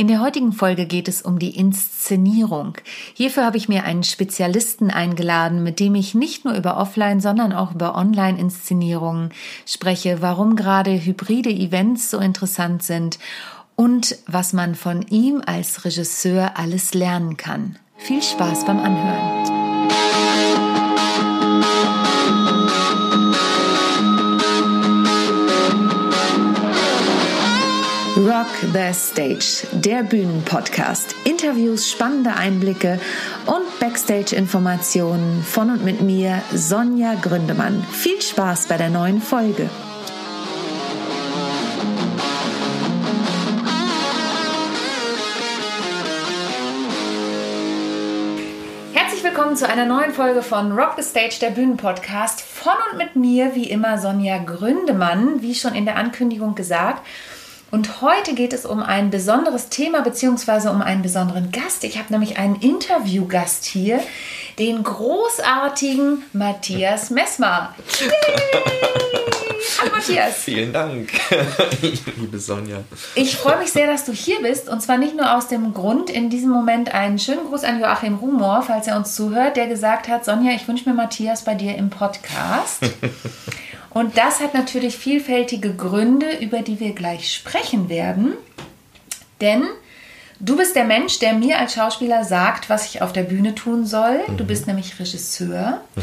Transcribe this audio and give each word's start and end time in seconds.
In 0.00 0.08
der 0.08 0.22
heutigen 0.22 0.54
Folge 0.54 0.86
geht 0.86 1.08
es 1.08 1.20
um 1.20 1.38
die 1.38 1.54
Inszenierung. 1.54 2.78
Hierfür 3.12 3.44
habe 3.44 3.58
ich 3.58 3.68
mir 3.68 3.84
einen 3.84 4.02
Spezialisten 4.02 4.90
eingeladen, 4.90 5.62
mit 5.62 5.78
dem 5.78 5.94
ich 5.94 6.14
nicht 6.14 6.46
nur 6.46 6.54
über 6.54 6.78
Offline, 6.78 7.20
sondern 7.20 7.52
auch 7.52 7.74
über 7.74 7.94
Online-Inszenierungen 7.94 9.28
spreche, 9.66 10.22
warum 10.22 10.56
gerade 10.56 11.04
hybride 11.04 11.50
Events 11.50 12.10
so 12.10 12.18
interessant 12.18 12.82
sind 12.82 13.18
und 13.76 14.16
was 14.26 14.54
man 14.54 14.74
von 14.74 15.02
ihm 15.02 15.42
als 15.44 15.84
Regisseur 15.84 16.52
alles 16.56 16.94
lernen 16.94 17.36
kann. 17.36 17.78
Viel 17.98 18.22
Spaß 18.22 18.64
beim 18.64 18.78
Anhören. 18.78 19.69
Rock 28.40 28.72
the 28.72 28.94
Stage, 28.94 29.66
der 29.70 30.02
Bühnenpodcast. 30.02 31.14
Interviews, 31.24 31.90
spannende 31.90 32.32
Einblicke 32.36 32.98
und 33.44 33.80
Backstage-Informationen 33.80 35.42
von 35.42 35.68
und 35.68 35.84
mit 35.84 36.00
mir, 36.00 36.40
Sonja 36.50 37.16
Gründemann. 37.16 37.84
Viel 37.92 38.22
Spaß 38.22 38.68
bei 38.68 38.78
der 38.78 38.88
neuen 38.88 39.20
Folge. 39.20 39.68
Herzlich 48.94 49.22
willkommen 49.22 49.56
zu 49.56 49.68
einer 49.68 49.84
neuen 49.84 50.14
Folge 50.14 50.40
von 50.40 50.72
Rock 50.72 50.94
the 50.96 51.02
Stage, 51.02 51.36
der 51.42 51.50
Bühnenpodcast. 51.50 52.40
Von 52.40 52.72
und 52.90 52.96
mit 52.96 53.16
mir, 53.16 53.54
wie 53.54 53.68
immer, 53.68 53.98
Sonja 53.98 54.38
Gründemann, 54.38 55.42
wie 55.42 55.54
schon 55.54 55.74
in 55.74 55.84
der 55.84 55.96
Ankündigung 55.96 56.54
gesagt. 56.54 57.02
Und 57.70 58.02
heute 58.02 58.34
geht 58.34 58.52
es 58.52 58.66
um 58.66 58.82
ein 58.82 59.10
besonderes 59.10 59.68
Thema 59.68 60.02
beziehungsweise 60.02 60.70
um 60.72 60.82
einen 60.82 61.02
besonderen 61.02 61.52
Gast. 61.52 61.84
Ich 61.84 61.98
habe 61.98 62.12
nämlich 62.12 62.36
einen 62.36 62.56
Interviewgast 62.56 63.64
hier, 63.64 64.00
den 64.58 64.82
großartigen 64.82 66.24
Matthias 66.32 67.10
Messmer. 67.10 67.74
Hallo 69.78 69.92
Matthias. 69.94 70.34
Vielen 70.34 70.72
Dank, 70.72 71.10
liebe 72.16 72.40
Sonja. 72.40 72.78
Ich 73.14 73.36
freue 73.36 73.58
mich 73.58 73.70
sehr, 73.70 73.86
dass 73.86 74.04
du 74.04 74.12
hier 74.12 74.40
bist. 74.42 74.68
Und 74.68 74.82
zwar 74.82 74.98
nicht 74.98 75.16
nur 75.16 75.36
aus 75.36 75.46
dem 75.46 75.72
Grund, 75.72 76.10
in 76.10 76.28
diesem 76.28 76.50
Moment 76.50 76.92
einen 76.92 77.20
schönen 77.20 77.46
Gruß 77.46 77.62
an 77.62 77.78
Joachim 77.78 78.16
Rumor, 78.16 78.62
falls 78.62 78.88
er 78.88 78.96
uns 78.96 79.14
zuhört, 79.14 79.56
der 79.56 79.68
gesagt 79.68 80.08
hat, 80.08 80.24
Sonja, 80.24 80.52
ich 80.52 80.66
wünsche 80.66 80.88
mir 80.88 80.94
Matthias 80.96 81.44
bei 81.44 81.54
dir 81.54 81.76
im 81.76 81.88
Podcast. 81.88 82.80
Und 83.90 84.16
das 84.16 84.40
hat 84.40 84.54
natürlich 84.54 84.96
vielfältige 84.96 85.74
Gründe, 85.74 86.38
über 86.40 86.62
die 86.62 86.78
wir 86.78 86.92
gleich 86.92 87.32
sprechen 87.32 87.88
werden. 87.88 88.34
Denn 89.40 89.64
du 90.38 90.56
bist 90.56 90.76
der 90.76 90.84
Mensch, 90.84 91.18
der 91.18 91.34
mir 91.34 91.58
als 91.58 91.74
Schauspieler 91.74 92.24
sagt, 92.24 92.70
was 92.70 92.86
ich 92.86 93.02
auf 93.02 93.12
der 93.12 93.24
Bühne 93.24 93.54
tun 93.54 93.86
soll. 93.86 94.20
Mhm. 94.28 94.36
Du 94.36 94.44
bist 94.44 94.66
nämlich 94.66 94.98
Regisseur. 94.98 95.80
Mhm. 95.96 96.02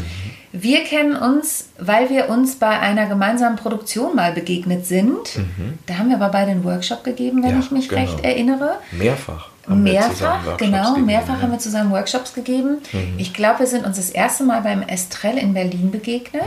Wir 0.52 0.84
kennen 0.84 1.16
uns, 1.16 1.68
weil 1.78 2.10
wir 2.10 2.28
uns 2.28 2.56
bei 2.56 2.78
einer 2.78 3.06
gemeinsamen 3.06 3.56
Produktion 3.56 4.16
mal 4.16 4.32
begegnet 4.32 4.86
sind. 4.86 5.36
Mhm. 5.36 5.78
Da 5.86 5.98
haben 5.98 6.08
wir 6.08 6.16
aber 6.16 6.30
beide 6.30 6.50
einen 6.50 6.64
Workshop 6.64 7.04
gegeben, 7.04 7.42
wenn 7.42 7.52
ja, 7.52 7.60
ich 7.60 7.70
mich 7.70 7.88
genau. 7.88 8.02
recht 8.02 8.24
erinnere. 8.24 8.78
Mehrfach. 8.92 9.50
Mehrfach, 9.66 10.56
genau, 10.56 10.94
gegeben, 10.94 11.06
mehrfach 11.06 11.36
ja. 11.36 11.42
haben 11.42 11.52
wir 11.52 11.58
zusammen 11.58 11.90
Workshops 11.90 12.32
gegeben. 12.32 12.78
Mhm. 12.90 13.18
Ich 13.18 13.34
glaube, 13.34 13.60
wir 13.60 13.66
sind 13.66 13.84
uns 13.84 13.96
das 13.96 14.08
erste 14.08 14.44
Mal 14.44 14.62
beim 14.62 14.80
Estrell 14.80 15.36
in 15.36 15.52
Berlin 15.52 15.90
begegnet. 15.90 16.42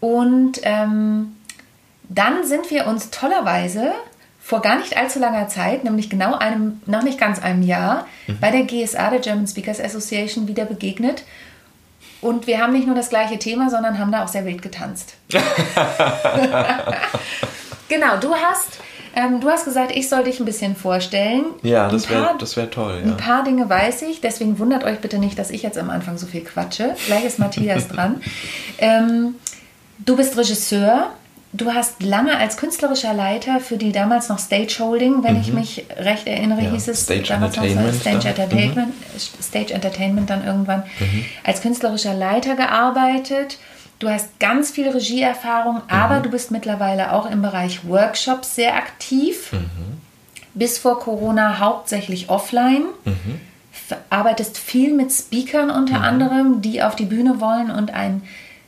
Und 0.00 0.60
ähm, 0.62 1.36
dann 2.08 2.44
sind 2.44 2.70
wir 2.70 2.86
uns 2.86 3.10
tollerweise 3.10 3.92
vor 4.42 4.62
gar 4.62 4.78
nicht 4.78 4.96
allzu 4.96 5.20
langer 5.20 5.46
Zeit, 5.48 5.84
nämlich 5.84 6.10
genau 6.10 6.34
einem, 6.34 6.80
noch 6.86 7.02
nicht 7.02 7.20
ganz 7.20 7.40
einem 7.40 7.62
Jahr, 7.62 8.06
mhm. 8.26 8.40
bei 8.40 8.50
der 8.50 8.64
GSA, 8.64 9.10
der 9.10 9.20
German 9.20 9.46
Speakers 9.46 9.80
Association, 9.80 10.48
wieder 10.48 10.64
begegnet. 10.64 11.22
Und 12.20 12.46
wir 12.46 12.60
haben 12.60 12.72
nicht 12.72 12.86
nur 12.86 12.96
das 12.96 13.10
gleiche 13.10 13.38
Thema, 13.38 13.70
sondern 13.70 13.98
haben 13.98 14.12
da 14.12 14.24
auch 14.24 14.28
sehr 14.28 14.44
wild 14.44 14.60
getanzt. 14.60 15.14
genau, 17.88 18.16
du 18.20 18.34
hast, 18.34 18.80
ähm, 19.14 19.40
du 19.40 19.48
hast 19.48 19.64
gesagt, 19.64 19.92
ich 19.94 20.08
soll 20.08 20.24
dich 20.24 20.40
ein 20.40 20.44
bisschen 20.44 20.74
vorstellen. 20.76 21.44
Ja, 21.62 21.88
das 21.88 22.10
wäre 22.10 22.36
wär 22.38 22.70
toll. 22.70 23.02
Ja. 23.04 23.12
Ein 23.12 23.16
paar 23.16 23.44
Dinge 23.44 23.70
weiß 23.70 24.02
ich, 24.02 24.20
deswegen 24.20 24.58
wundert 24.58 24.84
euch 24.84 24.98
bitte 24.98 25.18
nicht, 25.18 25.38
dass 25.38 25.50
ich 25.50 25.62
jetzt 25.62 25.78
am 25.78 25.88
Anfang 25.90 26.18
so 26.18 26.26
viel 26.26 26.42
quatsche. 26.42 26.94
Gleich 27.06 27.24
ist 27.24 27.38
Matthias 27.38 27.88
dran. 27.88 28.20
Ähm, 28.82 29.34
Du 30.04 30.16
bist 30.16 30.36
Regisseur. 30.36 31.10
Du 31.52 31.74
hast 31.74 32.00
lange 32.00 32.36
als 32.36 32.56
künstlerischer 32.56 33.12
Leiter 33.12 33.58
für 33.58 33.76
die 33.76 33.90
damals 33.90 34.28
noch 34.28 34.38
Stage 34.38 34.76
Holding, 34.78 35.24
wenn 35.24 35.34
mhm. 35.34 35.40
ich 35.40 35.52
mich 35.52 35.84
recht 35.96 36.28
erinnere, 36.28 36.62
ja, 36.62 36.70
hieß 36.70 36.86
es 36.86 37.02
Stage 37.02 37.24
damals 37.24 37.56
Entertainment 37.56 37.86
noch 37.86 37.92
so 37.92 38.00
Stage 38.00 38.28
Entertainment, 38.28 38.88
mhm. 38.88 39.42
Stage 39.42 39.74
Entertainment 39.74 40.30
dann 40.30 40.44
irgendwann 40.44 40.84
mhm. 41.00 41.24
als 41.42 41.60
künstlerischer 41.60 42.14
Leiter 42.14 42.54
gearbeitet. 42.54 43.58
Du 43.98 44.08
hast 44.08 44.38
ganz 44.38 44.70
viel 44.70 44.88
Regieerfahrung, 44.88 45.76
mhm. 45.76 45.82
aber 45.88 46.20
du 46.20 46.30
bist 46.30 46.52
mittlerweile 46.52 47.12
auch 47.12 47.28
im 47.28 47.42
Bereich 47.42 47.86
Workshops 47.86 48.54
sehr 48.54 48.76
aktiv. 48.76 49.52
Mhm. 49.52 50.00
Bis 50.54 50.78
vor 50.78 51.00
Corona 51.00 51.58
hauptsächlich 51.58 52.28
offline. 52.30 52.84
Mhm. 53.04 53.40
Arbeitest 54.08 54.56
viel 54.56 54.94
mit 54.94 55.10
Speakern 55.10 55.70
unter 55.70 56.00
anderem, 56.00 56.62
die 56.62 56.80
auf 56.80 56.94
die 56.94 57.06
Bühne 57.06 57.40
wollen 57.40 57.72
und 57.72 57.92
ein 57.92 58.22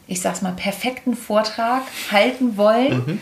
ich 0.06 0.20
sag's 0.20 0.42
mal, 0.42 0.52
perfekten 0.52 1.16
Vortrag 1.16 1.82
halten 2.10 2.56
wollen, 2.56 3.04
mhm. 3.06 3.20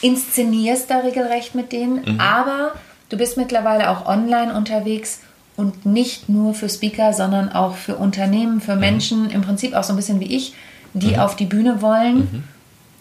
inszenierst 0.00 0.90
da 0.90 0.98
regelrecht 0.98 1.54
mit 1.54 1.72
denen, 1.72 2.02
mhm. 2.04 2.20
aber 2.20 2.72
du 3.08 3.16
bist 3.16 3.36
mittlerweile 3.36 3.90
auch 3.90 4.06
online 4.06 4.54
unterwegs 4.54 5.20
und 5.56 5.84
nicht 5.86 6.28
nur 6.28 6.54
für 6.54 6.68
Speaker, 6.68 7.12
sondern 7.12 7.52
auch 7.52 7.76
für 7.76 7.96
Unternehmen, 7.96 8.60
für 8.60 8.74
mhm. 8.74 8.80
Menschen, 8.80 9.30
im 9.30 9.42
Prinzip 9.42 9.74
auch 9.74 9.84
so 9.84 9.92
ein 9.92 9.96
bisschen 9.96 10.20
wie 10.20 10.34
ich, 10.34 10.54
die 10.94 11.12
mhm. 11.14 11.20
auf 11.20 11.36
die 11.36 11.46
Bühne 11.46 11.82
wollen. 11.82 12.16
Mhm. 12.16 12.44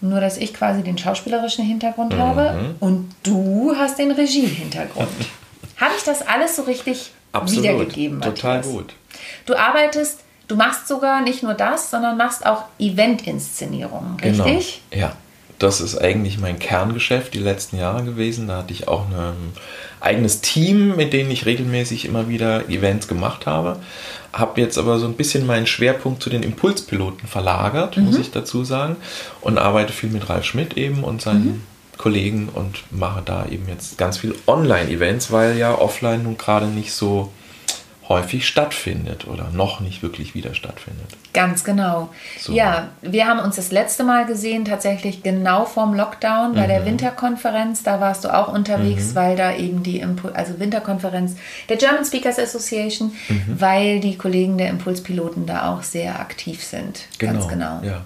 Nur, 0.04 0.20
dass 0.20 0.38
ich 0.38 0.54
quasi 0.54 0.82
den 0.82 0.98
schauspielerischen 0.98 1.64
Hintergrund 1.64 2.16
habe 2.16 2.54
mhm. 2.54 2.76
und 2.80 3.10
du 3.22 3.76
hast 3.78 4.00
den 4.00 4.12
Regie-Hintergrund. 4.12 5.08
habe 5.78 5.94
ich 5.98 6.04
das 6.04 6.28
alles 6.28 6.56
so 6.56 6.64
richtig 6.64 7.12
Absolut. 7.32 7.64
wiedergegeben? 7.64 8.22
Total 8.22 8.58
Matthias? 8.58 8.74
gut. 8.74 8.94
Du 9.46 9.56
arbeitest 9.56 10.20
Du 10.52 10.58
machst 10.58 10.90
sogar 10.90 11.22
nicht 11.22 11.44
nur 11.44 11.54
das, 11.54 11.90
sondern 11.90 12.18
machst 12.18 12.46
auch 12.46 12.66
Event-Inszenierungen, 12.78 14.18
genau. 14.18 14.44
richtig? 14.44 14.82
Genau. 14.90 15.04
Ja, 15.04 15.16
das 15.60 15.80
ist 15.80 15.98
eigentlich 15.98 16.40
mein 16.40 16.60
Kerngeschäft 16.60 17.34
die 17.34 17.40
letzten 17.40 17.78
Jahre 17.78 18.04
gewesen. 18.04 18.50
Da 18.50 18.58
hatte 18.58 18.74
ich 18.74 18.90
auch 18.90 19.06
ein 19.10 19.54
eigenes 20.02 20.42
Team, 20.42 20.98
mit 20.98 21.14
dem 21.14 21.32
ich 21.32 21.46
regelmäßig 21.46 22.04
immer 22.04 22.28
wieder 22.28 22.68
Events 22.68 23.08
gemacht 23.08 23.46
habe. 23.46 23.80
Habe 24.34 24.60
jetzt 24.60 24.78
aber 24.78 25.00
so 25.00 25.06
ein 25.06 25.14
bisschen 25.14 25.48
meinen 25.48 25.68
Schwerpunkt 25.68 26.22
zu 26.22 26.30
den 26.30 26.44
Impulspiloten 26.44 27.30
verlagert, 27.30 27.96
mhm. 27.96 28.08
muss 28.08 28.18
ich 28.18 28.32
dazu 28.32 28.66
sagen. 28.66 28.98
Und 29.40 29.58
arbeite 29.58 29.94
viel 29.94 30.10
mit 30.10 30.28
Ralf 30.28 30.44
Schmidt 30.44 30.76
eben 30.76 31.06
und 31.06 31.22
seinen 31.22 31.46
mhm. 31.46 31.64
Kollegen 31.98 32.50
und 32.50 32.84
mache 32.92 33.22
da 33.24 33.46
eben 33.46 33.70
jetzt 33.70 33.98
ganz 33.98 34.18
viel 34.18 34.36
Online-Events, 34.48 35.32
weil 35.32 35.58
ja 35.58 35.74
offline 35.74 36.24
nun 36.24 36.38
gerade 36.38 36.66
nicht 36.66 36.92
so 36.92 37.32
häufig 38.12 38.46
stattfindet 38.46 39.26
oder 39.26 39.50
noch 39.54 39.80
nicht 39.80 40.04
wirklich 40.04 40.36
wieder 40.36 40.54
stattfindet. 40.54 41.08
Ganz 41.34 41.64
genau. 41.64 42.10
So. 42.38 42.52
Ja, 42.52 42.90
wir 43.02 43.26
haben 43.26 43.40
uns 43.40 43.56
das 43.56 43.72
letzte 43.72 44.04
Mal 44.04 44.26
gesehen, 44.26 44.66
tatsächlich 44.66 45.24
genau 45.24 45.64
vorm 45.64 45.94
Lockdown 45.94 46.54
bei 46.54 46.64
mhm. 46.64 46.68
der 46.68 46.86
Winterkonferenz. 46.86 47.84
Da 47.84 48.02
warst 48.02 48.26
du 48.26 48.34
auch 48.34 48.54
unterwegs, 48.54 49.12
mhm. 49.12 49.16
weil 49.16 49.36
da 49.38 49.56
eben 49.56 49.82
die 49.82 50.00
Impul 50.00 50.34
also 50.34 50.60
Winterkonferenz 50.60 51.38
der 51.70 51.78
German 51.78 52.04
Speakers 52.04 52.38
Association, 52.38 53.14
mhm. 53.30 53.44
weil 53.58 54.02
die 54.02 54.18
Kollegen 54.18 54.58
der 54.58 54.70
Impulspiloten 54.70 55.46
da 55.46 55.72
auch 55.72 55.84
sehr 55.84 56.20
aktiv 56.20 56.64
sind. 56.64 57.06
Genau. 57.18 57.34
Ganz 57.34 57.48
genau. 57.48 57.80
Ja. 57.82 58.02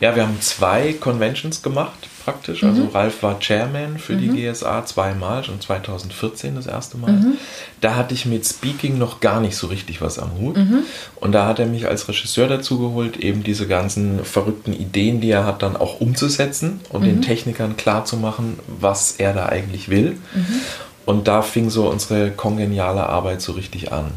Ja, 0.00 0.14
wir 0.14 0.22
haben 0.22 0.40
zwei 0.40 0.92
Conventions 0.92 1.62
gemacht 1.62 2.08
praktisch. 2.24 2.64
Also 2.64 2.82
mhm. 2.82 2.86
Also 2.86 2.98
Ralf 2.98 3.22
war 3.22 3.38
Chairman 3.38 3.98
für 3.98 4.14
mhm. 4.14 4.34
die 4.34 4.42
GSA 4.42 4.84
zweimal, 4.86 5.44
schon 5.44 5.60
2014 5.60 6.54
das 6.54 6.66
erste 6.66 6.96
Mal. 6.96 7.12
Mhm. 7.12 7.34
Da 7.80 7.94
hatte 7.96 8.14
ich 8.14 8.26
mit 8.26 8.46
Speaking 8.46 8.98
noch 8.98 9.20
gar 9.20 9.40
nicht 9.40 9.56
so 9.56 9.66
richtig 9.66 10.00
was 10.00 10.18
am 10.18 10.32
Hut. 10.38 10.56
Mhm. 10.56 10.80
Und 11.16 11.32
da 11.32 11.46
hat 11.46 11.58
er 11.58 11.66
mich 11.66 11.86
als 11.86 12.08
Regisseur 12.08 12.48
dazu 12.48 12.78
geholt, 12.78 13.16
eben 13.18 13.42
diese 13.42 13.66
ganzen 13.66 14.24
verrückten 14.24 14.72
Ideen, 14.72 15.20
die 15.20 15.30
er 15.30 15.44
hat, 15.44 15.62
dann 15.62 15.76
auch 15.76 16.00
umzusetzen 16.00 16.80
und 16.90 17.04
den 17.04 17.16
mhm. 17.16 17.22
Technikern 17.22 17.76
klarzumachen, 17.76 18.58
was 18.66 19.12
er 19.12 19.32
da 19.32 19.46
eigentlich 19.46 19.88
will. 19.88 20.12
Mhm. 20.34 20.60
Und 21.06 21.28
da 21.28 21.42
fing 21.42 21.68
so 21.68 21.90
unsere 21.90 22.30
kongeniale 22.30 23.06
Arbeit 23.06 23.42
so 23.42 23.52
richtig 23.52 23.92
an. 23.92 24.12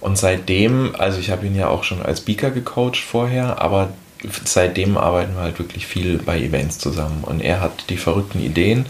Und 0.00 0.16
seitdem, 0.16 0.94
also 0.96 1.18
ich 1.18 1.30
habe 1.30 1.46
ihn 1.46 1.54
ja 1.54 1.68
auch 1.68 1.84
schon 1.84 2.00
als 2.00 2.20
Speaker 2.20 2.50
gecoacht 2.50 2.96
vorher, 2.96 3.60
aber 3.60 3.90
seitdem 4.44 4.96
arbeiten 4.96 5.34
wir 5.34 5.42
halt 5.42 5.58
wirklich 5.58 5.86
viel 5.86 6.18
bei 6.18 6.38
Events 6.38 6.78
zusammen. 6.78 7.24
Und 7.24 7.40
er 7.40 7.60
hat 7.60 7.90
die 7.90 7.96
verrückten 7.96 8.40
Ideen 8.40 8.86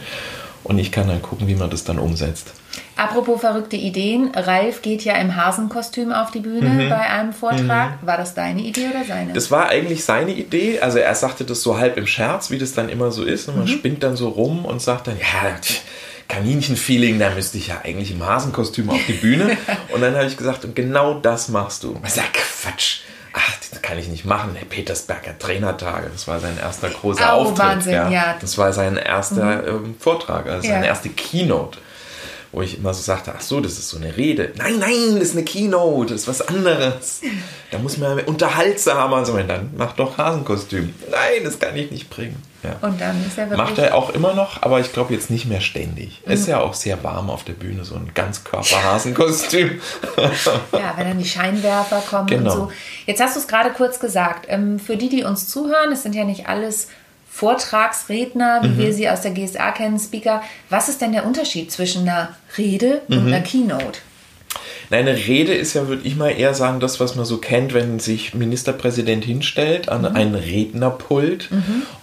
und 0.64 0.79
ich 0.79 0.93
kann 0.93 1.08
dann 1.08 1.23
gucken, 1.23 1.49
wie 1.49 1.55
man 1.55 1.70
das 1.70 1.84
dann 1.84 1.99
umsetzt. 1.99 2.52
Apropos 2.96 3.40
verrückte 3.40 3.76
Ideen, 3.76 4.31
Ralf 4.34 4.82
geht 4.82 5.02
ja 5.05 5.14
im 5.17 5.34
Hasenkostüm 5.34 6.12
auf 6.12 6.31
die 6.31 6.40
Bühne 6.40 6.69
mhm. 6.69 6.88
bei 6.88 7.00
einem 7.00 7.32
Vortrag. 7.32 8.02
Mhm. 8.02 8.06
War 8.06 8.17
das 8.17 8.34
deine 8.34 8.62
Idee 8.62 8.88
oder 8.90 9.05
seine? 9.05 9.32
Das 9.32 9.50
war 9.50 9.69
eigentlich 9.69 10.05
seine 10.05 10.32
Idee. 10.32 10.81
Also 10.81 10.99
er 10.99 11.14
sagte 11.14 11.44
das 11.44 11.62
so 11.62 11.78
halb 11.78 11.96
im 11.96 12.06
Scherz, 12.06 12.50
wie 12.50 12.58
das 12.58 12.73
dann 12.73 12.88
immer 12.88 13.11
so 13.11 13.25
ist. 13.25 13.49
Und 13.49 13.56
man 13.56 13.64
mhm. 13.64 13.70
spinnt 13.70 14.02
dann 14.02 14.17
so 14.17 14.28
rum 14.28 14.64
und 14.64 14.81
sagt 14.81 15.06
dann, 15.06 15.17
ja, 15.19 15.50
Kaninchenfeeling, 16.28 17.19
da 17.19 17.31
müsste 17.31 17.58
ich 17.58 17.69
ja 17.69 17.81
eigentlich 17.82 18.11
im 18.11 18.25
Hasenkostüm 18.25 18.88
auf 18.90 19.00
die 19.06 19.14
Bühne. 19.14 19.56
und 19.93 20.00
dann 20.00 20.14
habe 20.14 20.26
ich 20.26 20.37
gesagt, 20.37 20.64
und 20.64 20.76
genau 20.76 21.14
das 21.14 21.49
machst 21.49 21.85
du. 21.85 21.99
Ich 22.05 22.12
sage, 22.12 22.28
Quatsch. 22.32 23.00
Ach, 23.34 23.52
das 23.70 23.81
kann 23.82 23.99
ich 23.99 24.08
nicht 24.08 24.25
machen. 24.25 24.55
Der 24.58 24.67
Petersberger 24.67 25.38
Trainertage, 25.38 26.11
das 26.12 26.29
war 26.29 26.38
sein 26.38 26.58
erster 26.58 26.90
großer 26.90 27.25
Oh, 27.34 27.40
Auftritt. 27.43 27.58
Wahnsinn, 27.58 27.93
ja. 28.12 28.37
Das 28.40 28.58
war 28.58 28.73
sein 28.73 28.96
erster 28.96 29.67
ähm, 29.67 29.94
Vortrag, 29.99 30.46
also 30.46 30.67
Ja. 30.69 30.75
seine 30.75 30.87
erste 30.87 31.08
Keynote. 31.08 31.79
Wo 32.52 32.60
ich 32.60 32.76
immer 32.76 32.93
so 32.93 33.00
sagte, 33.00 33.32
ach 33.34 33.40
so, 33.40 33.60
das 33.60 33.72
ist 33.72 33.88
so 33.88 33.96
eine 33.96 34.14
Rede. 34.16 34.52
Nein, 34.56 34.78
nein, 34.78 35.14
das 35.14 35.28
ist 35.28 35.37
eine 35.37 35.44
Keynote, 35.44 36.12
das 36.12 36.22
ist 36.22 36.28
was 36.28 36.46
anderes. 36.49 37.22
Da 37.70 37.78
muss 37.78 37.96
man 37.96 38.20
unterhaltsamer 38.20 39.25
sein. 39.25 39.49
Dann 39.49 39.70
mach 39.75 39.94
doch 39.94 40.19
Hasenkostüm. 40.19 40.93
Nein, 41.10 41.44
das 41.44 41.58
kann 41.58 41.75
ich 41.76 41.90
nicht 41.90 42.10
bringen. 42.10 42.37
Ja. 42.62 42.76
Und 42.87 43.00
dann 43.00 43.16
ist 43.26 43.38
er 43.38 43.49
wirklich. 43.50 43.56
Macht 43.69 43.78
er 43.78 43.94
auch 43.94 44.10
immer 44.10 44.34
noch, 44.34 44.62
aber 44.62 44.81
ich 44.81 44.93
glaube 44.93 45.14
jetzt 45.14 45.31
nicht 45.31 45.46
mehr 45.46 45.62
ständig. 45.62 46.20
Ist 46.26 46.46
ja 46.46 46.60
auch 46.60 46.75
sehr 46.75 47.02
warm 47.02 47.31
auf 47.31 47.43
der 47.43 47.54
Bühne, 47.54 47.84
so 47.87 47.94
ein 47.94 48.10
Ganzkörper-Hasenkostüm. 48.14 49.81
Ja, 50.72 50.94
wenn 50.96 51.08
dann 51.08 51.19
die 51.19 51.25
Scheinwerfer 51.25 52.02
kommen 52.08 52.26
Genau. 52.26 52.52
und 52.52 52.56
so. 52.56 52.72
Jetzt 53.06 53.20
hast 53.20 53.34
du 53.37 53.40
es 53.40 53.49
gerade 53.49 53.70
kurz 53.70 53.99
gesagt. 53.99 54.46
Ähm, 54.49 54.78
für 54.78 54.96
die, 54.96 55.08
die 55.08 55.25
uns 55.25 55.49
zuhören, 55.49 55.90
es 55.93 56.02
sind 56.02 56.14
ja 56.14 56.25
nicht 56.25 56.49
alles 56.49 56.88
Vortragsredner, 57.32 58.62
Mhm. 58.62 58.79
wie 58.79 58.79
wir 58.84 58.93
sie 58.93 59.08
aus 59.08 59.23
der 59.23 59.32
GSA 59.32 59.73
kennen, 59.73 59.99
Speaker. 59.99 60.43
Was 60.70 60.88
ist 60.88 61.00
denn 61.00 61.12
der 61.12 61.26
Unterschied 61.26 61.73
zwischen 61.73 62.02
einer 62.02 62.37
Rede 62.58 63.02
und 63.08 63.23
Mhm. 63.23 63.26
einer 63.32 63.40
Keynote? 63.40 64.00
Nein, 64.90 65.08
eine 65.08 65.17
Rede 65.17 65.55
ist 65.55 65.73
ja, 65.73 65.88
würde 65.88 66.02
ich 66.06 66.17
mal 66.17 66.29
eher 66.29 66.52
sagen, 66.52 66.79
das, 66.79 67.00
was 67.00 67.14
man 67.17 67.25
so 67.25 67.38
kennt, 67.38 67.73
wenn 67.73 67.99
sich 67.99 68.34
Ministerpräsident 68.34 69.25
hinstellt 69.25 69.88
an 69.88 70.05
ein 70.05 70.34
Rednerpult 70.34 71.49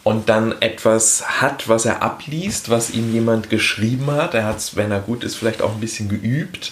und 0.03 0.27
dann 0.29 0.55
etwas 0.59 1.41
hat, 1.41 1.69
was 1.69 1.85
er 1.85 2.01
abliest, 2.01 2.69
was 2.71 2.89
ihm 2.89 3.13
jemand 3.13 3.51
geschrieben 3.51 4.09
hat. 4.09 4.33
Er 4.33 4.45
hat 4.45 4.57
es, 4.57 4.75
wenn 4.75 4.89
er 4.91 4.99
gut 5.01 5.23
ist, 5.23 5.35
vielleicht 5.35 5.61
auch 5.61 5.73
ein 5.75 5.79
bisschen 5.79 6.09
geübt. 6.09 6.71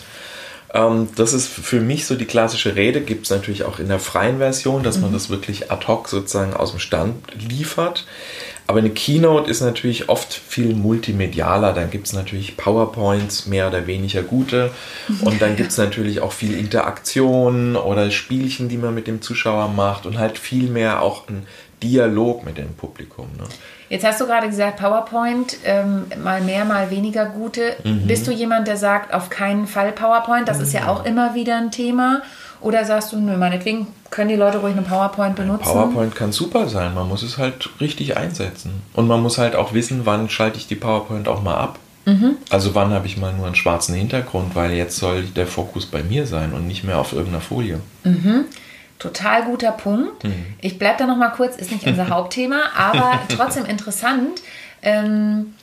Ähm, 0.78 1.10
das 1.16 1.34
ist 1.34 1.48
für 1.48 1.82
mich 1.82 2.06
so 2.06 2.16
die 2.16 2.26
klassische 2.26 2.76
Rede. 2.76 3.02
Gibt 3.02 3.26
es 3.26 3.32
natürlich 3.32 3.64
auch 3.64 3.80
in 3.80 3.88
der 3.88 4.00
freien 4.00 4.38
Version, 4.38 4.84
dass 4.84 5.00
man 5.00 5.12
das 5.12 5.30
wirklich 5.30 5.72
ad 5.72 5.88
hoc 5.88 6.08
sozusagen 6.08 6.54
aus 6.54 6.72
dem 6.72 6.80
Stand 6.80 7.16
liefert. 7.50 8.06
Aber 8.68 8.80
eine 8.80 8.90
Keynote 8.90 9.50
ist 9.50 9.62
natürlich 9.62 10.10
oft 10.10 10.34
viel 10.34 10.76
multimedialer. 10.76 11.74
Dann 11.74 11.90
gibt 11.90 12.08
es 12.08 12.14
natürlich 12.14 12.58
PowerPoints, 12.58 13.48
mehr 13.48 13.68
oder 13.70 13.88
weniger 13.88 14.22
gute. 14.22 14.72
Und 15.22 15.42
dann 15.42 15.56
gibt 15.56 15.72
es 15.72 15.78
natürlich 15.78 16.20
auch 16.20 16.34
viel 16.34 16.54
Interaktion 16.54 17.76
oder 17.78 18.12
Spielchen, 18.12 18.68
die 18.70 18.78
man 18.78 18.94
mit 18.94 19.08
dem 19.08 19.22
Zuschauer 19.22 19.70
macht 19.70 20.06
und 20.06 20.20
halt 20.20 20.38
viel 20.38 20.70
mehr 20.70 21.02
auch 21.02 21.28
ein 21.30 21.48
Dialog 21.82 22.46
mit 22.46 22.58
dem 22.58 22.74
Publikum. 22.74 23.28
Ne? 23.38 23.46
Jetzt 23.90 24.06
hast 24.06 24.20
du 24.20 24.26
gerade 24.26 24.48
gesagt, 24.48 24.78
PowerPoint, 24.78 25.58
ähm, 25.66 26.06
mal 26.24 26.42
mehr, 26.42 26.66
mal 26.66 26.90
weniger 26.92 27.26
gute. 27.26 27.76
Mhm. 27.84 28.08
Bist 28.08 28.28
du 28.28 28.32
jemand, 28.32 28.68
der 28.68 28.78
sagt, 28.78 29.14
auf 29.14 29.30
keinen 29.30 29.68
Fall 29.68 29.92
PowerPoint? 29.92 30.48
Das 30.48 30.60
ist 30.60 30.74
ja 30.74 30.88
auch 30.88 31.06
immer 31.06 31.36
wieder 31.36 31.58
ein 31.58 31.72
Thema. 31.72 32.22
Oder 32.60 32.86
sagst 32.86 33.14
du, 33.14 33.18
nö, 33.18 33.38
meinetwegen 33.38 33.88
können 34.10 34.30
die 34.30 34.36
Leute 34.36 34.58
ruhig 34.58 34.74
eine 34.74 34.82
PowerPoint 34.82 35.36
benutzen? 35.36 35.64
PowerPoint 35.64 36.16
kann 36.16 36.32
super 36.32 36.68
sein. 36.68 36.94
Man 36.96 37.08
muss 37.08 37.24
es 37.24 37.38
halt 37.38 37.70
richtig 37.80 38.18
einsetzen. 38.18 38.82
Und 38.94 39.08
man 39.08 39.22
muss 39.22 39.38
halt 39.38 39.56
auch 39.56 39.74
wissen, 39.74 40.02
wann 40.06 40.30
schalte 40.30 40.58
ich 40.58 40.68
die 40.68 40.76
PowerPoint 40.76 41.28
auch 41.28 41.42
mal 41.44 41.56
ab. 41.56 41.80
Also 42.50 42.74
wann 42.74 42.92
habe 42.92 43.06
ich 43.06 43.18
mal 43.18 43.34
nur 43.34 43.46
einen 43.46 43.56
schwarzen 43.56 43.94
Hintergrund, 43.94 44.56
weil 44.56 44.72
jetzt 44.72 44.98
soll 44.98 45.24
der 45.24 45.46
Fokus 45.46 45.86
bei 45.86 46.04
mir 46.04 46.26
sein 46.26 46.54
und 46.54 46.66
nicht 46.66 46.84
mehr 46.84 47.00
auf 47.00 47.12
irgendeiner 47.12 47.42
Folie. 47.42 47.80
Total 49.00 49.44
guter 49.46 49.72
Punkt. 49.72 50.24
Mhm. 50.24 50.46
Ich 50.62 50.80
bleibe 50.80 50.96
da 51.00 51.06
noch 51.08 51.18
mal 51.18 51.30
kurz, 51.30 51.56
ist 51.56 51.72
nicht 51.72 51.86
unser 51.86 52.10
Hauptthema, 52.10 52.62
aber 52.76 53.20
trotzdem 53.36 53.66
interessant. 53.66 54.42
Ähm, 54.82 55.54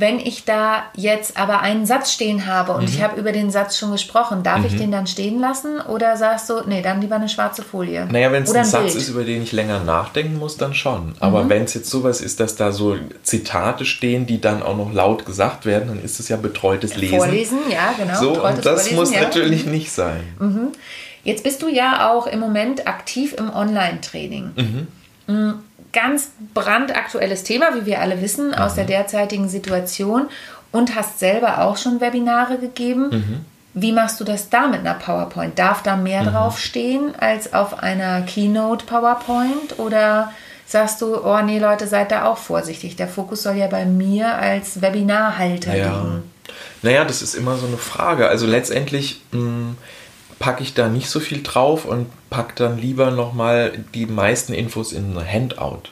wenn 0.00 0.20
ich 0.20 0.44
da 0.44 0.84
jetzt 0.94 1.36
aber 1.36 1.60
einen 1.60 1.84
Satz 1.84 2.12
stehen 2.12 2.46
habe 2.46 2.70
und 2.72 2.82
Mhm. 2.82 2.88
ich 2.88 3.02
habe 3.02 3.18
über 3.20 3.32
den 3.32 3.50
Satz 3.50 3.76
schon 3.78 3.90
gesprochen, 3.90 4.44
darf 4.44 4.64
ich 4.64 4.76
den 4.76 4.92
dann 4.92 5.08
stehen 5.08 5.40
lassen 5.40 5.80
oder 5.80 6.16
sagst 6.16 6.48
du, 6.50 6.60
nee, 6.68 6.82
dann 6.82 7.00
lieber 7.00 7.16
eine 7.16 7.28
schwarze 7.28 7.62
Folie? 7.62 8.06
Naja, 8.08 8.30
wenn 8.30 8.44
es 8.44 8.50
oder 8.50 8.60
ein 8.60 8.64
Satz 8.64 8.94
ist, 8.94 9.08
über 9.08 9.24
den 9.24 9.42
ich 9.42 9.50
länger 9.50 9.80
nachdenken 9.80 10.38
muss, 10.38 10.56
dann 10.56 10.72
schon. 10.72 11.16
Aber 11.18 11.48
wenn 11.48 11.64
es 11.64 11.74
jetzt 11.74 11.90
sowas 11.90 12.20
ist, 12.20 12.38
dass 12.38 12.54
da 12.54 12.70
so 12.70 12.94
Zitate 13.24 13.84
stehen, 13.84 14.26
die 14.26 14.40
dann 14.40 14.62
auch 14.62 14.76
noch 14.76 14.92
laut 14.92 15.26
gesagt 15.26 15.66
werden, 15.66 15.88
dann 15.88 16.00
ist 16.04 16.20
es 16.20 16.28
ja 16.28 16.36
betreutes 16.36 16.94
Lesen. 16.94 17.18
Vorlesen, 17.18 17.58
ja, 17.68 17.92
genau. 17.98 18.20
So, 18.20 18.44
und 18.44 18.58
das 18.64 18.86
Vorlesen, 18.88 18.94
muss 18.96 19.10
ja. 19.10 19.18
Mhm. 19.18 19.24
natürlich 19.24 19.66
nicht 19.66 19.90
sein. 19.90 20.20
Jetzt 21.28 21.44
bist 21.44 21.60
du 21.62 21.68
ja 21.68 22.10
auch 22.10 22.26
im 22.26 22.40
Moment 22.40 22.86
aktiv 22.88 23.34
im 23.36 23.52
Online-Training. 23.54 24.86
Mm, 25.26 25.50
Ganz 25.92 26.30
brandaktuelles 26.54 27.44
Thema, 27.44 27.74
wie 27.74 27.86
wir 27.86 28.00
alle 28.02 28.20
wissen, 28.20 28.54
aus 28.54 28.74
der 28.74 28.84
derzeitigen 28.84 29.48
Situation 29.48 30.28
und 30.70 30.94
hast 30.94 31.18
selber 31.18 31.62
auch 31.62 31.76
schon 31.78 32.00
Webinare 32.00 32.58
gegeben. 32.58 33.44
Wie 33.74 33.92
machst 33.92 34.20
du 34.20 34.24
das 34.24 34.50
da 34.50 34.66
mit 34.68 34.80
einer 34.80 34.94
PowerPoint? 34.94 35.58
Darf 35.58 35.82
da 35.82 35.96
mehr 35.96 36.24
drauf 36.24 36.58
stehen 36.60 37.14
als 37.18 37.52
auf 37.54 37.78
einer 37.82 38.20
Keynote 38.22 38.84
PowerPoint? 38.86 39.78
Oder 39.78 40.30
sagst 40.66 41.00
du, 41.00 41.24
oh 41.24 41.40
nee, 41.42 41.58
Leute, 41.58 41.86
seid 41.86 42.10
da 42.10 42.26
auch 42.26 42.36
vorsichtig. 42.38 42.96
Der 42.96 43.08
Fokus 43.08 43.42
soll 43.42 43.56
ja 43.56 43.66
bei 43.68 43.86
mir 43.86 44.34
als 44.34 44.82
Webinarhalter 44.82 45.74
Ja. 45.74 45.84
liegen. 46.02 46.22
Naja, 46.82 47.04
das 47.04 47.22
ist 47.22 47.34
immer 47.34 47.56
so 47.56 47.66
eine 47.66 47.78
Frage. 47.78 48.28
Also 48.28 48.46
letztendlich 48.46 49.22
mh, 49.32 49.74
packe 50.38 50.62
ich 50.62 50.74
da 50.74 50.88
nicht 50.88 51.08
so 51.10 51.20
viel 51.20 51.42
drauf 51.42 51.84
und 51.84 52.06
packe 52.30 52.52
dann 52.56 52.78
lieber 52.78 53.10
nochmal 53.10 53.72
die 53.94 54.06
meisten 54.06 54.52
Infos 54.52 54.92
in 54.92 55.16
ein 55.16 55.26
Handout. 55.26 55.90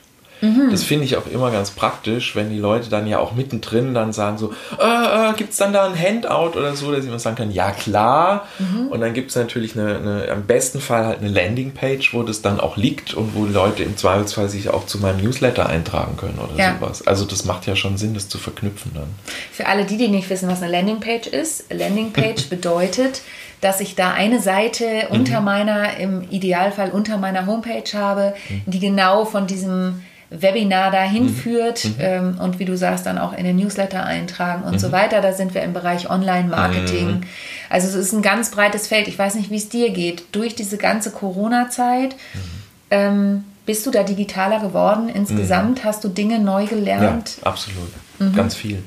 Das 0.71 0.83
finde 0.83 1.07
ich 1.07 1.17
auch 1.17 1.27
immer 1.27 1.51
ganz 1.51 1.71
praktisch, 1.71 2.37
wenn 2.37 2.51
die 2.51 2.59
Leute 2.59 2.91
dann 2.91 3.07
ja 3.07 3.19
auch 3.19 3.33
mittendrin 3.35 3.95
dann 3.95 4.13
sagen 4.13 4.37
so, 4.37 4.53
äh, 4.79 5.31
äh, 5.31 5.33
gibt 5.35 5.53
es 5.53 5.57
dann 5.57 5.73
da 5.73 5.87
ein 5.87 5.99
Handout 5.99 6.59
oder 6.59 6.77
so, 6.77 6.93
dass 6.93 7.01
ich 7.05 7.09
immer 7.09 7.19
sagen 7.19 7.37
kann, 7.37 7.51
ja 7.51 7.71
klar. 7.71 8.47
Und 8.91 9.01
dann 9.01 9.15
gibt 9.15 9.31
es 9.31 9.37
natürlich 9.37 9.79
eine, 9.79 9.97
eine, 9.97 10.29
am 10.31 10.43
besten 10.43 10.81
Fall 10.83 11.07
halt 11.07 11.21
eine 11.21 11.31
Landingpage, 11.31 12.13
wo 12.13 12.23
das 12.23 12.43
dann 12.43 12.61
auch 12.61 12.77
liegt 12.77 13.15
und 13.15 13.35
wo 13.35 13.47
Leute 13.47 13.83
im 13.83 13.97
Zweifelsfall 13.97 14.51
sich 14.51 14.69
auch 14.69 14.85
zu 14.85 14.99
meinem 14.99 15.23
Newsletter 15.23 15.67
eintragen 15.71 16.19
können 16.19 16.39
oder 16.39 16.55
Ja. 16.63 16.77
sowas. 16.79 17.07
Also 17.07 17.25
das 17.25 17.47
macht 17.47 17.67
ja 17.67 17.75
schon 17.75 17.97
Sinn, 17.97 18.13
das 18.13 18.29
zu 18.29 18.37
verknüpfen 18.37 18.93
dann. 18.95 19.09
Für 19.53 19.67
alle 19.67 19.87
die, 19.87 19.97
die 19.97 20.09
nicht 20.09 20.29
wissen, 20.29 20.51
was 20.51 20.61
eine 20.63 20.71
Landingpage 20.71 21.29
ist, 21.29 21.73
Landingpage 21.73 22.45
bedeutet, 22.51 23.23
dass 23.61 23.81
ich 23.81 23.95
da 23.95 24.13
eine 24.13 24.41
Seite 24.41 25.09
unter 25.11 25.41
meiner, 25.41 25.97
im 25.97 26.23
Idealfall 26.31 26.91
unter 26.91 27.19
meiner 27.19 27.47
Homepage 27.47 27.91
habe, 27.95 28.35
die 28.67 28.79
genau 28.79 29.25
von 29.25 29.47
diesem 29.47 30.03
Webinar 30.29 30.91
dahin 30.91 31.29
führt 31.29 31.87
ähm, 32.01 32.39
und 32.41 32.59
wie 32.59 32.65
du 32.65 32.77
sagst, 32.77 33.07
dann 33.07 33.17
auch 33.17 33.33
in 33.33 33.45
den 33.45 33.57
Newsletter 33.57 34.05
eintragen 34.05 34.65
und 34.65 34.81
so 34.81 34.91
weiter. 34.91 35.21
Da 35.21 35.33
sind 35.33 35.55
wir 35.55 35.63
im 35.63 35.73
Bereich 35.73 36.11
Online-Marketing. 36.11 37.23
Also 37.71 37.87
es 37.87 37.95
ist 37.95 38.13
ein 38.13 38.23
ganz 38.23 38.51
breites 38.51 38.89
Feld. 38.89 39.07
Ich 39.07 39.19
weiß 39.19 39.37
nicht, 39.37 39.51
wie 39.51 39.57
es 39.57 39.69
dir 39.69 39.91
geht. 39.91 40.25
Durch 40.33 40.57
diese 40.57 40.79
ganze 40.79 41.13
Corona-Zeit 41.13 42.17
ähm, 42.91 43.45
bist 43.67 43.87
du 43.87 43.91
da 43.91 44.03
digitaler 44.03 44.61
geworden 44.61 45.09
insgesamt? 45.09 45.85
Hast 45.85 46.03
du 46.03 46.09
Dinge 46.09 46.41
neu 46.41 46.67
gelernt? 46.67 47.39
Ja, 47.41 47.47
absolut. 47.47 47.89
Ganz 48.35 48.55
viel. 48.57 48.83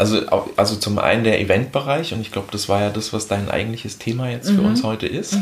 Also, 0.00 0.22
also 0.56 0.76
zum 0.76 0.98
einen 0.98 1.24
der 1.24 1.40
Eventbereich 1.40 2.14
und 2.14 2.22
ich 2.22 2.32
glaube, 2.32 2.48
das 2.52 2.70
war 2.70 2.80
ja 2.80 2.88
das, 2.88 3.12
was 3.12 3.28
dein 3.28 3.50
eigentliches 3.50 3.98
Thema 3.98 4.30
jetzt 4.30 4.48
für 4.48 4.62
uns 4.62 4.82
heute 4.82 5.06
ist. 5.06 5.36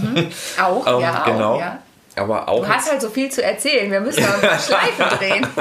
Auch, 0.61 0.85
Ähm, 0.95 1.01
ja, 1.01 1.25
genau. 1.25 1.55
auch, 1.55 1.61
ja. 1.61 1.79
Aber 2.17 2.49
auch 2.49 2.65
Du 2.65 2.69
hast 2.69 2.91
halt 2.91 3.01
so 3.01 3.09
viel 3.09 3.31
zu 3.31 3.41
erzählen. 3.41 3.89
Wir 3.89 4.01
müssen 4.01 4.21
da 4.21 4.35
ein 4.35 4.41
paar 4.41 4.59
Schleifen 4.59 5.19
drehen. 5.19 5.47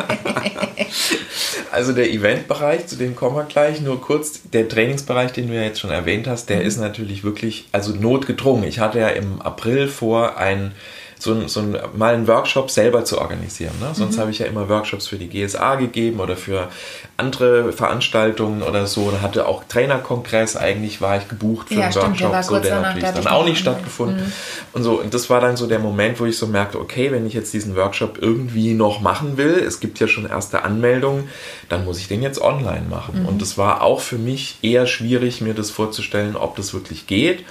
Also 1.71 1.91
der 1.93 2.09
Eventbereich, 2.09 2.87
zu 2.87 2.95
dem 2.95 3.15
kommen 3.15 3.35
wir 3.35 3.43
gleich. 3.43 3.81
Nur 3.81 4.01
kurz, 4.01 4.41
der 4.51 4.67
Trainingsbereich, 4.67 5.33
den 5.33 5.49
du 5.49 5.53
ja 5.53 5.61
jetzt 5.61 5.79
schon 5.79 5.91
erwähnt 5.91 6.25
hast, 6.25 6.49
der 6.49 6.61
ist 6.61 6.77
natürlich 6.77 7.23
wirklich, 7.23 7.67
also 7.73 7.93
notgedrungen. 7.93 8.63
Ich 8.63 8.79
hatte 8.79 8.99
ja 8.99 9.09
im 9.09 9.41
April 9.41 9.87
vor, 9.87 10.37
ein, 10.37 10.71
so, 11.19 11.33
ein, 11.33 11.47
so 11.47 11.61
ein, 11.61 11.77
mal 11.95 12.13
einen 12.13 12.27
Workshop 12.27 12.69
selber 12.69 13.03
zu 13.03 13.19
organisieren. 13.19 13.73
Ne? 13.79 13.89
Sonst 13.93 14.19
habe 14.19 14.31
ich 14.31 14.39
ja 14.39 14.45
immer 14.45 14.69
Workshops 14.69 15.07
für 15.07 15.17
die 15.17 15.27
GSA 15.27 15.75
gegeben 15.75 16.19
oder 16.19 16.35
für 16.35 16.69
andere 17.17 17.73
Veranstaltungen 17.73 18.61
oder 18.61 18.85
so. 18.85 19.09
Da 19.09 19.21
hatte 19.21 19.47
auch 19.47 19.63
Trainerkongress, 19.63 20.55
eigentlich 20.55 21.01
war 21.01 21.17
ich 21.17 21.27
gebucht 21.27 21.69
für 21.69 21.75
Ja, 21.75 21.83
einen 21.83 21.91
stimmt, 21.91 22.19
der 22.19 22.31
Workshop, 22.31 22.33
war 22.33 22.43
so, 22.43 22.59
der 22.59 22.81
natürlich 22.81 23.03
der 23.03 23.11
dann 23.13 23.27
auch 23.27 23.45
nicht 23.45 23.57
stattgefunden. 23.57 24.31
Und 24.73 24.83
so, 24.83 25.01
und 25.01 25.13
das 25.13 25.29
war 25.29 25.41
dann 25.41 25.57
so 25.57 25.65
der 25.65 25.79
Moment, 25.79 26.19
wo 26.19 26.25
ich 26.25 26.37
so 26.37 26.45
merkte, 26.45 26.79
okay, 26.79 27.11
wenn 27.11 27.25
ich 27.25 27.33
jetzt 27.33 27.53
diesen 27.53 27.75
Workshop 27.75 28.19
irgendwie 28.21 28.73
noch 28.73 29.01
machen 29.01 29.37
will, 29.37 29.63
es 29.65 29.79
gibt 29.79 29.99
ja 29.99 30.07
schon 30.07 30.27
erste 30.27 30.63
Anmeldungen, 30.63 31.29
dann 31.69 31.85
muss 31.85 31.99
ich 31.99 32.07
den 32.07 32.21
jetzt 32.21 32.39
online 32.39 32.85
machen. 32.89 33.25
Und 33.25 33.41
es 33.41 33.57
war 33.57 33.81
auch 33.81 34.01
für 34.01 34.17
mich 34.17 34.59
eher 34.61 34.85
schwierig, 34.85 35.41
mir 35.41 35.53
das 35.53 35.71
vorzustellen, 35.71 36.35
ob 36.35 36.55
das 36.55 36.73
wirklich 36.73 37.07
geht. 37.07 37.43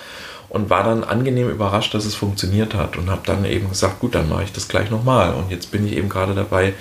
Und 0.49 0.71
war 0.71 0.85
dann 0.85 1.05
angenehm 1.05 1.51
überrascht, 1.51 1.93
dass 1.95 2.05
es 2.05 2.15
funktioniert 2.15 2.75
hat. 2.75 2.97
Und 2.97 3.11
habe 3.11 3.23
dann 3.27 3.45
eben 3.45 3.69
gesagt, 3.69 4.01
gut, 4.01 4.15
dann 4.15 4.29
mache 4.29 4.45
ich 4.45 4.53
das 4.53 4.69
gleich 4.69 4.91
nochmal. 4.91 5.35
Und 5.35 5.51
jetzt 5.51 5.71
bin 5.73 5.87
ich 5.87 5.97
eben 5.97 6.09
gerade 6.09 6.35
dabei, 6.35 6.75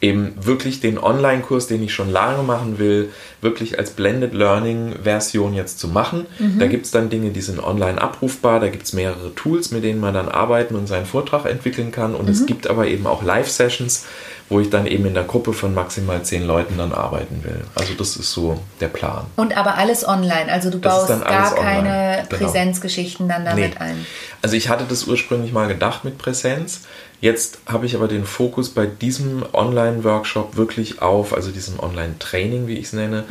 eben 0.00 0.34
wirklich 0.40 0.80
den 0.80 0.96
Online-Kurs, 0.98 1.66
den 1.66 1.82
ich 1.82 1.92
schon 1.92 2.10
lange 2.10 2.44
machen 2.44 2.78
will, 2.78 3.10
wirklich 3.40 3.78
als 3.78 3.90
Blended 3.90 4.32
Learning-Version 4.32 5.54
jetzt 5.54 5.80
zu 5.80 5.88
machen. 5.88 6.26
Da 6.58 6.66
gibt 6.66 6.86
es 6.86 6.92
dann 6.92 7.10
Dinge, 7.10 7.30
die 7.30 7.40
sind 7.40 7.58
online 7.62 8.00
abrufbar, 8.00 8.60
da 8.60 8.68
gibt 8.68 8.84
es 8.84 8.92
mehrere 8.92 9.34
Tools, 9.34 9.72
mit 9.72 9.82
denen 9.82 10.00
man 10.00 10.14
dann 10.14 10.28
arbeiten 10.28 10.76
und 10.76 10.86
seinen 10.86 11.06
Vortrag 11.06 11.46
entwickeln 11.46 11.90
kann. 11.90 12.14
Und 12.14 12.28
es 12.28 12.46
gibt 12.46 12.68
aber 12.68 12.86
eben 12.86 13.08
auch 13.08 13.24
Live-Sessions, 13.24 14.06
wo 14.48 14.60
ich 14.60 14.70
dann 14.70 14.86
eben 14.86 15.04
in 15.06 15.14
der 15.14 15.24
Gruppe 15.24 15.52
von 15.52 15.74
maximal 15.74 16.22
zehn 16.22 16.46
Leuten 16.46 16.78
dann 16.78 16.92
arbeiten 16.92 17.44
will. 17.44 17.60
Also 17.74 17.94
das 17.94 18.16
ist 18.16 18.32
so 18.32 18.58
der 18.80 18.88
Plan. 18.88 19.26
Und 19.36 19.56
aber 19.56 19.76
alles 19.76 20.06
online, 20.06 20.50
also 20.50 20.70
du 20.70 20.78
Das 20.78 21.06
baust 21.08 21.24
gar 21.24 21.54
keine 21.54 22.26
genau. 22.28 22.44
Präsenzgeschichten 22.44 23.28
dann 23.28 23.44
damit 23.44 23.74
Nee. 23.74 23.80
ein. 23.80 24.06
Also 24.40 24.56
ich 24.56 24.68
hatte 24.68 24.84
das 24.88 25.04
ursprünglich 25.04 25.52
mal 25.52 25.68
gedacht 25.68 26.04
mit 26.04 26.16
Präsenz. 26.18 26.82
Jetzt 27.20 27.58
habe 27.66 27.84
ich 27.84 27.96
aber 27.96 28.06
den 28.06 28.24
Fokus 28.24 28.70
bei 28.70 28.86
diesem 28.86 29.44
Online-Workshop 29.52 30.56
wirklich 30.56 31.02
auf, 31.02 31.34
also 31.34 31.50
diesem 31.50 31.80
Online-Training, 31.80 32.68
wie 32.68 32.74
ich 32.74 32.86
es 32.86 32.92
nenne, 32.92 33.24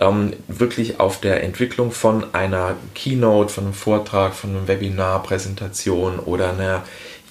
ähm, 0.00 0.32
wirklich 0.48 1.00
auf 1.00 1.20
der 1.20 1.44
Entwicklung 1.44 1.92
von 1.92 2.24
einer 2.32 2.76
Keynote, 2.94 3.52
von 3.52 3.64
einem 3.64 3.74
Vortrag, 3.74 4.32
von 4.34 4.50
einem 4.56 4.68
Webinar, 4.68 5.22
Präsentation 5.22 6.18
oder 6.18 6.50
einer 6.50 6.82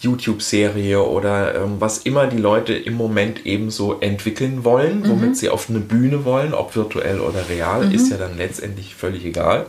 YouTube-Serie 0.02 1.02
oder 1.02 1.56
ähm, 1.56 1.75
was 1.80 2.00
immer 2.00 2.28
die 2.28 2.38
Leute 2.38 2.74
im 2.74 2.96
Moment 2.96 3.46
eben 3.46 3.72
so 3.72 4.00
entwickeln 4.00 4.64
wollen, 4.64 5.08
womit 5.08 5.38
sie 5.38 5.50
auf 5.50 5.70
eine 5.70 5.80
Bühne 5.80 6.25
wollen, 6.25 6.54
ob 6.54 6.75
virtuell 6.75 7.20
oder 7.20 7.50
real, 7.50 7.94
ist 7.94 8.10
ja 8.12 8.18
dann 8.18 8.38
letztendlich 8.38 8.96
völlig 8.96 9.25
egal. 9.25 9.66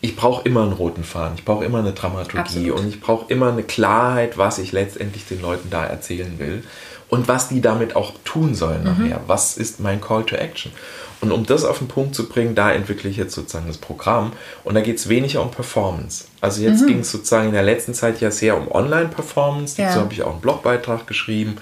Ich 0.00 0.16
brauche 0.16 0.48
immer 0.48 0.62
einen 0.62 0.72
roten 0.72 1.04
Faden, 1.04 1.34
ich 1.36 1.44
brauche 1.44 1.64
immer 1.64 1.80
eine 1.80 1.92
Dramaturgie 1.92 2.40
Absolut. 2.40 2.78
und 2.80 2.88
ich 2.88 3.00
brauche 3.00 3.32
immer 3.32 3.52
eine 3.52 3.62
Klarheit, 3.62 4.38
was 4.38 4.58
ich 4.58 4.72
letztendlich 4.72 5.26
den 5.26 5.42
Leuten 5.42 5.70
da 5.70 5.84
erzählen 5.84 6.38
will 6.38 6.62
und 7.08 7.28
was 7.28 7.48
die 7.48 7.60
damit 7.60 7.96
auch 7.96 8.12
tun 8.24 8.54
sollen 8.54 8.84
nachher. 8.84 9.20
Was 9.26 9.56
ist 9.56 9.80
mein 9.80 10.00
Call 10.00 10.24
to 10.24 10.36
Action? 10.36 10.72
Und 11.20 11.32
um 11.32 11.44
das 11.44 11.64
auf 11.64 11.78
den 11.78 11.88
Punkt 11.88 12.14
zu 12.14 12.28
bringen, 12.28 12.54
da 12.54 12.70
entwickle 12.70 13.10
ich 13.10 13.16
jetzt 13.16 13.34
sozusagen 13.34 13.66
das 13.66 13.78
Programm. 13.78 14.32
Und 14.62 14.74
da 14.74 14.80
geht 14.82 14.98
es 14.98 15.08
weniger 15.08 15.42
um 15.42 15.50
Performance. 15.50 16.26
Also 16.40 16.62
jetzt 16.62 16.86
ging 16.86 17.00
es 17.00 17.10
sozusagen 17.10 17.48
in 17.48 17.54
der 17.54 17.64
letzten 17.64 17.92
Zeit 17.92 18.20
ja 18.20 18.30
sehr 18.30 18.56
um 18.56 18.70
Online-Performance. 18.70 19.80
Ja. 19.80 19.88
Dazu 19.88 20.00
habe 20.00 20.12
ich 20.12 20.22
auch 20.22 20.30
einen 20.30 20.40
Blogbeitrag 20.40 21.08
geschrieben, 21.08 21.56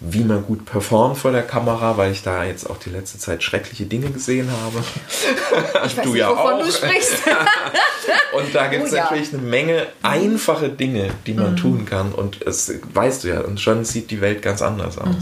wie 0.00 0.22
man 0.22 0.44
gut 0.44 0.64
performt 0.64 1.18
vor 1.18 1.32
der 1.32 1.42
Kamera, 1.42 1.96
weil 1.96 2.12
ich 2.12 2.22
da 2.22 2.44
jetzt 2.44 2.70
auch 2.70 2.76
die 2.78 2.90
letzte 2.90 3.18
Zeit 3.18 3.42
schreckliche 3.42 3.86
Dinge 3.86 4.10
gesehen 4.10 4.48
habe. 4.50 4.82
Ich 5.86 5.96
weiß 5.96 6.04
Du 6.04 6.10
nicht, 6.10 6.18
ja 6.20 6.30
wovon 6.30 6.54
auch. 6.54 6.64
du 6.64 6.70
sprichst. 6.70 7.14
Und 8.32 8.54
da 8.54 8.68
gibt 8.68 8.84
es 8.86 8.92
Oh 8.92 8.96
ja. 8.96 9.04
natürlich 9.04 9.32
eine 9.32 9.42
Menge 9.42 9.86
einfache 10.02 10.68
Dinge, 10.68 11.10
die 11.26 11.34
man 11.34 11.56
tun 11.56 11.84
kann. 11.86 12.12
Und 12.12 12.42
es 12.46 12.72
weißt 12.94 13.24
du 13.24 13.28
ja, 13.28 13.40
und 13.40 13.60
schon 13.60 13.84
sieht 13.84 14.10
die 14.10 14.20
Welt 14.20 14.42
ganz 14.42 14.60
anders 14.62 14.98
aus. 14.98 15.16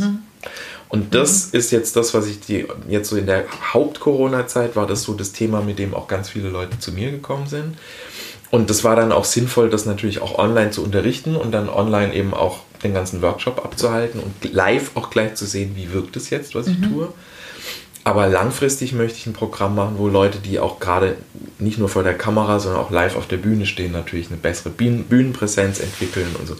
Und 0.89 1.15
das 1.15 1.47
ist 1.47 1.71
jetzt 1.73 1.97
das, 1.97 2.15
was 2.15 2.27
ich 2.27 2.41
die 2.41 2.67
jetzt 2.89 3.09
so 3.09 3.17
in 3.17 3.27
der 3.27 3.45
Haupt-Corona-Zeit 3.73 4.77
war 4.77 4.87
das 4.87 5.03
so 5.03 5.15
das 5.15 5.33
Thema, 5.33 5.61
mit 5.63 5.79
dem 5.79 5.95
auch 5.95 6.07
ganz 6.09 6.29
viele 6.29 6.49
Leute 6.49 6.79
zu 6.79 6.93
mir 6.93 7.11
gekommen 7.11 7.47
sind. 7.47 7.77
Und 8.51 8.71
das 8.71 8.85
war 8.85 8.97
dann 8.97 9.13
auch 9.13 9.25
sinnvoll, 9.25 9.71
das 9.71 9.87
natürlich 9.87 10.23
auch 10.23 10.39
online 10.39 10.71
zu 10.71 10.83
unterrichten 10.83 11.37
und 11.37 11.53
dann 11.53 11.69
online 11.69 12.15
eben 12.15 12.33
auch 12.33 12.61
den 12.83 12.95
ganzen 12.95 13.23
Workshop 13.23 13.65
abzuhalten 13.65 14.21
und 14.21 14.53
live 14.53 14.93
auch 14.95 15.11
gleich 15.11 15.35
zu 15.35 15.47
sehen, 15.47 15.73
wie 15.75 15.93
wirkt 15.93 16.17
es 16.17 16.31
jetzt, 16.31 16.55
was 16.55 16.69
ich 16.69 16.81
tue. 16.81 17.09
Aber 18.05 18.29
langfristig 18.29 18.93
möchte 18.93 19.19
ich 19.19 19.27
ein 19.27 19.33
Programm 19.33 19.75
machen, 19.75 19.95
wo 19.99 20.07
Leute, 20.07 20.39
die 20.39 20.61
auch 20.61 20.79
gerade 20.79 21.17
nicht 21.59 21.79
nur 21.79 21.89
vor 21.89 22.05
der 22.05 22.15
Kamera, 22.15 22.61
sondern 22.61 22.81
auch 22.81 22.93
live 22.93 23.17
auf 23.17 23.27
der 23.27 23.39
Bühne 23.39 23.67
stehen, 23.67 23.91
natürlich 23.91 24.29
eine 24.29 24.37
bessere 24.37 24.71
Bühnen 24.71 25.07
Bühnenpräsenz 25.07 25.81
entwickeln 25.81 26.37
und 26.39 26.47
so. 26.47 26.55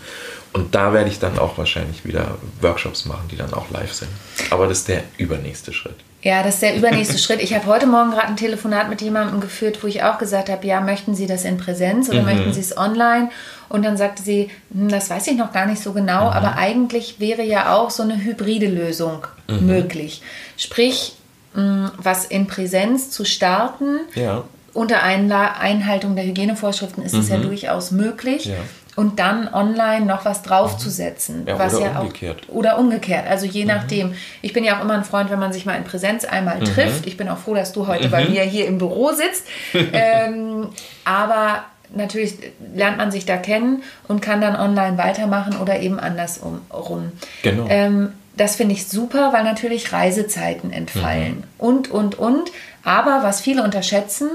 Und 0.57 0.75
da 0.75 0.93
werde 0.95 1.11
ich 1.11 1.19
dann 1.19 1.39
auch 1.39 1.59
wahrscheinlich 1.59 2.05
wieder 2.07 2.39
Workshops 2.63 3.05
machen, 3.05 3.29
die 3.31 3.37
dann 3.37 3.53
auch 3.53 3.69
live 3.71 3.93
sind. 3.93 4.09
Aber 4.51 4.67
das 4.67 4.79
ist 4.79 4.89
der 4.89 5.03
übernächste 5.19 5.73
Schritt. 5.75 5.97
Ja, 6.23 6.43
das 6.43 6.55
ist 6.55 6.63
der 6.63 6.77
übernächste 6.77 7.19
Schritt. 7.25 7.43
Ich 7.43 7.53
habe 7.55 7.67
heute 7.67 7.87
Morgen 7.87 8.11
gerade 8.13 8.29
ein 8.29 8.37
Telefonat 8.39 8.89
mit 8.89 9.03
jemandem 9.03 9.41
geführt, 9.41 9.83
wo 9.83 9.87
ich 9.87 10.03
auch 10.03 10.17
gesagt 10.17 10.49
habe, 10.49 10.67
ja, 10.67 10.81
möchten 10.81 11.15
Sie 11.15 11.27
das 11.27 11.45
in 11.45 11.59
Präsenz 11.59 12.09
oder 12.09 12.23
möchten 12.23 12.53
Sie 12.55 12.61
es 12.61 12.77
online? 12.77 13.29
Und 13.69 13.85
dann 13.85 13.97
sagte 13.99 14.23
sie, 14.23 14.49
hm, 14.73 14.89
das 14.89 15.11
weiß 15.11 15.27
ich 15.27 15.37
noch 15.37 15.53
gar 15.53 15.67
nicht 15.67 15.83
so 15.83 15.93
genau, 15.93 16.31
aber 16.31 16.57
eigentlich 16.57 17.21
wäre 17.21 17.43
ja 17.43 17.75
auch 17.75 17.91
so 17.91 18.03
eine 18.05 18.17
hybride 18.25 18.69
Lösung 18.69 19.27
möglich. 19.49 20.23
Sprich, 20.57 21.17
mh, 21.55 21.93
was 21.99 22.25
in 22.25 22.47
Präsenz 22.47 23.11
zu 23.11 23.25
starten, 23.25 23.99
Ja. 24.15 24.45
unter 24.73 25.03
Einhaltung 25.03 26.17
der 26.17 26.25
Hygienevorschriften 26.25 27.03
ist 27.05 27.15
es 27.15 27.29
ja 27.29 27.37
durchaus 27.39 27.91
möglich. 27.91 28.47
Ja. 28.47 28.55
Und 28.97 29.19
dann 29.19 29.53
online 29.53 30.07
noch 30.07 30.25
was 30.25 30.43
draufzusetzen. 30.43 31.47
Ja, 31.47 31.59
was 31.59 31.75
oder 31.75 31.85
ja 31.85 32.01
umgekehrt. 32.01 32.43
Auch, 32.49 32.55
oder 32.55 32.79
umgekehrt. 32.79 33.27
Also 33.29 33.45
je 33.45 33.67
nachdem. 33.67 34.15
Ich 34.41 34.55
bin 34.55 34.65
ja 34.65 34.79
auch 34.79 34.83
immer 34.83 34.95
ein 34.95 35.05
Freund, 35.05 35.31
wenn 35.31 35.39
man 35.39 35.53
sich 35.53 35.67
mal 35.67 35.75
in 35.75 35.85
Präsenz 35.85 36.25
einmal 36.25 36.61
trifft. 36.61 37.07
Ich 37.07 37.19
bin 37.19 37.29
auch 37.29 37.39
froh, 37.39 37.55
dass 37.55 37.73
du 37.73 37.87
heute 37.87 38.09
bei 38.09 38.25
mir 38.25 38.43
hier 38.43 38.67
im 38.67 38.79
Büro 38.79 39.13
sitzt. 39.13 39.47
ähm, 39.93 40.71
aber 41.05 41.65
natürlich 41.95 42.39
lernt 42.75 42.97
man 42.97 43.11
sich 43.11 43.27
da 43.27 43.37
kennen 43.37 43.83
und 44.09 44.23
kann 44.23 44.41
dann 44.41 44.57
online 44.57 44.99
weitermachen 44.99 45.57
oder 45.61 45.79
eben 45.79 46.01
andersrum. 46.01 46.63
rum. 46.73 47.13
Genau. 47.43 47.67
Ähm, 47.69 48.13
das 48.37 48.57
finde 48.57 48.75
ich 48.75 48.87
super, 48.87 49.33
weil 49.33 49.45
natürlich 49.45 49.93
Reisezeiten 49.93 50.71
entfallen. 50.73 51.45
Und, 51.59 51.91
und, 51.91 52.17
und. 52.19 52.51
Aber 52.83 53.23
was 53.23 53.41
viele 53.41 53.63
unterschätzen, 53.63 54.29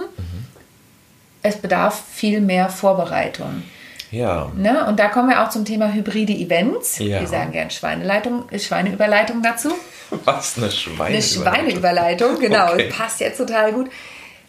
es 1.43 1.57
bedarf 1.57 2.03
viel 2.11 2.41
mehr 2.41 2.69
Vorbereitung. 2.69 3.63
Ja. 4.11 4.51
Ne? 4.55 4.85
Und 4.87 4.99
da 4.99 5.07
kommen 5.07 5.29
wir 5.29 5.41
auch 5.43 5.49
zum 5.49 5.65
Thema 5.65 5.91
hybride 5.93 6.33
Events. 6.33 6.99
Ja. 6.99 7.19
Wir 7.21 7.27
sagen 7.27 7.51
gern 7.51 7.69
Schweineleitung, 7.71 8.43
Schweineüberleitung 8.57 9.41
dazu. 9.41 9.69
Was 10.25 10.57
eine 10.57 10.69
Schweine. 10.69 11.15
Eine 11.15 11.21
Schweineüberleitung, 11.21 12.39
genau. 12.39 12.73
Okay. 12.73 12.89
Passt 12.89 13.19
jetzt 13.21 13.37
total 13.37 13.71
gut. 13.71 13.89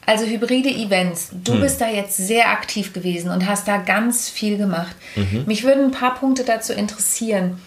Also 0.05 0.25
hybride 0.27 0.69
Events. 0.69 1.31
Hm. 1.31 1.45
Du 1.45 1.61
bist 1.61 1.81
da 1.81 1.89
jetzt 1.89 2.17
sehr 2.17 2.51
aktiv 2.51 2.93
gewesen 2.93 3.31
und 3.31 3.47
hast 3.47 3.69
da 3.69 3.77
ganz 3.77 4.29
viel 4.29 4.59
gemacht. 4.59 4.97
Mhm. 5.15 5.45
Mich 5.47 5.63
würden 5.63 5.85
ein 5.87 5.91
paar 5.93 6.17
Punkte 6.17 6.43
dazu 6.43 6.73
interessieren. 6.73 7.61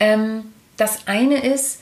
Ähm, 0.00 0.44
das 0.78 1.00
eine 1.06 1.44
ist, 1.44 1.80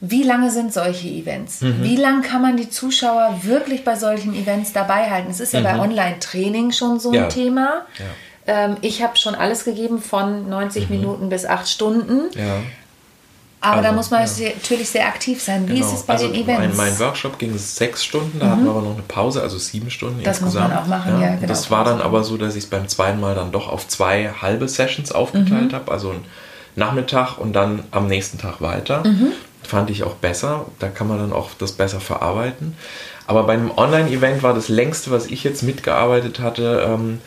wie 0.00 0.22
lange 0.22 0.50
sind 0.50 0.74
solche 0.74 1.08
Events? 1.08 1.62
Mhm. 1.62 1.82
Wie 1.82 1.96
lange 1.96 2.20
kann 2.20 2.42
man 2.42 2.56
die 2.58 2.68
Zuschauer 2.68 3.40
wirklich 3.42 3.82
bei 3.82 3.96
solchen 3.96 4.34
Events 4.34 4.72
dabei 4.74 5.10
halten? 5.10 5.30
Es 5.30 5.40
ist 5.40 5.54
ja 5.54 5.60
bei 5.60 5.78
Online-Training 5.78 6.72
schon 6.72 7.00
so 7.00 7.08
ein 7.08 7.12
Mhm. 7.16 7.20
Ja. 7.22 7.28
Thema. 7.28 7.86
Ja. 7.98 8.04
Ähm, 8.48 8.76
ich 8.80 9.02
habe 9.02 9.16
schon 9.16 9.34
alles 9.36 9.64
gegeben 9.64 10.00
von 10.00 10.48
90 10.48 10.88
Minuten 10.90 11.28
bis 11.28 11.44
8 11.46 11.68
Stunden. 11.68 12.28
Mhm. 12.34 12.38
Ja. 12.40 12.56
Aber 13.60 13.82
da 13.82 13.88
Also, 13.88 13.96
muss 13.96 14.10
man 14.10 14.20
ja. 14.24 14.48
natürlich 14.54 14.88
sehr 14.88 15.06
aktiv 15.06 15.42
sein. 15.42 15.68
Wie 15.68 15.74
Genau. 15.74 15.86
ist 15.86 15.92
es 15.92 16.02
bei 16.04 16.12
also 16.14 16.28
den 16.28 16.42
Events? 16.44 16.60
Mhm. 16.72 16.76
Mein, 16.76 16.90
mein 16.90 16.98
Workshop 17.00 17.38
ging 17.40 17.58
sechs 17.58 18.04
Stunden, 18.04 18.38
da 18.38 18.50
hatten 18.50 18.64
wir 18.64 18.70
aber 18.70 18.82
noch 18.82 18.94
eine 18.94 19.02
Pause, 19.02 19.42
also 19.42 19.58
sieben 19.58 19.90
Stunden 19.90 20.22
Das 20.22 20.40
muss 20.40 20.54
insgesamt. 20.54 20.74
man 20.74 20.82
auch 20.84 20.86
machen, 20.86 21.20
ja, 21.20 21.34
genau. 21.34 21.46
Das 21.48 21.68
war 21.70 21.84
dann 21.84 22.00
aber 22.00 22.22
so, 22.24 22.36
dass 22.36 22.54
ich 22.54 22.64
es 22.64 22.70
beim 22.70 22.86
zweiten 22.88 23.18
Mal 23.20 23.34
dann 23.34 23.50
doch 23.50 23.68
auf 23.68 23.88
zwei 23.88 24.30
halbe 24.40 24.68
Sessions 24.68 25.10
aufgeteilt 25.12 25.72
Mhm. 25.72 25.74
habe, 25.74 25.90
also 25.90 26.10
einen 26.10 26.24
Nachmittag 26.76 27.36
und 27.38 27.52
dann 27.52 27.82
am 27.90 28.06
nächsten 28.06 28.38
Tag 28.38 28.60
weiter. 28.60 29.02
Mhm. 29.04 29.32
Fand 29.64 29.90
ich 29.90 30.04
auch 30.04 30.14
besser, 30.14 30.66
da 30.78 30.88
kann 30.88 31.08
man 31.08 31.18
dann 31.18 31.32
auch 31.32 31.50
das 31.58 31.72
besser 31.72 31.98
verarbeiten. 32.00 32.76
Aber 33.28 33.42
bei 33.42 33.52
einem 33.52 33.70
Online-Event 33.70 34.42
war 34.42 34.54
das 34.54 34.68
längste, 34.68 35.10
was 35.10 35.26
ich 35.26 35.44
jetzt 35.44 35.62
mitgearbeitet 35.62 36.40
hatte, 36.40 36.82
ähm, 36.88 37.20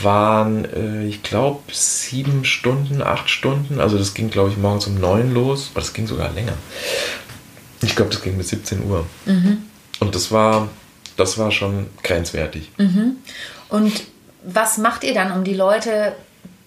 waren, 0.00 0.64
äh, 0.64 1.04
ich 1.06 1.24
glaube, 1.24 1.60
sieben 1.72 2.44
Stunden, 2.44 3.02
acht 3.02 3.28
Stunden. 3.28 3.80
Also 3.80 3.98
das 3.98 4.14
ging, 4.14 4.30
glaube 4.30 4.50
ich, 4.50 4.56
morgens 4.56 4.86
um 4.86 5.00
neun 5.00 5.34
los. 5.34 5.70
Aber 5.72 5.80
das 5.80 5.92
ging 5.92 6.06
sogar 6.06 6.30
länger. 6.30 6.52
Ich 7.82 7.96
glaube, 7.96 8.12
das 8.12 8.22
ging 8.22 8.38
bis 8.38 8.50
17 8.50 8.84
Uhr. 8.88 9.04
Und 9.98 10.14
das 10.14 10.30
war, 10.30 10.68
das 11.16 11.36
war 11.36 11.50
schon 11.50 11.88
grenzwertig. 12.04 12.70
Und 13.70 14.04
was 14.44 14.78
macht 14.78 15.02
ihr 15.02 15.14
dann, 15.14 15.32
um 15.32 15.42
die 15.42 15.54
Leute 15.54 16.12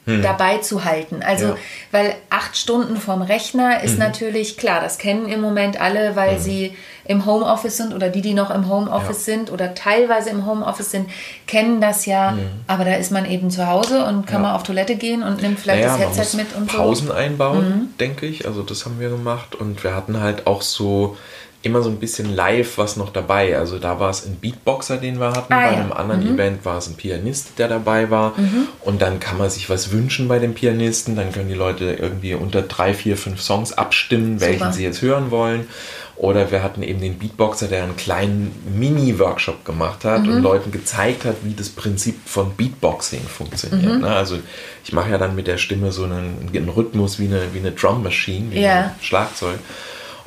dabei 0.05 0.57
zu 0.57 0.83
halten? 0.83 1.21
Also, 1.25 1.45
Hm. 1.49 1.51
Ja. 1.55 1.57
weil 1.91 2.15
acht 2.29 2.57
Stunden 2.57 2.97
vom 2.97 3.21
Rechner 3.21 3.79
Mhm. 3.79 3.85
ist 3.85 3.97
natürlich 3.99 4.57
klar, 4.57 4.81
das 4.81 4.97
kennen 4.97 5.27
im 5.29 5.39
Moment 5.41 5.79
alle, 5.79 6.15
weil 6.15 6.39
sie 6.39 6.75
im 7.05 7.25
Homeoffice 7.25 7.77
sind 7.77 7.93
oder 7.93 8.09
die, 8.09 8.21
die 8.21 8.33
noch 8.33 8.49
im 8.49 8.69
Homeoffice 8.69 9.27
Ja. 9.27 9.33
sind 9.35 9.51
oder 9.51 9.73
teilweise 9.75 10.29
im 10.29 10.45
Homeoffice 10.45 10.91
sind, 10.91 11.09
kennen 11.47 11.79
das 11.81 12.05
ja. 12.05 12.37
Aber 12.67 12.85
da 12.85 12.95
ist 12.95 13.11
man 13.11 13.25
eben 13.29 13.49
zu 13.49 13.67
Hause 13.67 14.05
und 14.05 14.25
kann 14.27 14.39
Mhm. 14.41 14.45
Ja. 14.45 14.49
mal 14.51 14.55
auf 14.55 14.63
Toilette 14.63 14.95
gehen 14.95 15.23
und 15.23 15.41
nimmt 15.41 15.59
vielleicht 15.59 15.83
Naja, 15.85 15.97
das 16.07 16.17
Headset 16.17 16.37
mit 16.37 16.55
und 16.55 16.67
Pausen 16.67 17.07
so. 17.07 17.13
einbauen, 17.13 17.93
denke 17.99 18.25
ich. 18.25 18.45
Also 18.45 18.61
das 18.63 18.85
haben 18.85 18.99
wir 18.99 19.09
gemacht. 19.09 19.55
Und 19.55 19.83
wir 19.83 19.95
hatten 19.95 20.19
halt 20.21 20.47
auch 20.47 20.61
so 20.61 21.17
immer 21.63 21.81
so 21.81 21.89
ein 21.89 21.97
bisschen 21.97 22.35
live 22.35 22.77
was 22.77 22.97
noch 22.97 23.11
dabei. 23.11 23.57
Also 23.57 23.79
da 23.79 23.99
war 23.99 24.09
es 24.09 24.25
ein 24.25 24.35
Beatboxer, 24.35 24.97
den 24.97 25.19
wir 25.19 25.31
hatten. 25.31 25.51
Ah, 25.53 25.61
bei 25.61 25.71
ja. 25.73 25.79
einem 25.79 25.91
anderen 25.93 26.21
Event 26.35 26.63
war 26.65 26.77
es 26.77 26.87
ein 26.87 26.95
Pianist, 26.95 27.57
der 27.57 27.67
dabei 27.69 28.09
war. 28.11 28.37
Mhm. 28.37 28.67
Und 28.81 29.01
dann 29.01 29.19
kann 29.19 29.37
man 29.37 29.49
sich 29.49 29.69
was 29.69 29.91
wünschen 29.91 30.27
bei 30.27 30.39
dem 30.39 30.53
Pianisten. 30.53 31.15
Dann 31.15 31.31
können 31.31 31.47
die 31.49 31.55
Leute 31.55 31.85
irgendwie 31.93 32.33
unter 32.35 32.61
drei, 32.61 32.93
vier, 32.93 33.17
fünf 33.17 33.41
Songs 33.41 33.73
abstimmen, 33.73 34.39
welchen 34.41 34.71
sie 34.73 34.83
jetzt 34.83 35.01
hören 35.01 35.31
wollen. 35.31 35.67
Oder 36.15 36.51
wir 36.51 36.61
hatten 36.61 36.83
eben 36.83 37.01
den 37.01 37.17
Beatboxer, 37.17 37.67
der 37.67 37.83
einen 37.83 37.95
kleinen 37.97 38.51
Mini-Workshop 38.77 39.65
gemacht 39.65 40.05
hat 40.05 40.23
Mhm. 40.23 40.29
und 40.29 40.41
Leuten 40.43 40.71
gezeigt 40.71 41.25
hat, 41.25 41.37
wie 41.43 41.53
das 41.55 41.69
Prinzip 41.69 42.15
von 42.27 42.53
Beatboxing 42.55 43.21
funktioniert. 43.23 43.95
Mhm. 43.95 44.01
Ne? 44.01 44.07
Also 44.09 44.37
ich 44.83 44.93
mache 44.93 45.09
ja 45.09 45.17
dann 45.17 45.33
mit 45.35 45.47
der 45.47 45.57
Stimme 45.57 45.91
so 45.91 46.03
einen, 46.03 46.49
einen 46.53 46.69
Rhythmus 46.69 47.19
wie 47.19 47.25
eine, 47.25 47.41
wie 47.53 47.59
eine 47.59 47.71
Drum 47.71 48.03
Machine, 48.03 48.51
wie 48.51 48.61
Ja. 48.61 48.81
ein 48.81 48.91
Schlagzeug. 49.01 49.57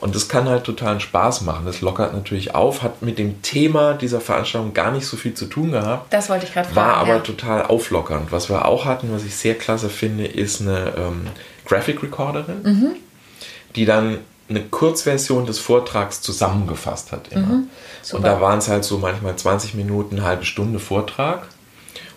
Und 0.07 0.15
das 0.15 0.29
kann 0.29 0.49
halt 0.49 0.63
totalen 0.63 1.01
Spaß 1.01 1.41
machen. 1.41 1.67
Das 1.67 1.81
lockert 1.81 2.15
natürlich 2.15 2.55
auf, 2.55 2.85
hat 2.85 3.03
mit 3.03 3.19
dem 3.19 3.43
Thema 3.43 3.93
dieser 3.95 4.21
Veranstaltung 4.21 4.73
gar 4.73 4.93
nicht 4.93 5.05
so 5.05 5.17
viel 5.17 5.35
zu 5.35 5.47
tun 5.47 5.73
gehabt. 5.73 6.13
Das 6.13 6.31
wollte 6.31 6.47
ich 6.47 6.53
gerade 6.53 6.69
fragen. 6.69 6.77
War 6.77 6.97
aber 6.99 7.15
ja. 7.17 7.19
total 7.19 7.67
auflockernd. 7.67 8.31
Was 8.31 8.49
wir 8.49 8.67
auch 8.67 8.85
hatten, 8.85 9.13
was 9.13 9.25
ich 9.25 9.35
sehr 9.35 9.57
klasse 9.57 9.89
finde, 9.89 10.25
ist 10.25 10.61
eine 10.61 10.93
ähm, 10.97 11.27
Graphic 11.65 12.05
Recorderin, 12.05 12.63
Mhm. 12.63 12.87
die 13.75 13.85
dann 13.85 14.19
eine 14.49 14.61
Kurzversion 14.61 15.45
des 15.45 15.59
Vortrags 15.59 16.21
zusammengefasst 16.21 17.11
hat 17.11 17.33
immer. 17.33 17.47
Mhm, 17.47 17.69
und 18.13 18.23
da 18.25 18.41
waren 18.41 18.59
es 18.61 18.69
halt 18.69 18.85
so 18.85 18.99
manchmal 18.99 19.35
20 19.35 19.75
Minuten, 19.75 20.15
eine 20.19 20.25
halbe 20.25 20.45
Stunde 20.45 20.79
Vortrag. 20.79 21.49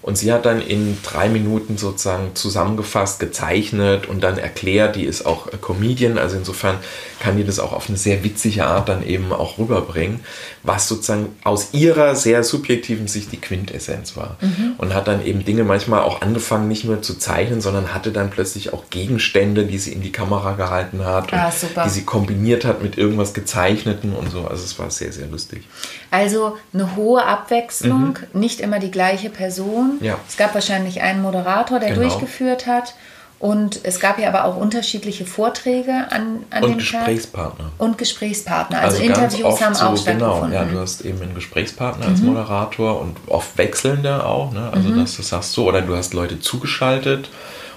Und 0.02 0.18
sie 0.18 0.32
hat 0.32 0.46
dann 0.46 0.62
in 0.62 0.98
drei 1.04 1.28
Minuten 1.28 1.78
sozusagen 1.78 2.36
zusammengefasst, 2.36 3.20
gezeichnet 3.20 4.08
und 4.08 4.22
dann 4.22 4.38
erklärt, 4.38 4.96
die 4.96 5.04
ist 5.04 5.26
auch 5.26 5.48
Comedian, 5.62 6.18
also 6.18 6.38
insofern 6.38 6.78
kann 7.20 7.36
die 7.36 7.44
das 7.44 7.60
auch 7.60 7.74
auf 7.74 7.90
eine 7.90 7.98
sehr 7.98 8.24
witzige 8.24 8.66
Art 8.66 8.88
dann 8.88 9.06
eben 9.06 9.34
auch 9.34 9.58
rüberbringen, 9.58 10.22
was 10.64 10.88
sozusagen 10.88 11.36
aus 11.44 11.70
ihrer 11.74 12.16
sehr 12.16 12.44
subjektiven 12.44 13.08
Sicht 13.08 13.32
die 13.34 13.42
Quintessenz 13.42 14.16
war. 14.16 14.38
Mhm. 14.40 14.74
Und 14.78 14.94
hat 14.94 15.08
dann 15.08 15.26
eben 15.26 15.44
Dinge 15.44 15.66
manchmal 15.66 16.02
auch 16.02 16.22
angefangen, 16.22 16.70
nicht 16.70 16.86
nur 16.86 17.02
zu 17.02 17.16
zeichnen, 17.18 17.60
sondern 17.60 17.94
hatte 17.94 18.12
dann 18.12 18.30
plötzlich 18.30 18.74
auch 18.74 18.90
Gegenstände, 18.90 19.66
die 19.66 19.80
sie 19.80 19.92
in 19.92 20.02
die 20.02 20.12
Kamera 20.12 20.54
gehalten 20.54 21.06
hat 21.06 21.34
ah, 21.34 21.52
die 21.86 21.90
sie 21.90 22.04
kombiniert 22.04 22.64
hat 22.64 22.82
mit 22.82 22.98
irgendwas 22.98 23.34
Gezeichneten 23.34 24.14
und 24.14 24.32
so. 24.32 24.48
Also 24.48 24.64
es 24.64 24.80
war 24.80 24.90
sehr, 24.92 25.12
sehr 25.12 25.28
lustig. 25.28 25.64
Also 26.12 26.58
eine 26.74 26.96
hohe 26.96 27.24
Abwechslung, 27.24 28.18
mhm. 28.34 28.40
nicht 28.40 28.62
immer 28.62 28.80
die 28.80 28.92
gleiche 28.92 29.30
Person. 29.30 29.98
Ja. 30.02 30.18
Es 30.28 30.38
gab 30.38 30.54
wahrscheinlich 30.56 31.02
einen 31.02 31.22
Moderator, 31.22 31.80
der 31.80 31.90
genau. 31.90 32.02
durchgeführt 32.02 32.66
hat. 32.66 32.96
Und 33.40 33.80
es 33.84 34.02
gab 34.02 34.20
ja 34.20 34.28
aber 34.28 34.44
auch 34.44 34.58
unterschiedliche 34.58 35.26
Vorträge 35.26 35.94
an, 36.10 36.44
an 36.50 36.64
und 36.64 36.72
dem 36.72 36.78
Gesprächspartner. 36.80 37.66
Tag. 37.66 37.74
Und 37.78 37.98
Gesprächspartner. 37.98 38.82
Also, 38.82 38.98
also 38.98 39.08
Interviews 39.08 39.62
haben 39.62 39.76
auch 39.78 39.96
so, 39.96 40.02
stattgefunden. 40.04 40.50
Genau, 40.50 40.54
ja, 40.54 40.66
du 40.66 40.78
hast 40.78 41.06
eben 41.06 41.22
einen 41.22 41.36
Gesprächspartner 41.36 42.06
mhm. 42.06 42.12
als 42.12 42.22
Moderator 42.22 43.00
und 43.00 43.16
oft 43.28 43.58
wechselnde 43.58 44.26
auch. 44.26 44.52
Ne? 44.52 44.70
Also, 44.74 44.90
mhm. 44.90 45.00
dass 45.00 45.16
du 45.16 45.22
sagst 45.22 45.54
so, 45.54 45.70
oder 45.70 45.82
du 45.82 45.96
hast 45.96 46.14
Leute 46.14 46.42
zugeschaltet 46.42 47.30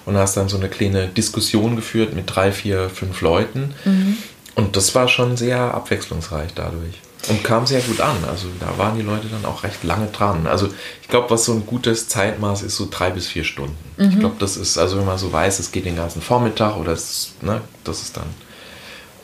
und 0.04 0.16
hast 0.16 0.36
dann 0.36 0.48
so 0.48 0.56
eine 0.56 0.68
kleine 0.68 1.06
Diskussion 1.06 1.76
geführt 1.76 2.12
mit 2.12 2.34
drei, 2.34 2.50
vier, 2.50 2.90
fünf 2.90 3.20
Leuten. 3.20 3.74
Mhm. 3.84 4.16
Und 4.56 4.76
das 4.76 4.96
war 4.96 5.06
schon 5.06 5.36
sehr 5.36 5.74
abwechslungsreich 5.74 6.54
dadurch. 6.56 7.00
Und 7.28 7.44
kam 7.44 7.66
sehr 7.66 7.80
gut 7.80 8.00
an. 8.00 8.16
Also 8.28 8.48
da 8.58 8.76
waren 8.78 8.96
die 8.96 9.02
Leute 9.02 9.28
dann 9.28 9.44
auch 9.44 9.62
recht 9.62 9.84
lange 9.84 10.06
dran. 10.08 10.46
Also 10.46 10.68
ich 11.02 11.08
glaube, 11.08 11.30
was 11.30 11.44
so 11.44 11.52
ein 11.52 11.66
gutes 11.66 12.08
Zeitmaß 12.08 12.62
ist, 12.62 12.76
so 12.76 12.88
drei 12.90 13.10
bis 13.10 13.28
vier 13.28 13.44
Stunden. 13.44 13.76
Mhm. 13.96 14.10
Ich 14.10 14.18
glaube, 14.18 14.36
das 14.40 14.56
ist, 14.56 14.76
also 14.76 14.98
wenn 14.98 15.06
man 15.06 15.18
so 15.18 15.32
weiß, 15.32 15.60
es 15.60 15.70
geht 15.70 15.84
den 15.84 15.96
ganzen 15.96 16.20
Vormittag 16.20 16.76
oder 16.76 16.92
es, 16.92 17.34
ne, 17.40 17.60
das 17.84 18.02
ist 18.02 18.16
dann 18.16 18.26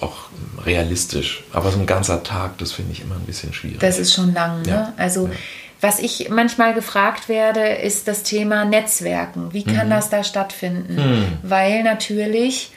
auch 0.00 0.16
realistisch. 0.64 1.42
Aber 1.52 1.72
so 1.72 1.80
ein 1.80 1.86
ganzer 1.86 2.22
Tag, 2.22 2.58
das 2.58 2.70
finde 2.70 2.92
ich 2.92 3.00
immer 3.00 3.16
ein 3.16 3.26
bisschen 3.26 3.52
schwierig. 3.52 3.80
Das 3.80 3.98
ist 3.98 4.14
schon 4.14 4.32
lang, 4.32 4.62
ne? 4.62 4.68
Ja. 4.68 4.92
Also 4.96 5.26
ja. 5.26 5.32
was 5.80 5.98
ich 5.98 6.28
manchmal 6.30 6.74
gefragt 6.74 7.28
werde, 7.28 7.60
ist 7.60 8.06
das 8.06 8.22
Thema 8.22 8.64
Netzwerken. 8.64 9.52
Wie 9.52 9.64
kann 9.64 9.86
mhm. 9.86 9.90
das 9.90 10.08
da 10.08 10.22
stattfinden? 10.22 10.94
Mhm. 10.94 11.38
Weil 11.42 11.82
natürlich 11.82 12.70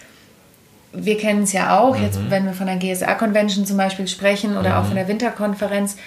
wir 0.93 1.17
kennen 1.17 1.43
es 1.43 1.53
ja 1.53 1.79
auch, 1.79 1.97
mhm. 1.97 2.03
jetzt 2.03 2.19
wenn 2.29 2.45
wir 2.45 2.53
von 2.53 2.67
der 2.67 2.77
GSA-Convention 2.77 3.65
zum 3.65 3.77
Beispiel 3.77 4.07
sprechen 4.07 4.57
oder 4.57 4.71
mhm. 4.71 4.75
auch 4.75 4.85
von 4.85 4.95
der 4.95 5.07
Winterkonferenz, 5.07 5.97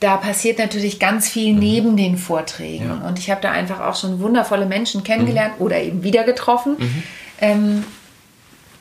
da 0.00 0.16
passiert 0.16 0.58
natürlich 0.58 1.00
ganz 1.00 1.28
viel 1.28 1.54
mhm. 1.54 1.58
neben 1.58 1.96
den 1.96 2.16
Vorträgen. 2.16 3.00
Ja. 3.02 3.08
Und 3.08 3.18
ich 3.18 3.30
habe 3.30 3.40
da 3.40 3.50
einfach 3.50 3.80
auch 3.80 3.96
schon 3.96 4.20
wundervolle 4.20 4.66
Menschen 4.66 5.02
kennengelernt 5.02 5.58
mhm. 5.58 5.66
oder 5.66 5.80
eben 5.80 6.02
wieder 6.02 6.24
getroffen. 6.24 6.76
Mhm. 6.78 7.02
Ähm, 7.40 7.84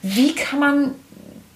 wie 0.04 0.36
kann 0.36 0.60
man 0.60 0.92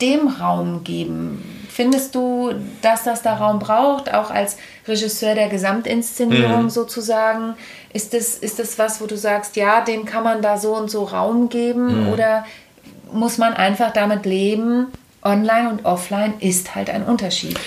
dem 0.02 0.28
Raum 0.28 0.84
geben? 0.84 1.44
Findest 1.70 2.16
du, 2.16 2.52
dass 2.82 3.04
das 3.04 3.22
da 3.22 3.36
Raum 3.36 3.60
braucht, 3.60 4.14
auch 4.14 4.30
als 4.30 4.58
Regisseur 4.88 5.36
der 5.36 5.48
Gesamtinszenierung 5.48 6.64
mhm. 6.64 6.70
sozusagen? 6.70 7.54
Ist 7.94 8.14
das, 8.14 8.36
ist 8.36 8.60
das 8.60 8.78
was, 8.80 9.00
wo 9.00 9.06
du 9.06 9.16
sagst, 9.16 9.56
ja, 9.56 9.82
dem 9.82 10.06
kann 10.06 10.24
man 10.24 10.42
da 10.42 10.58
so 10.58 10.76
und 10.76 10.90
so 10.90 11.04
Raum 11.04 11.50
geben? 11.50 12.12
Oder 12.12 12.46
muss 13.14 13.38
man 13.38 13.54
einfach 13.54 13.94
damit 13.94 14.26
leben, 14.26 14.88
online 15.24 15.70
und 15.70 15.86
offline 15.86 16.34
ist 16.40 16.76
halt 16.76 16.90
ein 16.90 17.04
Unterschied. 17.04 17.60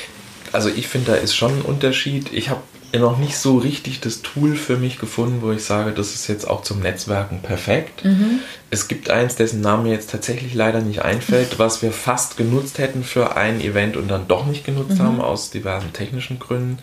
Also 0.53 0.69
ich 0.69 0.89
finde, 0.89 1.13
da 1.13 1.17
ist 1.17 1.35
schon 1.35 1.59
ein 1.59 1.63
Unterschied. 1.63 2.33
Ich 2.33 2.49
habe 2.49 2.61
noch 2.99 3.19
nicht 3.19 3.37
so 3.37 3.59
richtig 3.59 4.01
das 4.01 4.23
Tool 4.23 4.57
für 4.57 4.77
mich 4.77 4.99
gefunden, 4.99 5.43
wo 5.43 5.51
ich 5.51 5.65
sage, 5.65 5.93
das 5.93 6.15
ist 6.15 6.29
jetzt 6.29 6.49
auch 6.49 6.63
zum 6.63 6.81
Netzwerken 6.81 7.41
perfekt. 7.43 8.05
Mhm. 8.05 8.41
Es 8.71 8.89
gibt 8.89 9.11
eins, 9.11 9.37
dessen 9.37 9.61
Name 9.61 9.91
jetzt 9.91 10.11
tatsächlich 10.11 10.55
leider 10.55 10.81
nicht 10.81 11.03
einfällt, 11.03 11.59
was 11.59 11.83
wir 11.83 11.93
fast 11.93 12.37
genutzt 12.37 12.79
hätten 12.79 13.05
für 13.05 13.37
ein 13.37 13.61
Event 13.61 13.97
und 13.97 14.09
dann 14.09 14.29
doch 14.29 14.47
nicht 14.47 14.65
genutzt 14.65 14.99
mhm. 14.99 15.03
haben 15.03 15.21
aus 15.21 15.51
diversen 15.51 15.93
technischen 15.93 16.39
Gründen. 16.39 16.79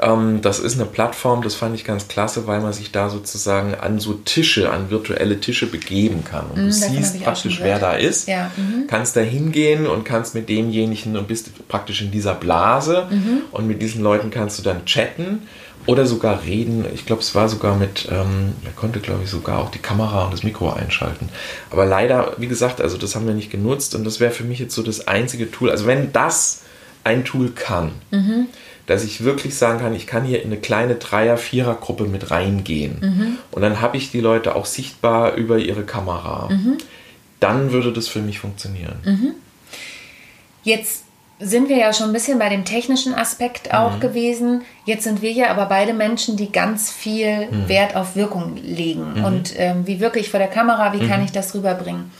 Ähm, 0.00 0.40
das 0.42 0.58
ist 0.58 0.74
eine 0.74 0.86
Plattform, 0.86 1.42
das 1.42 1.54
fand 1.54 1.74
ich 1.76 1.84
ganz 1.84 2.08
klasse, 2.08 2.46
weil 2.46 2.60
man 2.60 2.72
sich 2.72 2.90
da 2.90 3.08
sozusagen 3.08 3.74
an 3.74 4.00
so 4.00 4.14
Tische, 4.14 4.70
an 4.70 4.90
virtuelle 4.90 5.38
Tische 5.40 5.66
begeben 5.66 6.24
kann. 6.24 6.46
Und 6.46 6.62
mm, 6.62 6.66
du 6.66 6.72
siehst 6.72 7.22
praktisch, 7.22 7.60
wer 7.62 7.78
da 7.78 7.92
ist, 7.92 8.26
ja. 8.26 8.50
mhm. 8.56 8.86
kannst 8.88 9.16
da 9.16 9.20
hingehen 9.20 9.86
und 9.86 10.04
kannst 10.04 10.34
mit 10.34 10.48
demjenigen 10.48 11.16
und 11.16 11.28
bist 11.28 11.68
praktisch 11.68 12.02
in 12.02 12.10
dieser 12.10 12.34
Blase 12.34 13.06
mhm. 13.10 13.42
und 13.52 13.68
mit 13.68 13.80
diesen 13.82 14.02
Leuten 14.02 14.30
kannst 14.30 14.58
du 14.58 14.62
dann 14.62 14.84
chatten 14.84 15.42
oder 15.86 16.06
sogar 16.06 16.42
reden. 16.42 16.84
Ich 16.92 17.06
glaube, 17.06 17.22
es 17.22 17.34
war 17.36 17.48
sogar 17.48 17.76
mit, 17.76 18.08
ähm, 18.10 18.54
er 18.64 18.72
konnte, 18.72 18.98
glaube 18.98 19.22
ich, 19.22 19.30
sogar 19.30 19.60
auch 19.60 19.70
die 19.70 19.78
Kamera 19.78 20.24
und 20.24 20.32
das 20.32 20.42
Mikro 20.42 20.72
einschalten. 20.72 21.28
Aber 21.70 21.84
leider, 21.84 22.34
wie 22.38 22.48
gesagt, 22.48 22.80
also 22.80 22.96
das 22.96 23.14
haben 23.14 23.26
wir 23.26 23.34
nicht 23.34 23.50
genutzt 23.50 23.94
und 23.94 24.02
das 24.02 24.18
wäre 24.18 24.32
für 24.32 24.44
mich 24.44 24.58
jetzt 24.58 24.74
so 24.74 24.82
das 24.82 25.06
einzige 25.06 25.50
Tool. 25.50 25.70
Also 25.70 25.86
wenn 25.86 26.12
das 26.12 26.62
ein 27.04 27.24
Tool 27.24 27.50
kann, 27.50 27.92
mhm 28.10 28.48
dass 28.86 29.04
ich 29.04 29.24
wirklich 29.24 29.56
sagen 29.56 29.80
kann, 29.80 29.94
ich 29.94 30.06
kann 30.06 30.24
hier 30.24 30.42
in 30.42 30.52
eine 30.52 30.60
kleine 30.60 30.96
Dreier-, 30.96 31.38
Vierer-Gruppe 31.38 32.04
mit 32.04 32.30
reingehen. 32.30 32.96
Mhm. 33.00 33.38
Und 33.50 33.62
dann 33.62 33.80
habe 33.80 33.96
ich 33.96 34.10
die 34.10 34.20
Leute 34.20 34.54
auch 34.54 34.66
sichtbar 34.66 35.34
über 35.34 35.58
ihre 35.58 35.84
Kamera. 35.84 36.48
Mhm. 36.50 36.78
Dann 37.40 37.72
würde 37.72 37.92
das 37.92 38.08
für 38.08 38.20
mich 38.20 38.38
funktionieren. 38.38 38.96
Mhm. 39.04 39.34
Jetzt 40.62 41.04
sind 41.40 41.68
wir 41.68 41.76
ja 41.76 41.92
schon 41.92 42.08
ein 42.08 42.12
bisschen 42.12 42.38
bei 42.38 42.48
dem 42.48 42.64
technischen 42.64 43.14
Aspekt 43.14 43.74
auch 43.74 43.96
mhm. 43.96 44.00
gewesen. 44.00 44.62
Jetzt 44.84 45.04
sind 45.04 45.20
wir 45.20 45.32
ja 45.32 45.50
aber 45.50 45.66
beide 45.66 45.92
Menschen, 45.92 46.36
die 46.36 46.52
ganz 46.52 46.90
viel 46.90 47.48
mhm. 47.50 47.68
Wert 47.68 47.96
auf 47.96 48.16
Wirkung 48.16 48.56
legen. 48.56 49.14
Mhm. 49.16 49.24
Und 49.24 49.54
ähm, 49.58 49.86
wie 49.86 50.00
wirklich 50.00 50.30
vor 50.30 50.38
der 50.38 50.48
Kamera, 50.48 50.92
wie 50.92 51.06
kann 51.06 51.24
ich 51.24 51.32
das 51.32 51.54
rüberbringen? 51.54 52.10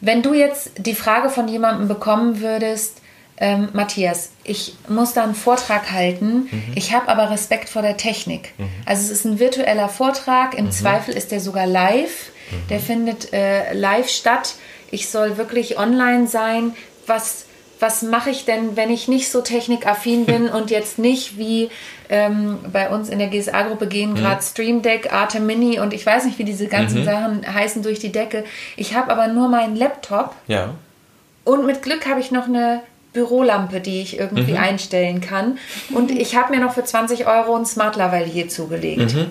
Wenn 0.00 0.22
du 0.22 0.34
jetzt 0.34 0.72
die 0.78 0.94
Frage 0.94 1.28
von 1.28 1.46
jemandem 1.46 1.86
bekommen 1.86 2.40
würdest, 2.40 2.99
ähm, 3.40 3.70
Matthias, 3.72 4.30
ich 4.44 4.74
muss 4.86 5.14
da 5.14 5.24
einen 5.24 5.34
Vortrag 5.34 5.90
halten, 5.90 6.48
mhm. 6.50 6.72
ich 6.74 6.92
habe 6.92 7.08
aber 7.08 7.30
Respekt 7.30 7.70
vor 7.70 7.80
der 7.80 7.96
Technik. 7.96 8.52
Mhm. 8.58 8.68
Also 8.84 9.02
es 9.02 9.10
ist 9.10 9.24
ein 9.24 9.38
virtueller 9.40 9.88
Vortrag, 9.88 10.56
im 10.56 10.66
mhm. 10.66 10.70
Zweifel 10.70 11.16
ist 11.16 11.32
der 11.32 11.40
sogar 11.40 11.66
live, 11.66 12.30
mhm. 12.50 12.68
der 12.68 12.80
findet 12.80 13.32
äh, 13.32 13.72
live 13.72 14.10
statt. 14.10 14.56
Ich 14.90 15.08
soll 15.08 15.38
wirklich 15.38 15.78
online 15.78 16.26
sein. 16.26 16.74
Was, 17.06 17.46
was 17.78 18.02
mache 18.02 18.28
ich 18.28 18.44
denn, 18.44 18.76
wenn 18.76 18.90
ich 18.90 19.08
nicht 19.08 19.30
so 19.30 19.40
technikaffin 19.40 20.26
bin 20.26 20.48
und 20.50 20.70
jetzt 20.70 20.98
nicht 20.98 21.38
wie 21.38 21.70
ähm, 22.10 22.58
bei 22.70 22.90
uns 22.90 23.08
in 23.08 23.18
der 23.18 23.28
GSA-Gruppe 23.28 23.86
gehen 23.86 24.10
mhm. 24.10 24.16
gerade 24.16 24.42
Stream 24.42 24.82
Deck, 24.82 25.14
Arte 25.14 25.40
Mini 25.40 25.80
und 25.80 25.94
ich 25.94 26.04
weiß 26.04 26.26
nicht, 26.26 26.38
wie 26.38 26.44
diese 26.44 26.66
ganzen 26.66 27.00
mhm. 27.00 27.04
Sachen 27.04 27.54
heißen 27.54 27.82
durch 27.82 28.00
die 28.00 28.12
Decke. 28.12 28.44
Ich 28.76 28.94
habe 28.94 29.10
aber 29.10 29.28
nur 29.28 29.48
meinen 29.48 29.76
Laptop. 29.76 30.34
Ja. 30.46 30.74
Und 31.44 31.64
mit 31.64 31.80
Glück 31.80 32.06
habe 32.06 32.20
ich 32.20 32.30
noch 32.30 32.46
eine 32.46 32.82
Bürolampe, 33.12 33.80
die 33.80 34.00
ich 34.00 34.18
irgendwie 34.18 34.52
mhm. 34.52 34.58
einstellen 34.58 35.20
kann. 35.20 35.58
Und 35.92 36.10
ich 36.10 36.36
habe 36.36 36.54
mir 36.54 36.60
noch 36.60 36.74
für 36.74 36.84
20 36.84 37.26
Euro 37.26 37.56
ein 37.56 37.66
Smart 37.66 37.96
Lavalier 37.96 38.48
zugelegt. 38.48 39.14
Mhm. 39.14 39.26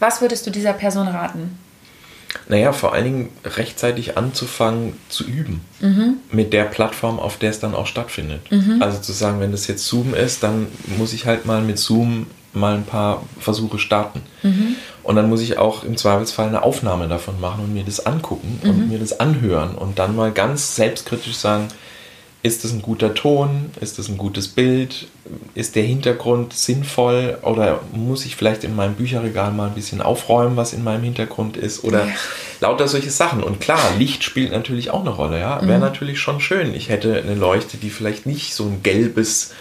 Was 0.00 0.20
würdest 0.20 0.46
du 0.46 0.50
dieser 0.50 0.74
Person 0.74 1.08
raten? 1.08 1.58
Naja, 2.48 2.72
vor 2.72 2.92
allen 2.92 3.04
Dingen 3.04 3.28
rechtzeitig 3.44 4.18
anzufangen 4.18 4.94
zu 5.08 5.24
üben 5.24 5.60
mhm. 5.80 6.16
mit 6.30 6.52
der 6.52 6.64
Plattform, 6.64 7.18
auf 7.18 7.38
der 7.38 7.50
es 7.50 7.60
dann 7.60 7.74
auch 7.74 7.86
stattfindet. 7.86 8.50
Mhm. 8.50 8.82
Also 8.82 8.98
zu 8.98 9.12
sagen, 9.12 9.40
wenn 9.40 9.52
das 9.52 9.66
jetzt 9.66 9.86
Zoom 9.86 10.14
ist, 10.14 10.42
dann 10.42 10.66
muss 10.98 11.12
ich 11.12 11.26
halt 11.26 11.46
mal 11.46 11.62
mit 11.62 11.78
Zoom 11.78 12.26
mal 12.52 12.74
ein 12.74 12.84
paar 12.84 13.22
Versuche 13.38 13.78
starten. 13.78 14.22
Mhm. 14.42 14.76
Und 15.02 15.16
dann 15.16 15.28
muss 15.28 15.40
ich 15.40 15.58
auch 15.58 15.84
im 15.84 15.96
Zweifelsfall 15.96 16.48
eine 16.48 16.62
Aufnahme 16.62 17.08
davon 17.08 17.40
machen 17.40 17.64
und 17.64 17.74
mir 17.74 17.84
das 17.84 18.04
angucken 18.04 18.60
und 18.62 18.84
mhm. 18.84 18.88
mir 18.88 18.98
das 18.98 19.20
anhören 19.20 19.74
und 19.74 19.98
dann 19.98 20.16
mal 20.16 20.32
ganz 20.32 20.76
selbstkritisch 20.76 21.36
sagen, 21.36 21.68
ist 22.44 22.62
es 22.62 22.72
ein 22.72 22.82
guter 22.82 23.14
Ton? 23.14 23.70
Ist 23.80 23.98
es 23.98 24.10
ein 24.10 24.18
gutes 24.18 24.48
Bild? 24.48 25.06
Ist 25.54 25.76
der 25.76 25.82
Hintergrund 25.82 26.52
sinnvoll? 26.52 27.38
Oder 27.40 27.80
muss 27.94 28.26
ich 28.26 28.36
vielleicht 28.36 28.64
in 28.64 28.76
meinem 28.76 28.96
Bücherregal 28.96 29.50
mal 29.50 29.68
ein 29.68 29.74
bisschen 29.74 30.02
aufräumen, 30.02 30.54
was 30.54 30.74
in 30.74 30.84
meinem 30.84 31.04
Hintergrund 31.04 31.56
ist? 31.56 31.84
Oder 31.84 32.04
ja. 32.04 32.12
lauter 32.60 32.86
solche 32.86 33.10
Sachen. 33.10 33.42
Und 33.42 33.62
klar, 33.62 33.80
Licht 33.98 34.24
spielt 34.24 34.52
natürlich 34.52 34.90
auch 34.90 35.00
eine 35.00 35.08
Rolle. 35.08 35.40
Ja? 35.40 35.62
Wäre 35.62 35.78
mhm. 35.78 35.84
natürlich 35.84 36.20
schon 36.20 36.38
schön. 36.38 36.74
Ich 36.74 36.90
hätte 36.90 37.16
eine 37.16 37.34
Leuchte, 37.34 37.78
die 37.78 37.88
vielleicht 37.88 38.26
nicht 38.26 38.52
so 38.52 38.64
ein 38.64 38.82
gelbes, 38.82 39.54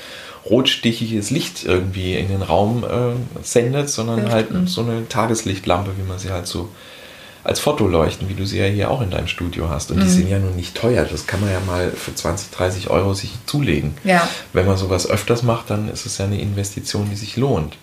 rotstichiges 0.50 1.30
Licht 1.30 1.64
irgendwie 1.64 2.16
in 2.16 2.28
den 2.28 2.42
Raum 2.42 2.84
äh, 2.84 3.44
sendet, 3.46 3.92
sondern 3.92 4.30
halt 4.30 4.50
so 4.66 4.82
eine 4.82 5.08
Tageslichtlampe, 5.08 5.92
wie 5.98 6.06
man 6.06 6.20
sie 6.20 6.32
halt 6.32 6.48
so 6.48 6.68
als 7.44 7.60
Fotoleuchten, 7.60 8.30
wie 8.30 8.34
du 8.34 8.46
sie 8.46 8.60
ja 8.60 8.66
hier 8.66 8.90
auch 8.90 9.02
in 9.02 9.12
deinem 9.12 9.28
Studio 9.28 9.70
hast. 9.70 9.92
Und 9.92 9.98
mhm. 9.98 10.04
die 10.04 10.10
sind 10.10 10.30
ja 10.30 10.40
nun 10.40 10.56
nicht 10.56 10.76
teuer. 10.76 11.06
Das 11.06 11.28
kann 11.28 11.42
man 11.42 11.52
ja 11.52 11.60
mal 11.60 11.92
für 11.92 12.16
20, 12.16 12.52
30 12.52 12.90
Euro 12.90 13.14
sich 13.14 13.32
zulegen. 13.46 13.96
Ja. 14.04 14.28
Wenn 14.54 14.66
man 14.66 14.78
sowas 14.78 15.10
öfters 15.10 15.44
macht, 15.44 15.70
dann 15.70 15.90
ist 15.90 16.06
es 16.06 16.18
ja 16.18 16.26
eine 16.26 16.40
Investition, 16.40 17.10
die 17.10 17.16
sich 17.16 17.36
lohnt. 17.36 17.78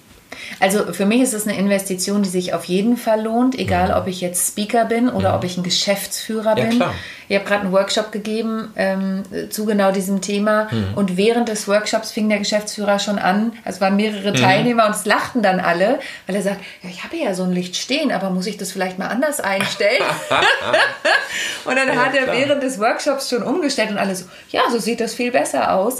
Also 0.61 0.93
für 0.93 1.07
mich 1.07 1.21
ist 1.21 1.35
es 1.35 1.47
eine 1.47 1.57
Investition, 1.59 2.23
die 2.23 2.29
sich 2.29 2.55
auf 2.55 2.65
jeden 2.65 2.97
Fall 2.97 3.23
lohnt, 3.23 3.59
egal 3.59 3.89
Mhm. 3.89 3.95
ob 3.97 4.07
ich 4.07 4.21
jetzt 4.21 4.47
Speaker 4.49 4.85
bin 4.85 5.09
oder 5.09 5.35
ob 5.35 5.45
ich 5.45 5.57
ein 5.57 5.63
Geschäftsführer 5.63 6.57
Ja, 6.57 6.65
bin. 6.65 6.71
klar. 6.77 6.95
Ich 7.29 7.37
habe 7.37 7.47
gerade 7.47 7.63
einen 7.63 7.73
Workshop 7.73 8.11
gegeben 8.13 8.73
ähm, 8.77 9.23
zu 9.51 9.65
genau 9.65 9.93
diesem 9.93 10.21
Thema 10.21 10.69
Mhm. 10.71 10.95
und 10.97 11.17
während 11.17 11.49
des 11.49 11.69
Workshops 11.69 12.11
fing 12.11 12.29
der 12.29 12.39
Geschäftsführer 12.39 12.99
schon 12.99 13.19
an, 13.19 13.53
es 13.65 13.81
waren 13.81 13.93
Mhm. 13.95 13.97
mehrere 14.03 14.33
Teilnehmer 14.35 14.87
und 14.87 14.95
es 14.97 15.05
lachten 15.05 15.43
dann 15.43 15.61
alle, 15.61 16.01
weil 16.27 16.37
er 16.37 16.43
sagt, 16.43 16.61
ja, 16.83 16.91
ich 16.91 17.05
habe 17.05 17.17
ja 17.17 17.35
so 17.35 17.45
ein 17.45 17.53
Licht 17.53 17.77
stehen, 17.77 18.11
aber 18.13 18.31
muss 18.31 18.47
ich 18.47 18.57
das 18.57 18.73
vielleicht 18.73 18.99
mal 18.99 19.09
anders 19.09 19.41
einstellen? 19.41 20.03
und 21.65 21.77
dann 21.77 21.89
hat 21.99 22.15
er 22.15 22.25
klar. 22.25 22.37
während 22.37 22.63
des 22.63 22.79
Workshops 22.79 23.29
schon 23.31 23.43
umgestellt 23.43 23.91
und 23.91 23.99
alle 23.99 24.15
so, 24.17 24.25
ja, 24.51 24.63
so 24.71 24.79
sieht 24.79 25.01
das 25.01 25.15
viel 25.15 25.31
besser 25.31 25.75
aus. 25.75 25.97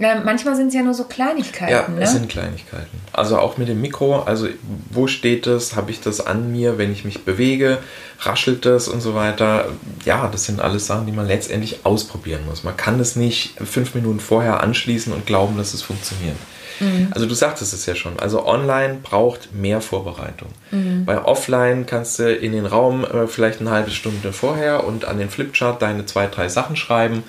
Ähm, 0.00 0.22
manchmal 0.24 0.56
sind 0.56 0.68
es 0.68 0.74
ja 0.74 0.82
nur 0.82 0.94
so 0.94 1.02
Ja, 1.02 1.08
Kleinigkeiten. 1.08 1.94
ne? 1.96 2.02
es 2.02 2.12
sind 2.12 2.28
Kleinigkeiten. 2.28 3.00
Also 3.12 3.38
auch 3.38 3.58
mit 3.58 3.68
dem 3.68 3.80
Mikro, 3.80 4.20
also 4.20 4.48
wo 4.90 5.06
steht 5.06 5.46
es, 5.46 5.76
habe 5.76 5.90
ich 5.90 6.00
das 6.00 6.24
an 6.26 6.50
mir, 6.50 6.78
wenn 6.78 6.90
ich 6.90 7.04
mich 7.04 7.24
bewege, 7.24 7.78
raschelt 8.20 8.64
das 8.64 8.88
und 8.88 9.00
so 9.02 9.14
weiter. 9.14 9.66
Ja, 10.04 10.28
das 10.32 10.44
sind 10.46 10.60
alles 10.60 10.86
Sachen, 10.86 11.06
die 11.06 11.12
man 11.12 11.26
letztendlich 11.26 11.80
ausprobieren 11.84 12.46
muss. 12.46 12.64
Man 12.64 12.76
kann 12.76 12.98
es 12.98 13.14
nicht 13.14 13.54
fünf 13.62 13.94
Minuten 13.94 14.20
vorher 14.20 14.62
anschließen 14.62 15.12
und 15.12 15.26
glauben, 15.26 15.56
dass 15.58 15.74
es 15.74 15.82
funktioniert. 15.82 16.36
Also 17.10 17.26
du 17.26 17.34
sagtest 17.34 17.74
es 17.74 17.84
ja 17.84 17.94
schon, 17.94 18.18
also 18.18 18.46
online 18.46 19.00
braucht 19.02 19.54
mehr 19.54 19.82
Vorbereitung. 19.82 20.48
Bei 21.04 21.22
offline 21.22 21.84
kannst 21.84 22.18
du 22.18 22.32
in 22.34 22.52
den 22.52 22.64
Raum 22.64 23.04
äh, 23.04 23.26
vielleicht 23.26 23.60
eine 23.60 23.70
halbe 23.70 23.90
Stunde 23.90 24.32
vorher 24.32 24.84
und 24.84 25.04
an 25.04 25.18
den 25.18 25.28
Flipchart 25.28 25.82
deine 25.82 26.06
zwei, 26.06 26.26
drei 26.26 26.48
Sachen 26.48 26.76
schreiben. 26.76 27.22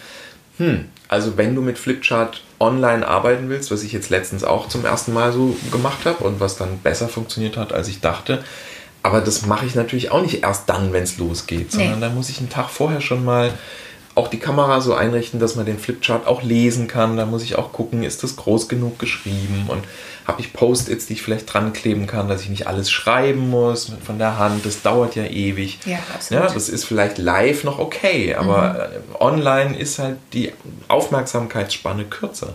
Hm, 0.58 0.86
also 1.12 1.38
wenn 1.38 1.54
du 1.56 1.62
mit 1.62 1.78
Flipchart 1.78 2.42
online 2.58 3.06
arbeiten 3.06 3.50
willst, 3.50 3.70
was 3.70 3.84
ich 3.84 3.92
jetzt 3.92 4.10
letztens 4.10 4.46
auch 4.46 4.70
zum 4.70 4.86
ersten 4.86 5.12
Mal 5.12 5.34
so 5.34 5.58
gemacht 5.70 6.06
habe 6.06 6.24
und 6.24 6.40
was 6.40 6.56
dann 6.56 6.78
besser 6.80 7.10
funktioniert 7.10 7.58
hat, 7.58 7.74
als 7.74 7.90
ich 7.90 8.00
dachte. 8.00 8.44
Aber 9.04 9.20
das 9.20 9.46
mache 9.46 9.66
ich 9.66 9.76
natürlich 9.76 10.10
auch 10.12 10.22
nicht 10.22 10.42
erst 10.42 10.70
dann, 10.70 10.94
wenn 10.94 11.04
es 11.04 11.18
losgeht, 11.18 11.72
sondern 11.72 11.96
Nee. 12.00 12.06
da 12.06 12.10
muss 12.10 12.30
ich 12.30 12.38
einen 12.40 12.50
Tag 12.50 12.70
vorher 12.70 13.02
schon 13.02 13.26
mal 13.26 13.52
auch 14.22 14.28
die 14.28 14.40
Kamera 14.40 14.82
so 14.82 14.94
einrichten, 14.94 15.40
dass 15.40 15.56
man 15.56 15.66
den 15.66 15.80
Flipchart 15.80 16.28
auch 16.28 16.44
lesen 16.44 16.88
kann. 16.88 17.18
Da 17.18 17.26
muss 17.26 17.44
ich 17.44 17.56
auch 17.58 17.74
gucken, 17.74 18.04
ist 18.04 18.24
das 18.24 18.36
groß 18.36 18.70
genug 18.70 19.00
geschrieben 19.00 19.66
und 19.68 19.84
habe 20.28 20.40
ich 20.42 20.54
Post-its, 20.54 21.08
die 21.08 21.14
ich 21.14 21.24
vielleicht 21.24 21.52
dran 21.52 21.74
kleben 21.74 22.06
kann, 22.06 22.28
dass 22.28 22.44
ich 22.44 22.50
nicht 22.50 22.68
alles 22.68 22.92
schreiben 22.92 23.50
muss 23.50 23.92
von 24.06 24.20
der 24.20 24.38
Hand. 24.38 24.66
Das 24.66 24.84
dauert 24.84 25.16
ja 25.16 25.26
ewig. 25.26 25.80
Ja, 25.86 25.98
absolut. 26.14 26.44
Ja, 26.44 26.54
das 26.54 26.70
ist 26.70 26.86
vielleicht 26.86 27.18
live 27.18 27.64
noch 27.64 27.80
okay, 27.80 28.36
aber 28.36 28.92
äh, 28.92 29.00
online 29.20 29.76
ist 29.78 29.98
halt 29.98 30.18
die 30.34 30.54
Aufmerksamkeitsspanne 30.88 32.06
kürzer. 32.06 32.54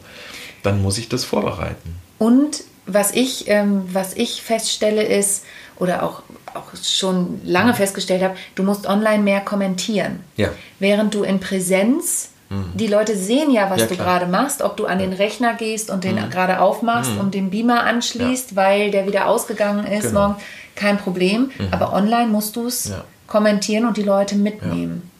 Dann 0.62 0.81
muss 0.81 0.98
ich 0.98 1.09
das 1.09 1.24
vorbereiten. 1.24 1.96
Und 2.18 2.62
was 2.87 3.11
ich, 3.12 3.48
ähm, 3.48 3.83
was 3.92 4.14
ich 4.14 4.42
feststelle 4.42 5.02
ist, 5.02 5.44
oder 5.78 6.02
auch, 6.02 6.22
auch 6.54 6.64
schon 6.82 7.40
lange 7.44 7.74
festgestellt 7.74 8.22
habe, 8.22 8.34
du 8.54 8.62
musst 8.62 8.86
online 8.86 9.22
mehr 9.22 9.40
kommentieren. 9.40 10.20
Ja. 10.36 10.48
Während 10.78 11.14
du 11.14 11.22
in 11.22 11.40
Präsenz, 11.40 12.30
die 12.74 12.86
Leute 12.86 13.16
sehen 13.16 13.50
ja, 13.50 13.70
was 13.70 13.80
Ja, 13.80 13.86
du 13.86 13.96
gerade 13.96 14.26
machst, 14.26 14.62
ob 14.62 14.76
du 14.76 14.86
an 14.86 15.00
den 15.00 15.12
Rechner 15.12 15.54
gehst 15.54 15.90
und 15.90 16.04
den 16.04 16.16
gerade 16.30 16.60
aufmachst 16.60 17.10
und 17.18 17.34
den 17.34 17.50
Beamer 17.50 17.82
anschließt, 17.82 18.54
weil 18.54 18.92
der 18.92 19.06
wieder 19.08 19.26
ausgegangen 19.26 19.84
ist 19.84 20.08
Genau. 20.10 20.28
morgen, 20.28 20.36
kein 20.76 20.96
Problem. 20.96 21.50
Aber 21.72 21.92
online 21.92 22.28
musst 22.28 22.54
du 22.54 22.66
es 22.68 22.90
Ja. 22.90 23.04
kommentieren 23.26 23.84
und 23.84 23.96
die 23.96 24.04
Leute 24.04 24.36
mitnehmen. 24.36 25.10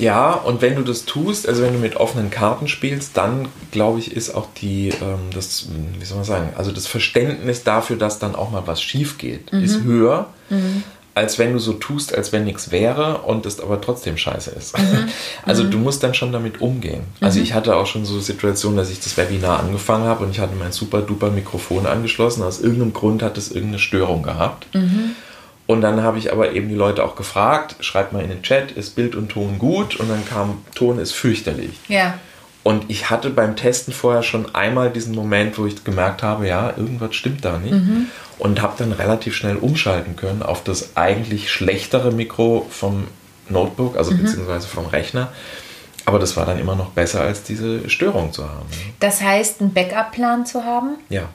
Ja, 0.00 0.32
und 0.32 0.62
wenn 0.62 0.76
du 0.76 0.82
das 0.82 1.04
tust, 1.04 1.46
also 1.48 1.62
wenn 1.62 1.74
du 1.74 1.78
mit 1.78 1.96
offenen 1.96 2.30
Karten 2.30 2.68
spielst, 2.68 3.16
dann 3.16 3.48
glaube 3.70 3.98
ich, 3.98 4.12
ist 4.12 4.34
auch 4.34 4.48
die, 4.60 4.88
ähm, 4.88 5.30
das, 5.34 5.66
wie 5.98 6.04
soll 6.04 6.16
man 6.16 6.24
sagen, 6.24 6.48
also 6.56 6.72
das 6.72 6.86
Verständnis 6.86 7.64
dafür, 7.64 7.96
dass 7.96 8.18
dann 8.18 8.34
auch 8.34 8.50
mal 8.50 8.62
was 8.66 8.82
schief 8.82 9.18
geht, 9.18 9.50
ist 9.52 9.82
höher, 9.84 10.26
als 11.14 11.38
wenn 11.38 11.52
du 11.52 11.58
so 11.58 11.74
tust, 11.74 12.14
als 12.14 12.32
wenn 12.32 12.44
nichts 12.44 12.70
wäre 12.70 13.18
und 13.18 13.44
es 13.44 13.60
aber 13.60 13.80
trotzdem 13.80 14.16
scheiße 14.16 14.50
ist. 14.52 14.74
Also 15.44 15.64
du 15.64 15.78
musst 15.78 16.02
dann 16.02 16.14
schon 16.14 16.32
damit 16.32 16.60
umgehen. 16.60 17.02
Also 17.20 17.40
ich 17.40 17.54
hatte 17.54 17.76
auch 17.76 17.86
schon 17.86 18.04
so 18.04 18.20
Situationen, 18.20 18.76
dass 18.76 18.90
ich 18.90 19.00
das 19.00 19.16
Webinar 19.16 19.60
angefangen 19.60 20.04
habe 20.04 20.24
und 20.24 20.30
ich 20.30 20.38
hatte 20.38 20.54
mein 20.54 20.72
super 20.72 21.02
duper 21.02 21.30
Mikrofon 21.30 21.86
angeschlossen. 21.86 22.42
Aus 22.42 22.60
irgendeinem 22.60 22.92
Grund 22.92 23.22
hat 23.22 23.36
es 23.36 23.50
irgendeine 23.50 23.80
Störung 23.80 24.22
gehabt. 24.22 24.66
Und 25.70 25.82
dann 25.82 26.02
habe 26.02 26.18
ich 26.18 26.32
aber 26.32 26.50
eben 26.50 26.68
die 26.68 26.74
Leute 26.74 27.04
auch 27.04 27.14
gefragt, 27.14 27.76
schreibt 27.78 28.12
mal 28.12 28.24
in 28.24 28.28
den 28.28 28.42
Chat, 28.42 28.72
ist 28.72 28.96
Bild 28.96 29.14
und 29.14 29.28
Ton 29.28 29.56
gut? 29.60 29.94
Und 29.94 30.10
dann 30.10 30.24
kam, 30.24 30.64
Ton 30.74 30.98
ist 30.98 31.12
fürchterlich. 31.12 31.70
Ja. 31.86 32.14
Und 32.64 32.86
ich 32.88 33.08
hatte 33.08 33.30
beim 33.30 33.54
Testen 33.54 33.94
vorher 33.94 34.24
schon 34.24 34.52
einmal 34.52 34.90
diesen 34.90 35.14
Moment, 35.14 35.58
wo 35.58 35.66
ich 35.66 35.84
gemerkt 35.84 36.24
habe, 36.24 36.48
ja, 36.48 36.74
irgendwas 36.76 37.14
stimmt 37.14 37.44
da 37.44 37.58
nicht. 37.58 37.76
Und 38.36 38.60
habe 38.60 38.74
dann 38.78 38.90
relativ 38.90 39.36
schnell 39.36 39.58
umschalten 39.58 40.16
können 40.16 40.42
auf 40.42 40.64
das 40.64 40.96
eigentlich 40.96 41.52
schlechtere 41.52 42.10
Mikro 42.10 42.66
vom 42.68 43.06
Notebook, 43.48 43.96
also 43.96 44.10
beziehungsweise 44.10 44.66
vom 44.66 44.86
Rechner. 44.86 45.28
Aber 46.04 46.18
das 46.18 46.36
war 46.36 46.46
dann 46.46 46.58
immer 46.58 46.74
noch 46.74 46.90
besser, 46.90 47.20
als 47.20 47.44
diese 47.44 47.88
Störung 47.88 48.32
zu 48.32 48.42
haben. 48.42 48.66
Das 48.98 49.22
heißt, 49.22 49.60
einen 49.60 49.72
Backup-Plan 49.72 50.46
zu 50.46 50.64
haben. 50.64 50.96
Ja. 51.10 51.28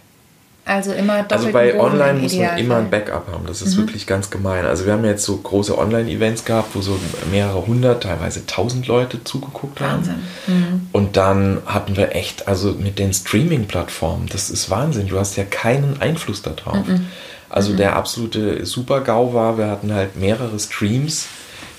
Also 0.68 0.94
immer 0.94 1.22
doppelten 1.22 1.38
Also 1.38 1.52
bei 1.52 1.74
Boden 1.74 2.02
Online 2.02 2.20
muss 2.20 2.34
man 2.36 2.58
immer 2.58 2.78
ein 2.78 2.90
Backup 2.90 3.28
haben. 3.32 3.46
Das 3.46 3.62
ist 3.62 3.78
wirklich 3.78 4.08
ganz 4.08 4.32
gemein. 4.32 4.66
Also 4.66 4.86
wir 4.88 4.94
haben 4.94 5.06
jetzt 5.06 5.24
so 5.24 5.38
große 5.38 5.78
Online-Events 5.78 6.44
gehabt, 6.44 6.76
wo 6.76 6.82
so 6.82 6.98
mehrere 7.32 7.68
hundert, 7.68 8.02
teilweise 8.02 8.48
tausend 8.48 8.88
Leute 8.88 9.24
zugeguckt 9.24 9.80
Wahnsinn. 9.80 10.16
haben. 10.48 10.90
Und 10.92 11.18
dann 11.18 11.62
hatten 11.68 11.96
wir 11.96 12.16
echt, 12.16 12.48
also 12.48 12.72
mit 12.72 12.98
den 12.98 13.14
Streaming-Plattformen, 13.14 14.28
das 14.32 14.50
ist 14.50 14.72
Wahnsinn. 14.72 15.08
Du 15.08 15.20
hast 15.20 15.36
ja 15.36 15.44
keinen 15.44 16.02
Einfluss 16.02 16.42
darauf. 16.42 16.86
Also 17.48 17.74
der 17.74 17.96
absolute 17.96 18.66
Super-GAU 18.66 19.34
war, 19.34 19.60
wir 19.60 19.68
hatten 19.68 19.94
halt 19.94 20.16
mehrere 20.16 20.60
Streams, 20.60 21.28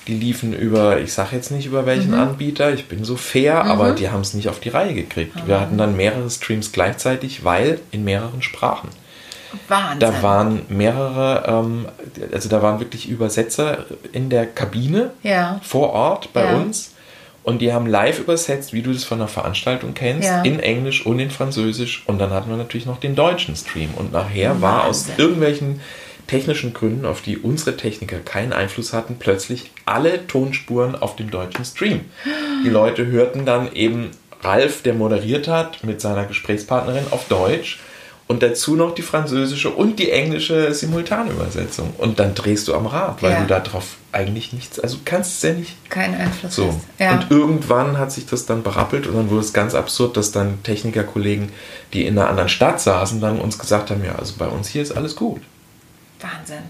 die 0.07 0.15
liefen 0.15 0.53
über, 0.53 1.01
ich 1.01 1.13
sage 1.13 1.35
jetzt 1.37 1.51
nicht 1.51 1.67
über 1.67 1.85
welchen 1.87 2.15
Anbieter, 2.15 2.73
ich 2.73 2.87
bin 2.87 3.05
so 3.05 3.17
fair, 3.17 3.65
aber 3.65 3.93
die 3.93 4.09
haben 4.11 4.21
es 4.21 4.35
nicht 4.35 4.49
auf 4.49 4.61
die 4.61 4.69
Reihe 4.69 4.95
gekriegt. 4.95 5.35
Wir 5.47 5.61
hatten 5.61 5.77
dann 5.79 5.97
mehrere 5.97 6.31
Streams 6.31 6.73
gleichzeitig, 6.73 7.45
weil 7.45 7.81
in 7.91 8.05
mehreren 8.05 8.43
Sprachen. 8.43 8.89
Wahnsinn. 9.69 10.01
Da 10.01 10.23
waren 10.23 10.61
mehrere, 10.69 11.45
ähm, 11.49 11.87
also 12.33 12.49
da 12.49 12.63
waren 12.63 12.79
wirklich 12.81 13.09
Übersetzer 13.09 13.87
in 14.13 14.29
der 14.31 14.47
Kabine 14.47 15.11
Ja. 15.23 15.61
vor 15.63 15.91
Ort 15.91 16.33
bei 16.33 16.45
Ja. 16.45 16.57
uns. 16.57 16.93
Und 17.43 17.61
die 17.61 17.73
haben 17.73 17.87
live 17.87 18.19
übersetzt, 18.19 18.73
wie 18.73 18.83
du 18.83 18.93
das 18.93 19.05
von 19.05 19.19
einer 19.21 19.29
Veranstaltung 19.29 19.95
kennst, 19.95 20.29
Ja. 20.29 20.43
in 20.43 20.59
Englisch 20.59 21.07
und 21.07 21.21
in 21.21 21.31
Französisch. 21.31 22.03
Und 22.07 22.19
dann 22.19 22.31
hatten 22.31 22.51
wir 22.51 22.57
natürlich 22.57 22.87
noch 22.87 22.99
den 22.99 23.15
deutschen 23.15 23.55
Stream. 23.55 23.91
Und 23.95 24.13
nachher 24.13 24.61
war 24.61 24.85
aus 24.85 25.09
Wahnsinn. 25.09 25.15
irgendwelchen 25.25 25.81
technischen 26.27 26.75
Gründen, 26.75 27.05
auf 27.05 27.21
die 27.23 27.39
unsere 27.39 27.77
Techniker 27.77 28.19
keinen 28.19 28.53
Einfluss 28.53 28.93
hatten, 28.93 29.17
plötzlich 29.19 29.71
alle 29.85 30.27
Tonspuren 30.27 30.95
auf 30.95 31.17
dem 31.17 31.31
deutschen 31.31 31.65
Stream. 31.65 32.01
Die 32.65 32.69
Leute 32.71 33.07
hörten 33.07 33.47
dann 33.47 33.73
eben 33.73 34.11
Ralf, 34.43 34.83
der 34.83 34.95
moderiert 34.95 35.49
hat, 35.49 35.83
mit 35.85 36.01
seiner 36.01 36.25
Gesprächspartnerin 36.25 37.05
auf 37.11 37.27
Deutsch 37.29 37.81
und 38.29 38.43
dazu 38.43 38.75
noch 38.75 38.95
die 38.95 39.03
französische 39.03 39.71
und 39.71 39.99
die 40.01 40.11
englische 40.11 40.75
Simultanübersetzung. 40.75 41.95
Und 41.99 42.19
dann 42.19 42.35
drehst 42.35 42.67
du 42.69 42.75
am 42.75 42.87
Rad, 42.87 43.23
weil 43.23 43.33
Ja. 43.33 43.41
du 43.43 43.47
darauf 43.47 43.97
eigentlich 44.13 44.53
nichts, 44.53 44.81
also 44.81 44.99
kannst 45.05 45.37
es 45.37 45.43
ja 45.43 45.55
nicht 45.57 45.91
Keinen 45.91 46.15
Einfluss 46.17 46.57
so. 46.57 46.69
hast. 46.69 46.79
Ja. 46.99 47.13
Und 47.13 47.31
irgendwann 47.31 47.99
hat 47.99 48.11
sich 48.13 48.27
das 48.27 48.47
dann 48.47 48.63
berappelt 48.63 49.07
und 49.07 49.15
dann 49.15 49.31
wurde 49.31 49.41
es 49.43 49.53
ganz 49.53 49.75
absurd, 49.75 50.17
dass 50.17 50.33
dann 50.33 50.63
Technikerkollegen, 50.65 51.51
die 51.93 52.05
in 52.07 52.19
einer 52.19 52.29
anderen 52.29 52.49
Stadt 52.49 52.81
saßen, 52.81 53.21
dann 53.21 53.39
uns 53.41 53.59
gesagt 53.59 53.91
haben, 53.91 54.05
ja, 54.05 54.17
also 54.17 54.35
bei 54.39 54.47
uns 54.49 54.69
hier 54.69 54.83
ist 54.83 54.93
alles 54.93 55.15
gut. 55.17 55.41
Wahnsinn. 56.21 56.63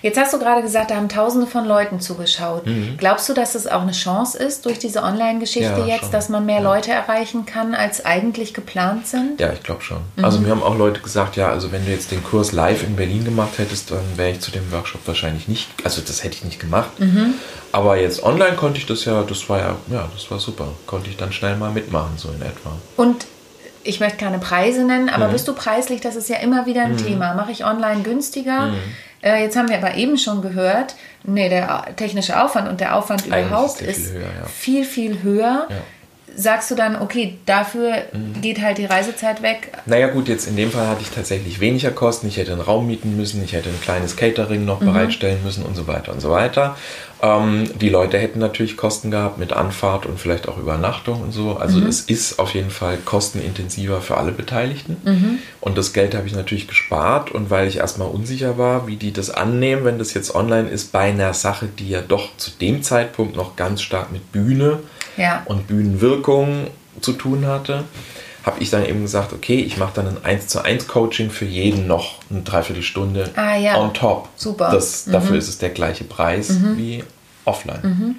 Jetzt 0.00 0.18
hast 0.18 0.32
du 0.32 0.38
gerade 0.38 0.62
gesagt, 0.62 0.90
da 0.90 0.96
haben 0.96 1.10
Tausende 1.10 1.46
von 1.46 1.66
Leuten 1.66 2.00
zugeschaut. 2.00 2.62
Glaubst 2.96 3.28
du, 3.28 3.34
dass 3.34 3.54
es 3.54 3.66
auch 3.66 3.82
eine 3.82 3.92
Chance 3.92 4.38
ist 4.38 4.64
durch 4.64 4.78
diese 4.78 5.02
Online-Geschichte 5.02 5.72
Mhm. 5.72 5.80
Ja, 5.80 5.86
jetzt, 5.86 6.00
schon. 6.04 6.10
dass 6.12 6.30
man 6.30 6.46
mehr 6.46 6.62
Ja. 6.62 6.74
Leute 6.74 6.90
erreichen 6.90 7.44
kann, 7.44 7.74
als 7.74 8.02
eigentlich 8.06 8.54
geplant 8.54 9.06
sind? 9.06 9.38
Ja, 9.38 9.52
ich 9.52 9.62
glaube 9.62 9.82
schon. 9.82 9.98
Mhm. 10.16 10.24
Also 10.24 10.38
mir 10.38 10.48
haben 10.52 10.62
auch 10.62 10.74
Leute 10.74 11.00
gesagt, 11.02 11.36
ja, 11.36 11.50
also 11.50 11.70
wenn 11.70 11.84
du 11.84 11.90
jetzt 11.90 12.10
den 12.12 12.24
Kurs 12.24 12.52
live 12.52 12.82
in 12.82 12.96
Berlin 12.96 13.26
gemacht 13.26 13.58
hättest, 13.58 13.90
dann 13.90 14.00
wäre 14.16 14.30
ich 14.30 14.40
zu 14.40 14.50
dem 14.50 14.72
Workshop 14.72 15.02
wahrscheinlich 15.06 15.48
nicht, 15.48 15.68
also 15.84 16.00
das 16.00 16.24
hätte 16.24 16.36
ich 16.36 16.44
nicht 16.44 16.60
gemacht. 16.60 16.98
Mhm. 16.98 17.34
Aber 17.70 17.98
jetzt 18.00 18.22
online 18.22 18.56
konnte 18.56 18.78
ich 18.78 18.86
das 18.86 19.04
ja, 19.04 19.22
das 19.22 19.50
war 19.50 19.58
ja, 19.58 19.76
ja, 19.92 20.08
das 20.14 20.30
war 20.30 20.38
super. 20.38 20.68
Konnte 20.86 21.10
ich 21.10 21.18
dann 21.18 21.30
schnell 21.30 21.56
mal 21.56 21.70
mitmachen, 21.70 22.12
so 22.16 22.30
in 22.30 22.40
etwa. 22.40 22.72
Und 22.96 23.26
ich 23.88 24.00
möchte 24.00 24.18
keine 24.18 24.38
Preise 24.38 24.84
nennen, 24.84 25.04
Mhm. 25.06 25.10
aber 25.10 25.28
bist 25.28 25.48
du 25.48 25.54
preislich? 25.54 26.00
Das 26.00 26.14
ist 26.16 26.28
ja 26.28 26.36
immer 26.36 26.66
wieder 26.66 26.82
ein 26.82 26.96
Thema. 26.96 27.34
Mache 27.34 27.52
ich 27.52 27.64
online 27.64 28.02
günstiger? 28.02 28.72
Äh, 29.22 29.42
jetzt 29.42 29.56
haben 29.56 29.68
wir 29.68 29.76
aber 29.78 29.94
eben 29.94 30.16
schon 30.18 30.42
gehört, 30.42 30.94
nee, 31.24 31.48
der 31.48 31.86
technische 31.96 32.40
Aufwand 32.42 32.68
und 32.68 32.80
der 32.80 32.94
Aufwand 32.94 33.24
Eigentlich 33.24 33.46
überhaupt 33.46 33.80
ist 33.80 33.96
viel 33.96 34.04
ist 34.04 34.12
höher, 34.12 34.20
ja. 34.40 34.46
viel, 34.46 34.84
viel 34.84 35.22
höher. 35.22 35.66
Ja. 35.68 35.76
Sagst 36.38 36.70
du 36.70 36.76
dann, 36.76 36.96
okay, 36.96 37.36
dafür 37.46 38.04
mhm. 38.12 38.40
geht 38.40 38.62
halt 38.62 38.78
die 38.78 38.84
Reisezeit 38.84 39.42
weg? 39.42 39.72
Naja 39.86 40.06
gut, 40.06 40.28
jetzt 40.28 40.46
in 40.46 40.56
dem 40.56 40.70
Fall 40.70 40.86
hatte 40.86 41.02
ich 41.02 41.10
tatsächlich 41.10 41.58
weniger 41.58 41.90
Kosten. 41.90 42.28
Ich 42.28 42.36
hätte 42.36 42.52
einen 42.52 42.60
Raum 42.60 42.86
mieten 42.86 43.16
müssen, 43.16 43.42
ich 43.42 43.54
hätte 43.54 43.68
ein 43.68 43.80
kleines 43.80 44.16
Catering 44.16 44.64
noch 44.64 44.80
mhm. 44.80 44.86
bereitstellen 44.86 45.42
müssen 45.42 45.64
und 45.64 45.74
so 45.74 45.88
weiter 45.88 46.12
und 46.12 46.20
so 46.20 46.30
weiter. 46.30 46.76
Ähm, 47.20 47.68
die 47.80 47.88
Leute 47.88 48.18
hätten 48.18 48.38
natürlich 48.38 48.76
Kosten 48.76 49.10
gehabt 49.10 49.38
mit 49.38 49.52
Anfahrt 49.52 50.06
und 50.06 50.20
vielleicht 50.20 50.48
auch 50.48 50.58
Übernachtung 50.58 51.22
und 51.22 51.32
so. 51.32 51.56
Also 51.56 51.80
mhm. 51.80 51.88
es 51.88 52.02
ist 52.02 52.38
auf 52.38 52.54
jeden 52.54 52.70
Fall 52.70 52.98
kostenintensiver 52.98 54.00
für 54.00 54.16
alle 54.16 54.30
Beteiligten. 54.30 54.96
Mhm. 55.04 55.38
Und 55.60 55.76
das 55.76 55.92
Geld 55.92 56.14
habe 56.14 56.28
ich 56.28 56.34
natürlich 56.36 56.68
gespart. 56.68 57.32
Und 57.32 57.50
weil 57.50 57.66
ich 57.66 57.78
erstmal 57.78 58.08
unsicher 58.08 58.58
war, 58.58 58.86
wie 58.86 58.96
die 58.96 59.12
das 59.12 59.30
annehmen, 59.30 59.84
wenn 59.84 59.98
das 59.98 60.14
jetzt 60.14 60.36
online 60.36 60.68
ist, 60.68 60.92
bei 60.92 61.10
einer 61.10 61.34
Sache, 61.34 61.66
die 61.66 61.88
ja 61.88 62.00
doch 62.00 62.36
zu 62.36 62.52
dem 62.52 62.84
Zeitpunkt 62.84 63.34
noch 63.34 63.56
ganz 63.56 63.82
stark 63.82 64.12
mit 64.12 64.30
Bühne 64.30 64.78
ja. 65.18 65.42
und 65.44 65.66
Bühnenwirkung 65.66 66.68
zu 67.00 67.12
tun 67.12 67.46
hatte, 67.46 67.84
habe 68.44 68.60
ich 68.60 68.70
dann 68.70 68.86
eben 68.86 69.02
gesagt, 69.02 69.32
okay, 69.32 69.60
ich 69.60 69.76
mache 69.76 69.92
dann 69.94 70.08
ein 70.08 70.24
1 70.24 70.46
zu 70.46 70.64
1 70.64 70.88
Coaching 70.88 71.30
für 71.30 71.44
jeden 71.44 71.86
noch 71.86 72.14
eine 72.30 72.40
Dreiviertelstunde 72.40 73.30
ah, 73.36 73.56
ja. 73.56 73.78
on 73.78 73.92
top. 73.92 74.28
Super. 74.36 74.70
Das, 74.72 75.06
mhm. 75.06 75.12
Dafür 75.12 75.36
ist 75.36 75.48
es 75.48 75.58
der 75.58 75.70
gleiche 75.70 76.04
Preis 76.04 76.50
mhm. 76.50 76.78
wie 76.78 77.04
offline. 77.44 77.80
Mhm. 77.82 78.16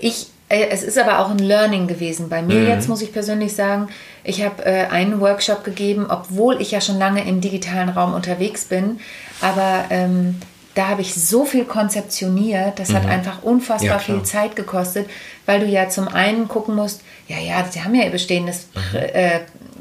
Ich, 0.00 0.28
äh, 0.48 0.66
es 0.70 0.82
ist 0.82 0.98
aber 0.98 1.20
auch 1.20 1.30
ein 1.30 1.38
Learning 1.38 1.86
gewesen 1.86 2.28
bei 2.28 2.42
mir. 2.42 2.60
Mhm. 2.60 2.68
Jetzt 2.68 2.88
muss 2.88 3.00
ich 3.00 3.12
persönlich 3.12 3.54
sagen, 3.54 3.88
ich 4.24 4.42
habe 4.44 4.64
äh, 4.64 4.86
einen 4.86 5.20
Workshop 5.20 5.62
gegeben, 5.62 6.06
obwohl 6.08 6.60
ich 6.60 6.72
ja 6.72 6.80
schon 6.80 6.98
lange 6.98 7.26
im 7.26 7.40
digitalen 7.40 7.90
Raum 7.90 8.14
unterwegs 8.14 8.64
bin. 8.64 8.98
Aber 9.40 9.84
ähm, 9.90 10.40
da 10.74 10.88
habe 10.88 11.02
ich 11.02 11.14
so 11.14 11.44
viel 11.44 11.64
konzeptioniert, 11.64 12.78
das 12.78 12.88
mhm. 12.88 12.94
hat 12.94 13.06
einfach 13.06 13.42
unfassbar 13.42 13.92
ja, 13.92 13.98
viel 13.98 14.22
Zeit 14.22 14.56
gekostet, 14.56 15.08
weil 15.46 15.60
du 15.60 15.66
ja 15.66 15.88
zum 15.88 16.08
einen 16.08 16.48
gucken 16.48 16.74
musst, 16.74 17.02
ja, 17.28 17.38
ja, 17.38 17.64
sie 17.70 17.82
haben 17.82 17.94
ja 17.94 18.04
ihr 18.04 18.10
bestehendes 18.10 18.68
mhm. 18.74 18.98
Äh, 18.98 19.40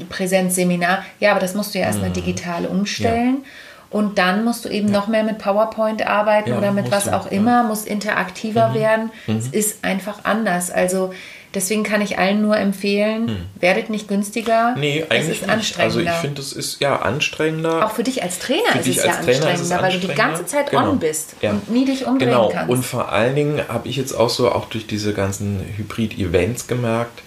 Präsenzseminar, 0.09 1.03
ja, 1.19 1.31
aber 1.31 1.39
das 1.39 1.55
musst 1.55 1.73
du 1.73 1.79
ja 1.79 1.85
erstmal 1.85 2.09
mhm. 2.09 2.13
digital 2.13 2.65
umstellen. 2.65 3.39
Ja. 3.41 3.49
Und 3.89 4.17
dann 4.17 4.43
musst 4.43 4.65
du 4.65 4.69
eben 4.69 4.87
ja. 4.87 4.93
noch 4.93 5.07
mehr 5.07 5.23
mit 5.23 5.37
PowerPoint 5.37 6.05
arbeiten 6.07 6.53
oder 6.53 6.71
mit 6.71 6.89
was 6.89 7.07
auch 7.07 7.27
immer, 7.27 7.61
muss 7.61 7.85
interaktiver 7.85 8.69
mhm. 8.69 8.73
werden. 8.73 9.11
Es 9.27 9.47
mhm. 9.47 9.53
ist 9.53 9.83
einfach 9.83 10.23
anders. 10.23 10.71
Also 10.71 11.13
Deswegen 11.53 11.83
kann 11.83 12.01
ich 12.01 12.17
allen 12.17 12.41
nur 12.41 12.57
empfehlen, 12.57 13.27
hm. 13.27 13.37
werdet 13.59 13.89
nicht 13.89 14.07
günstiger. 14.07 14.75
Nee, 14.75 15.05
eigentlich 15.07 15.41
ist 15.41 15.49
anstrengender. 15.49 15.83
Also 15.83 15.99
ich 15.99 16.21
finde, 16.21 16.41
es 16.41 16.53
ist 16.53 16.81
ja 16.81 16.99
anstrengender. 16.99 17.85
Auch 17.85 17.91
für 17.91 18.03
dich 18.03 18.23
als 18.23 18.39
Trainer 18.39 18.71
für 18.71 18.79
ist 18.79 18.87
es 18.87 19.03
ja 19.03 19.11
anstrengender, 19.13 19.81
weil 19.81 19.99
du 19.99 20.07
die 20.07 20.15
ganze 20.15 20.45
Zeit 20.47 20.71
genau. 20.71 20.89
on 20.89 20.99
bist 20.99 21.35
ja. 21.41 21.51
und 21.51 21.69
nie 21.69 21.85
dich 21.85 22.07
umdrehen 22.07 22.29
genau. 22.29 22.49
kannst. 22.49 22.71
Und 22.71 22.83
vor 22.83 23.11
allen 23.11 23.35
Dingen 23.35 23.61
habe 23.67 23.87
ich 23.87 23.97
jetzt 23.97 24.13
auch 24.13 24.29
so, 24.29 24.51
auch 24.51 24.65
durch 24.65 24.87
diese 24.87 25.13
ganzen 25.13 25.61
Hybrid-Events 25.77 26.67
gemerkt, 26.67 27.21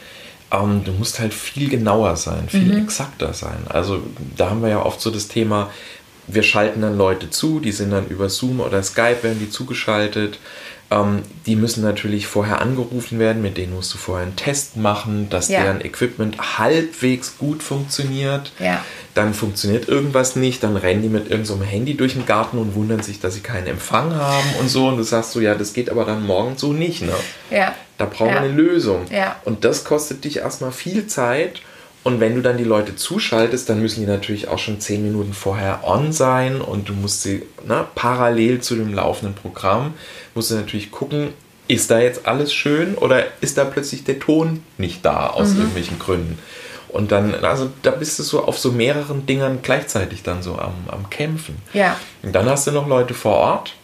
ähm, 0.50 0.82
du 0.84 0.92
musst 0.92 1.20
halt 1.20 1.32
viel 1.32 1.68
genauer 1.68 2.16
sein, 2.16 2.48
viel 2.48 2.74
mhm. 2.74 2.82
exakter 2.82 3.32
sein. 3.32 3.58
Also 3.68 4.02
da 4.36 4.50
haben 4.50 4.62
wir 4.62 4.70
ja 4.70 4.84
oft 4.84 5.00
so 5.00 5.10
das 5.10 5.28
Thema, 5.28 5.70
wir 6.26 6.42
schalten 6.42 6.82
dann 6.82 6.98
Leute 6.98 7.30
zu, 7.30 7.60
die 7.60 7.72
sind 7.72 7.92
dann 7.92 8.08
über 8.08 8.28
Zoom 8.28 8.60
oder 8.60 8.82
Skype, 8.82 9.22
werden 9.22 9.38
die 9.38 9.50
zugeschaltet 9.50 10.38
ähm, 10.90 11.22
die 11.46 11.56
müssen 11.56 11.82
natürlich 11.82 12.26
vorher 12.26 12.60
angerufen 12.60 13.18
werden, 13.18 13.42
mit 13.42 13.56
denen 13.56 13.74
musst 13.74 13.92
du 13.92 13.98
vorher 13.98 14.26
einen 14.26 14.36
Test 14.36 14.76
machen, 14.76 15.28
dass 15.30 15.48
ja. 15.48 15.62
deren 15.62 15.80
Equipment 15.80 16.58
halbwegs 16.58 17.38
gut 17.38 17.62
funktioniert. 17.62 18.52
Ja. 18.60 18.84
Dann 19.14 19.34
funktioniert 19.34 19.88
irgendwas 19.88 20.36
nicht, 20.36 20.62
dann 20.62 20.76
rennen 20.76 21.02
die 21.02 21.08
mit 21.08 21.30
irgendeinem 21.30 21.58
so 21.58 21.64
Handy 21.64 21.96
durch 21.96 22.12
den 22.12 22.26
Garten 22.26 22.58
und 22.58 22.74
wundern 22.74 23.02
sich, 23.02 23.18
dass 23.18 23.34
sie 23.34 23.40
keinen 23.40 23.66
Empfang 23.66 24.14
haben 24.14 24.48
und 24.60 24.68
so. 24.68 24.86
Und 24.86 24.96
du 24.98 25.02
sagst 25.02 25.32
so, 25.32 25.40
ja, 25.40 25.54
das 25.54 25.72
geht 25.72 25.90
aber 25.90 26.04
dann 26.04 26.24
morgen 26.24 26.56
so 26.56 26.72
nicht. 26.72 27.02
Ne? 27.02 27.14
Ja. 27.50 27.74
Da 27.98 28.04
brauchen 28.04 28.34
wir 28.34 28.40
eine 28.40 28.52
Lösung. 28.52 29.06
Ja. 29.10 29.36
Und 29.44 29.64
das 29.64 29.84
kostet 29.84 30.24
dich 30.24 30.38
erstmal 30.38 30.70
viel 30.70 31.06
Zeit. 31.06 31.62
Und 32.06 32.20
wenn 32.20 32.36
du 32.36 32.40
dann 32.40 32.56
die 32.56 32.62
Leute 32.62 32.94
zuschaltest, 32.94 33.68
dann 33.68 33.80
müssen 33.80 33.98
die 33.98 34.06
natürlich 34.06 34.46
auch 34.46 34.60
schon 34.60 34.78
zehn 34.78 35.02
Minuten 35.02 35.32
vorher 35.32 35.80
on 35.82 36.12
sein 36.12 36.60
und 36.60 36.88
du 36.88 36.92
musst 36.92 37.22
sie 37.22 37.42
ne, 37.66 37.84
parallel 37.96 38.60
zu 38.60 38.76
dem 38.76 38.94
laufenden 38.94 39.34
Programm, 39.34 39.92
musst 40.32 40.52
du 40.52 40.54
natürlich 40.54 40.92
gucken, 40.92 41.30
ist 41.66 41.90
da 41.90 41.98
jetzt 41.98 42.24
alles 42.24 42.54
schön 42.54 42.94
oder 42.94 43.24
ist 43.40 43.58
da 43.58 43.64
plötzlich 43.64 44.04
der 44.04 44.20
Ton 44.20 44.62
nicht 44.78 45.04
da 45.04 45.30
aus 45.30 45.48
mhm. 45.48 45.56
irgendwelchen 45.56 45.98
Gründen. 45.98 46.38
Und 46.90 47.10
dann, 47.10 47.34
also 47.44 47.70
da 47.82 47.90
bist 47.90 48.20
du 48.20 48.22
so 48.22 48.44
auf 48.44 48.56
so 48.56 48.70
mehreren 48.70 49.26
Dingern 49.26 49.58
gleichzeitig 49.62 50.22
dann 50.22 50.44
so 50.44 50.60
am, 50.60 50.74
am 50.86 51.10
Kämpfen. 51.10 51.56
Ja. 51.72 51.98
Und 52.22 52.32
dann 52.36 52.48
hast 52.48 52.68
du 52.68 52.70
noch 52.70 52.86
Leute 52.86 53.14
vor 53.14 53.34
Ort. 53.34 53.74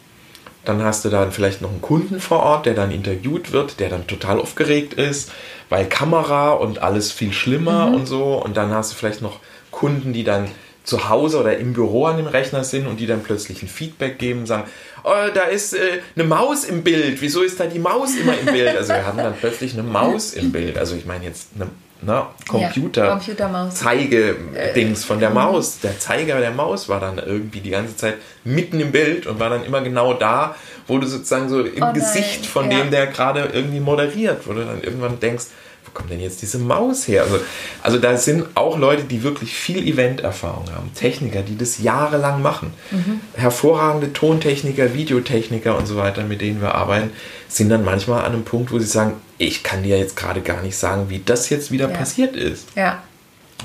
Dann 0.65 0.81
hast 0.81 1.03
du 1.03 1.09
dann 1.09 1.31
vielleicht 1.31 1.61
noch 1.61 1.69
einen 1.69 1.81
Kunden 1.81 2.19
vor 2.19 2.41
Ort, 2.41 2.65
der 2.65 2.73
dann 2.73 2.91
interviewt 2.91 3.51
wird, 3.51 3.79
der 3.79 3.89
dann 3.89 4.07
total 4.07 4.39
aufgeregt 4.39 4.93
ist 4.93 5.31
weil 5.73 5.87
Kamera 5.87 6.51
und 6.51 6.83
alles 6.83 7.11
viel 7.11 7.33
schlimmer 7.33 7.87
mhm. 7.87 7.95
und 7.95 8.05
so. 8.05 8.35
Und 8.35 8.57
dann 8.57 8.69
hast 8.69 8.91
du 8.91 8.95
vielleicht 8.95 9.23
noch 9.23 9.39
Kunden, 9.71 10.13
die 10.13 10.23
dann 10.23 10.47
zu 10.83 11.09
Hause 11.09 11.39
oder 11.39 11.57
im 11.57 11.73
Büro 11.73 12.05
an 12.05 12.17
dem 12.17 12.27
Rechner 12.27 12.63
sind 12.63 12.85
und 12.85 12.99
die 12.99 13.07
dann 13.07 13.23
plötzlich 13.23 13.63
ein 13.63 13.67
Feedback 13.67 14.19
geben 14.19 14.41
und 14.41 14.45
sagen, 14.45 14.65
oh, 15.03 15.29
da 15.33 15.43
ist 15.45 15.73
äh, 15.73 16.01
eine 16.15 16.25
Maus 16.25 16.63
im 16.63 16.83
Bild, 16.83 17.21
wieso 17.21 17.41
ist 17.41 17.59
da 17.59 17.65
die 17.65 17.79
Maus 17.79 18.15
immer 18.15 18.37
im 18.37 18.45
Bild? 18.45 18.77
Also 18.77 18.89
wir 18.89 19.03
haben 19.03 19.17
dann 19.17 19.33
plötzlich 19.35 19.73
eine 19.73 19.81
Maus 19.81 20.33
im 20.33 20.51
Bild. 20.51 20.77
Also 20.77 20.95
ich 20.95 21.07
meine 21.07 21.25
jetzt 21.25 21.47
eine 21.55 21.69
ne, 22.05 22.23
Computer, 22.47 23.05
ja, 23.05 23.11
Computermaus. 23.11 23.75
Zeigedings 23.75 25.05
von 25.05 25.19
der 25.19 25.29
mhm. 25.29 25.35
Maus. 25.35 25.79
Der 25.79 25.99
Zeiger 25.99 26.39
der 26.39 26.51
Maus 26.51 26.89
war 26.89 26.99
dann 26.99 27.17
irgendwie 27.17 27.61
die 27.61 27.69
ganze 27.69 27.95
Zeit 27.95 28.15
mitten 28.43 28.79
im 28.79 28.91
Bild 28.91 29.27
und 29.27 29.39
war 29.39 29.49
dann 29.49 29.63
immer 29.63 29.81
genau 29.81 30.13
da, 30.13 30.55
wo 30.87 30.97
du 30.97 31.07
sozusagen 31.07 31.49
so 31.49 31.61
im 31.61 31.83
oh 31.83 31.93
Gesicht 31.93 32.45
von 32.45 32.69
ja. 32.69 32.79
dem, 32.79 32.91
der 32.91 33.07
gerade 33.07 33.49
irgendwie 33.53 33.79
moderiert, 33.79 34.47
wo 34.47 34.53
du 34.53 34.65
dann 34.65 34.81
irgendwann 34.81 35.19
denkst, 35.19 35.45
wo 35.85 35.91
kommt 35.91 36.09
denn 36.09 36.19
jetzt 36.19 36.41
diese 36.41 36.59
Maus 36.59 37.07
her? 37.07 37.23
Also, 37.23 37.39
also 37.81 37.97
da 37.99 38.17
sind 38.17 38.45
auch 38.55 38.77
Leute, 38.77 39.03
die 39.03 39.23
wirklich 39.23 39.53
viel 39.53 39.85
Event-Erfahrung 39.87 40.65
haben, 40.73 40.91
Techniker, 40.93 41.41
die 41.41 41.57
das 41.57 41.79
jahrelang 41.79 42.41
machen. 42.41 42.73
Mhm. 42.91 43.21
Hervorragende 43.35 44.13
Tontechniker, 44.13 44.93
Videotechniker 44.93 45.77
und 45.77 45.87
so 45.87 45.97
weiter, 45.97 46.23
mit 46.23 46.41
denen 46.41 46.61
wir 46.61 46.75
arbeiten, 46.75 47.11
sind 47.47 47.69
dann 47.69 47.83
manchmal 47.83 48.25
an 48.25 48.33
einem 48.33 48.43
Punkt, 48.43 48.71
wo 48.71 48.79
sie 48.79 48.85
sagen, 48.85 49.13
ich 49.37 49.63
kann 49.63 49.83
dir 49.83 49.97
jetzt 49.97 50.15
gerade 50.15 50.41
gar 50.41 50.61
nicht 50.61 50.77
sagen, 50.77 51.09
wie 51.09 51.19
das 51.19 51.49
jetzt 51.49 51.71
wieder 51.71 51.89
ja. 51.89 51.95
passiert 51.95 52.35
ist. 52.35 52.67
Ja. 52.75 53.01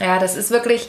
Ja, 0.00 0.18
das 0.18 0.36
ist 0.36 0.50
wirklich. 0.50 0.88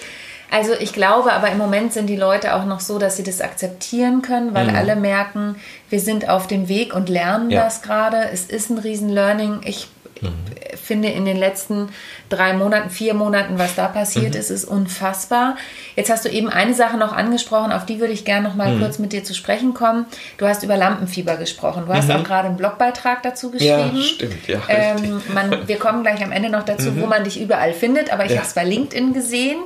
Also 0.52 0.74
ich 0.74 0.94
glaube, 0.94 1.32
aber 1.34 1.52
im 1.52 1.60
Moment 1.60 1.94
sind 1.94 2.08
die 2.08 2.15
Leute 2.15 2.56
auch 2.56 2.65
noch 2.65 2.80
so, 2.80 2.98
dass 2.98 3.18
sie 3.18 3.24
das 3.24 3.39
akzeptieren 3.39 4.24
können, 4.24 4.56
weil 4.56 4.70
mhm. 4.70 4.76
alle 4.76 4.96
merken, 4.96 5.56
wir 5.89 6.00
sind 6.00 6.28
auf 6.28 6.48
dem 6.48 6.68
Weg 6.68 6.96
und 6.96 7.08
lernen 7.08 7.52
ja. 7.52 7.63
das 7.63 7.84
gerade. 7.84 8.30
Es 8.34 8.46
ist 8.46 8.72
ein 8.72 8.80
Riesen-Learning. 8.80 9.62
Ich 9.63 9.89
Mhm. 10.21 10.34
finde 10.82 11.10
in 11.10 11.25
den 11.25 11.38
letzten 11.38 11.89
drei 12.29 12.53
Monaten, 12.53 12.89
vier 12.89 13.13
Monaten, 13.13 13.58
was 13.58 13.75
da 13.75 13.88
passiert 13.88 14.34
mhm. 14.34 14.39
ist, 14.39 14.49
ist 14.49 14.65
unfassbar. 14.65 15.55
Jetzt 15.95 16.10
hast 16.10 16.25
du 16.25 16.29
eben 16.29 16.49
eine 16.49 16.73
Sache 16.73 16.97
noch 16.97 17.13
angesprochen, 17.13 17.71
auf 17.71 17.86
die 17.86 17.99
würde 17.99 18.13
ich 18.13 18.25
gerne 18.25 18.47
noch 18.47 18.55
mal 18.55 18.75
mhm. 18.75 18.79
kurz 18.79 18.99
mit 18.99 19.13
dir 19.13 19.23
zu 19.23 19.34
sprechen 19.34 19.73
kommen. 19.73 20.05
Du 20.38 20.47
hast 20.47 20.63
über 20.63 20.77
Lampenfieber 20.77 21.38
gesprochen. 21.38 21.84
Du 21.88 21.93
hast 21.93 22.08
mhm. 22.08 22.15
auch 22.15 22.23
gerade 22.23 22.47
einen 22.47 22.58
Blogbeitrag 22.58 23.23
dazu 23.23 23.51
geschrieben. 23.51 23.91
Ja, 23.95 24.01
stimmt. 24.01 24.47
Ja, 24.47 24.62
ähm, 24.67 25.21
man, 25.34 25.67
wir 25.67 25.77
kommen 25.77 26.03
gleich 26.03 26.23
am 26.23 26.32
Ende 26.32 26.49
noch 26.49 26.63
dazu, 26.63 26.95
wo 26.95 27.03
mhm. 27.03 27.10
man 27.10 27.23
dich 27.23 27.39
überall 27.39 27.73
findet, 27.73 28.12
aber 28.12 28.25
ich 28.25 28.32
ja. 28.32 28.38
habe 28.38 28.47
es 28.47 28.53
bei 28.53 28.63
LinkedIn 28.63 29.13
gesehen. 29.13 29.58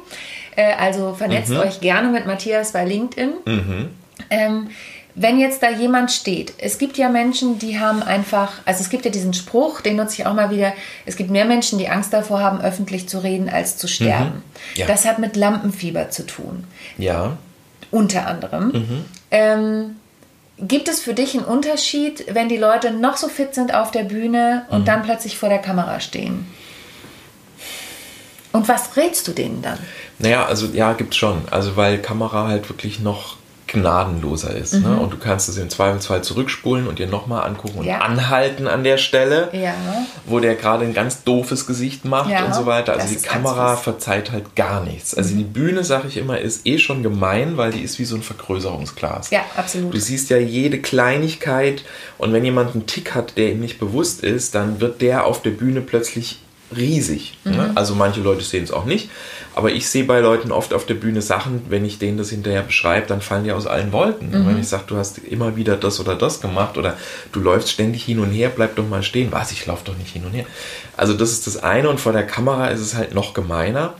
Äh, 0.56 0.74
also 0.74 1.14
vernetzt 1.14 1.50
mhm. 1.50 1.60
euch 1.60 1.82
gerne 1.82 2.10
mit 2.10 2.26
Matthias 2.26 2.74
bei 2.74 2.86
LinkedIn. 2.86 3.34
Ähm, 4.30 4.70
wenn 5.16 5.40
jetzt 5.40 5.62
da 5.62 5.70
jemand 5.70 6.12
steht, 6.12 6.54
es 6.58 6.78
gibt 6.78 6.98
ja 6.98 7.08
Menschen, 7.10 7.60
die 7.60 7.80
haben 7.80 8.02
einfach, 8.02 8.54
also 8.66 8.82
es 8.82 8.90
gibt 8.90 9.06
ja 9.06 9.12
diesen 9.12 9.34
Spruch, 9.34 9.82
den 9.82 9.96
nutze 9.96 10.22
ich 10.22 10.26
auch 10.26 10.34
mal 10.34 10.50
wieder, 10.50 10.74
es 11.06 11.16
gibt 11.18 11.30
mehr 11.30 11.46
Menschen, 11.46 11.78
die 11.78 11.88
Angst 11.88 12.14
davor 12.14 12.40
haben, 12.40 12.62
öffentlich 12.62 13.08
zu 13.08 13.20
reden, 13.20 13.48
als 13.50 13.78
zu 13.78 13.88
sterben. 13.88 14.38
Mhm. 14.38 14.80
Ja. 14.80 14.88
Das 14.88 15.06
hat 15.06 15.20
mit 15.20 15.36
Lampenfieber 15.36 16.10
zu 16.10 16.26
tun. 16.26 16.64
Ja. 16.98 17.38
Unter 17.92 18.26
anderem. 18.26 18.68
Mhm. 18.70 19.06
Ähm, 19.30 19.96
gibt 20.58 20.88
es 20.88 21.00
für 21.00 21.14
dich 21.14 21.36
einen 21.36 21.46
Unterschied, 21.46 22.26
wenn 22.34 22.50
die 22.50 22.58
Leute 22.58 22.92
noch 22.92 23.18
so 23.18 23.28
fit 23.28 23.54
sind 23.54 23.74
auf 23.76 23.92
der 23.92 24.04
Bühne 24.04 24.66
und 24.70 24.82
mhm. 24.82 24.86
dann 24.86 25.04
plötzlich 25.04 25.38
vor 25.38 25.50
der 25.50 25.60
Kamera 25.60 26.00
stehen? 26.00 26.48
Und 28.52 28.68
was 28.68 28.96
rätst 28.98 29.28
du 29.28 29.32
denen 29.32 29.62
dann? 29.62 29.80
Naja, 30.20 30.46
also 30.46 30.68
ja, 30.68 30.94
gibt 30.94 31.14
es 31.14 31.18
schon. 31.18 31.44
Also 31.50 31.76
weil 31.76 32.00
Kamera 32.00 32.48
halt 32.48 32.70
wirklich 32.70 33.00
noch 33.00 33.38
gnadenloser 33.74 34.56
ist. 34.56 34.74
Ne? 34.74 34.80
Mhm. 34.80 34.86
Ne? 34.86 35.00
Und 35.00 35.14
du 35.14 35.18
kannst 35.18 35.50
es 35.50 35.58
im 35.58 35.70
Zweifelsfall 35.70 36.24
zurückspulen 36.24 36.88
und 36.88 37.00
dir 37.00 37.08
nochmal 37.08 37.46
angucken 37.48 37.80
und 37.80 37.86
ja. 37.86 38.00
anhalten 38.00 38.68
an 38.68 38.84
der 38.84 38.98
Stelle, 38.98 39.50
ja. 39.52 39.74
wo 40.26 40.40
der 40.40 40.56
gerade 40.56 40.86
ein 40.86 40.94
ganz 40.94 41.24
doofes 41.24 41.68
Gesicht 41.68 42.06
macht 42.06 42.30
ja, 42.30 42.46
und 42.46 42.56
so 42.56 42.66
weiter. 42.66 42.94
Also 42.94 43.14
die 43.14 43.22
Kamera 43.22 43.76
verzeiht 43.76 44.32
halt 44.32 44.56
gar 44.56 44.84
nichts. 44.84 45.16
Also 45.16 45.34
mhm. 45.34 45.40
die 45.40 45.44
Bühne, 45.44 45.84
sag 45.84 46.06
ich 46.06 46.18
immer, 46.18 46.40
ist 46.40 46.66
eh 46.66 46.78
schon 46.78 47.04
gemein, 47.04 47.58
weil 47.58 47.72
die 47.72 47.82
ist 47.82 48.00
wie 48.00 48.06
so 48.06 48.16
ein 48.16 48.24
Vergrößerungsglas. 48.24 49.32
Ja, 49.32 49.42
absolut. 49.58 49.94
Du 49.94 50.00
siehst 50.00 50.30
ja 50.30 50.38
jede 50.38 50.80
Kleinigkeit 50.80 51.84
und 52.18 52.32
wenn 52.32 52.46
jemand 52.46 52.74
einen 52.74 52.86
Tick 52.86 53.16
hat, 53.16 53.38
der 53.38 53.52
ihm 53.52 53.60
nicht 53.60 53.80
bewusst 53.80 54.24
ist, 54.24 54.56
dann 54.56 54.80
wird 54.80 55.02
der 55.02 55.26
auf 55.26 55.42
der 55.42 55.52
Bühne 55.52 55.82
plötzlich 55.82 56.40
riesig. 56.76 57.38
Ne? 57.44 57.52
Mhm. 57.52 57.58
Ne? 57.58 57.72
Also 57.76 57.96
manche 57.96 58.22
Leute 58.22 58.44
sehen 58.44 58.64
es 58.64 58.72
auch 58.72 58.86
nicht, 58.86 59.10
Aber 59.56 59.72
ich 59.72 59.88
sehe 59.88 60.04
bei 60.04 60.20
Leuten 60.20 60.52
oft 60.52 60.74
auf 60.74 60.86
der 60.86 60.96
Bühne 60.96 61.22
Sachen, 61.22 61.62
wenn 61.70 61.86
ich 61.86 62.00
denen 62.00 62.18
das 62.18 62.32
hinterher 62.32 62.64
beschreibe, 62.64 63.08
dann 63.08 63.22
fallen 63.22 63.44
die 63.44 63.52
aus 63.52 63.68
allen 63.68 63.92
Wolken. 63.92 64.30
Mhm. 64.32 64.48
Wenn 64.48 64.60
ich 64.60 64.68
sage, 64.68 64.86
du 64.88 64.98
hast 64.98 65.20
immer 65.20 65.56
wieder 65.56 65.78
das 65.78 66.00
oder 66.00 66.16
das 66.16 66.42
gemacht 66.42 66.78
oder 66.78 66.98
du 67.32 67.40
läufst 67.40 67.70
ständig 67.70 68.04
hin 68.04 68.20
und 68.20 68.32
her, 68.32 68.52
bleib 68.54 68.76
doch 68.76 68.88
mal 68.88 69.04
stehen. 69.04 69.32
Was, 69.32 69.52
ich 69.52 69.66
laufe 69.66 69.86
doch 69.86 69.98
nicht 69.98 70.12
hin 70.12 70.26
und 70.26 70.32
her. 70.32 70.46
Also 70.98 71.14
das 71.14 71.32
ist 71.32 71.46
das 71.46 71.62
eine 71.62 71.90
und 71.90 72.00
vor 72.00 72.14
der 72.14 72.26
Kamera 72.26 72.68
ist 72.68 72.82
es 72.82 72.96
halt 72.96 73.14
noch 73.14 73.34
gemeiner. 73.34 73.94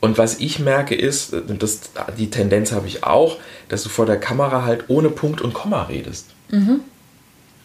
Und 0.00 0.18
was 0.18 0.38
ich 0.38 0.58
merke 0.58 0.94
ist, 0.94 1.34
das, 1.58 1.80
die 2.18 2.28
Tendenz 2.28 2.72
habe 2.72 2.86
ich 2.86 3.04
auch, 3.04 3.38
dass 3.70 3.82
du 3.84 3.88
vor 3.88 4.04
der 4.04 4.20
Kamera 4.20 4.64
halt 4.64 4.84
ohne 4.88 5.08
Punkt 5.08 5.40
und 5.40 5.54
Komma 5.54 5.84
redest. 5.84 6.26
Mhm. 6.50 6.80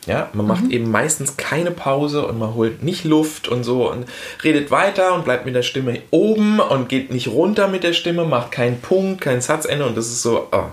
Ja, 0.09 0.27
man 0.33 0.47
macht 0.47 0.63
mhm. 0.63 0.71
eben 0.71 0.89
meistens 0.89 1.37
keine 1.37 1.69
Pause 1.69 2.25
und 2.25 2.39
man 2.39 2.55
holt 2.55 2.81
nicht 2.81 3.03
Luft 3.03 3.47
und 3.47 3.63
so 3.63 3.91
und 3.91 4.07
redet 4.43 4.71
weiter 4.71 5.13
und 5.13 5.23
bleibt 5.23 5.45
mit 5.45 5.53
der 5.53 5.61
Stimme 5.61 6.01
oben 6.09 6.59
und 6.59 6.89
geht 6.89 7.11
nicht 7.11 7.27
runter 7.27 7.67
mit 7.67 7.83
der 7.83 7.93
Stimme, 7.93 8.25
macht 8.25 8.51
keinen 8.51 8.81
Punkt, 8.81 9.21
kein 9.21 9.39
Satzende 9.39 9.85
und 9.85 9.95
das 9.95 10.07
ist 10.07 10.23
so. 10.23 10.47
Oh. 10.51 10.63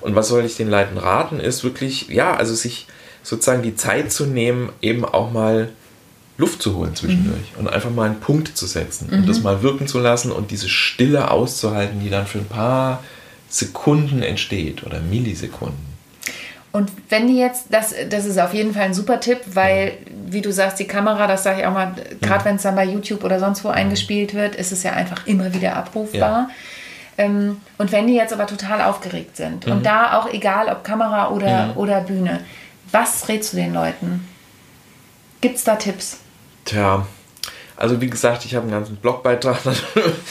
Und 0.00 0.14
was 0.14 0.28
soll 0.28 0.42
ich 0.42 0.56
den 0.56 0.70
Leuten 0.70 0.96
raten, 0.96 1.38
ist 1.38 1.64
wirklich, 1.64 2.08
ja, 2.08 2.34
also 2.34 2.54
sich 2.54 2.86
sozusagen 3.22 3.62
die 3.62 3.76
Zeit 3.76 4.10
zu 4.10 4.24
nehmen, 4.24 4.70
eben 4.80 5.04
auch 5.04 5.32
mal 5.32 5.68
Luft 6.38 6.62
zu 6.62 6.74
holen 6.74 6.94
zwischendurch 6.94 7.52
mhm. 7.52 7.58
und 7.58 7.68
einfach 7.68 7.90
mal 7.90 8.06
einen 8.06 8.20
Punkt 8.20 8.56
zu 8.56 8.64
setzen 8.64 9.08
mhm. 9.10 9.18
und 9.18 9.28
das 9.28 9.42
mal 9.42 9.62
wirken 9.62 9.86
zu 9.86 9.98
lassen 9.98 10.32
und 10.32 10.50
diese 10.50 10.70
Stille 10.70 11.30
auszuhalten, 11.30 12.00
die 12.00 12.08
dann 12.08 12.26
für 12.26 12.38
ein 12.38 12.46
paar 12.46 13.04
Sekunden 13.50 14.22
entsteht 14.22 14.86
oder 14.86 15.00
Millisekunden. 15.00 15.87
Und 16.70 16.90
wenn 17.08 17.26
die 17.26 17.38
jetzt, 17.38 17.66
das, 17.70 17.94
das 18.10 18.26
ist 18.26 18.38
auf 18.38 18.52
jeden 18.52 18.74
Fall 18.74 18.84
ein 18.84 18.94
super 18.94 19.20
Tipp, 19.20 19.40
weil, 19.46 19.92
wie 20.26 20.42
du 20.42 20.52
sagst, 20.52 20.78
die 20.78 20.86
Kamera, 20.86 21.26
das 21.26 21.42
sage 21.42 21.60
ich 21.60 21.66
auch 21.66 21.72
mal, 21.72 21.94
gerade 22.20 22.44
wenn 22.44 22.56
es 22.56 22.62
dann 22.62 22.74
bei 22.74 22.84
YouTube 22.84 23.24
oder 23.24 23.40
sonst 23.40 23.64
wo 23.64 23.68
eingespielt 23.68 24.34
wird, 24.34 24.54
ist 24.54 24.70
es 24.70 24.82
ja 24.82 24.92
einfach 24.92 25.26
immer 25.26 25.54
wieder 25.54 25.76
abrufbar. 25.76 26.48
Ja. 26.48 26.50
Ähm, 27.16 27.60
und 27.78 27.90
wenn 27.90 28.06
die 28.06 28.14
jetzt 28.14 28.32
aber 28.32 28.46
total 28.46 28.82
aufgeregt 28.82 29.36
sind 29.36 29.66
mhm. 29.66 29.72
und 29.72 29.86
da 29.86 30.18
auch 30.18 30.32
egal, 30.32 30.68
ob 30.68 30.84
Kamera 30.84 31.30
oder, 31.30 31.66
mhm. 31.66 31.76
oder 31.76 32.00
Bühne, 32.02 32.40
was 32.92 33.28
rätst 33.28 33.54
du 33.54 33.56
den 33.56 33.72
Leuten? 33.72 34.28
Gibt 35.40 35.56
es 35.56 35.64
da 35.64 35.76
Tipps? 35.76 36.20
Tja, 36.64 37.06
also 37.78 38.00
wie 38.00 38.10
gesagt, 38.10 38.44
ich 38.44 38.54
habe 38.54 38.64
einen 38.64 38.72
ganzen 38.72 38.96
Blogbeitrag. 38.96 39.58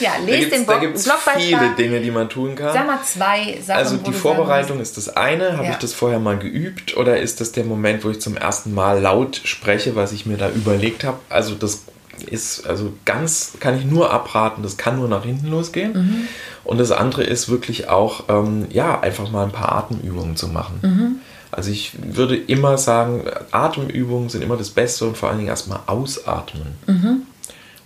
Ja, 0.00 0.12
lest 0.24 0.52
den 0.52 0.66
Blog 0.66 0.76
Da 0.76 0.78
gibt 0.78 0.96
es 0.96 1.10
viele 1.36 1.70
Dinge, 1.78 2.00
die 2.00 2.10
man 2.10 2.28
tun 2.28 2.54
kann. 2.54 2.74
Sag 2.74 2.86
mal 2.86 3.02
zwei 3.02 3.58
Sachen. 3.60 3.78
Also 3.78 3.96
die 3.96 4.12
Vorbereitung 4.12 4.80
ist 4.80 4.96
das 4.98 5.16
eine. 5.16 5.56
Habe 5.56 5.64
ja. 5.64 5.70
ich 5.72 5.78
das 5.78 5.94
vorher 5.94 6.18
mal 6.18 6.38
geübt 6.38 6.96
oder 6.96 7.18
ist 7.18 7.40
das 7.40 7.52
der 7.52 7.64
Moment, 7.64 8.04
wo 8.04 8.10
ich 8.10 8.20
zum 8.20 8.36
ersten 8.36 8.74
Mal 8.74 9.00
laut 9.00 9.40
spreche, 9.44 9.96
was 9.96 10.12
ich 10.12 10.26
mir 10.26 10.36
da 10.36 10.50
überlegt 10.50 11.04
habe? 11.04 11.18
Also 11.30 11.54
das 11.54 11.84
ist, 12.26 12.66
also 12.66 12.92
ganz 13.04 13.54
kann 13.60 13.78
ich 13.78 13.84
nur 13.84 14.12
abraten, 14.12 14.62
das 14.62 14.76
kann 14.76 14.96
nur 14.96 15.08
nach 15.08 15.24
hinten 15.24 15.48
losgehen. 15.48 15.92
Mhm. 15.92 16.28
Und 16.64 16.78
das 16.78 16.90
andere 16.90 17.22
ist 17.22 17.48
wirklich 17.48 17.88
auch, 17.88 18.24
ähm, 18.28 18.66
ja, 18.70 19.00
einfach 19.00 19.30
mal 19.30 19.44
ein 19.44 19.52
paar 19.52 19.72
Atemübungen 19.72 20.36
zu 20.36 20.48
machen. 20.48 20.80
Mhm. 20.82 21.20
Also 21.50 21.70
ich 21.70 21.92
würde 22.02 22.36
immer 22.36 22.76
sagen, 22.76 23.24
Atemübungen 23.52 24.28
sind 24.28 24.42
immer 24.42 24.56
das 24.56 24.70
Beste 24.70 25.06
und 25.06 25.16
vor 25.16 25.30
allen 25.30 25.38
Dingen 25.38 25.48
erstmal 25.48 25.80
ausatmen. 25.86 26.74
Mhm. 26.86 27.22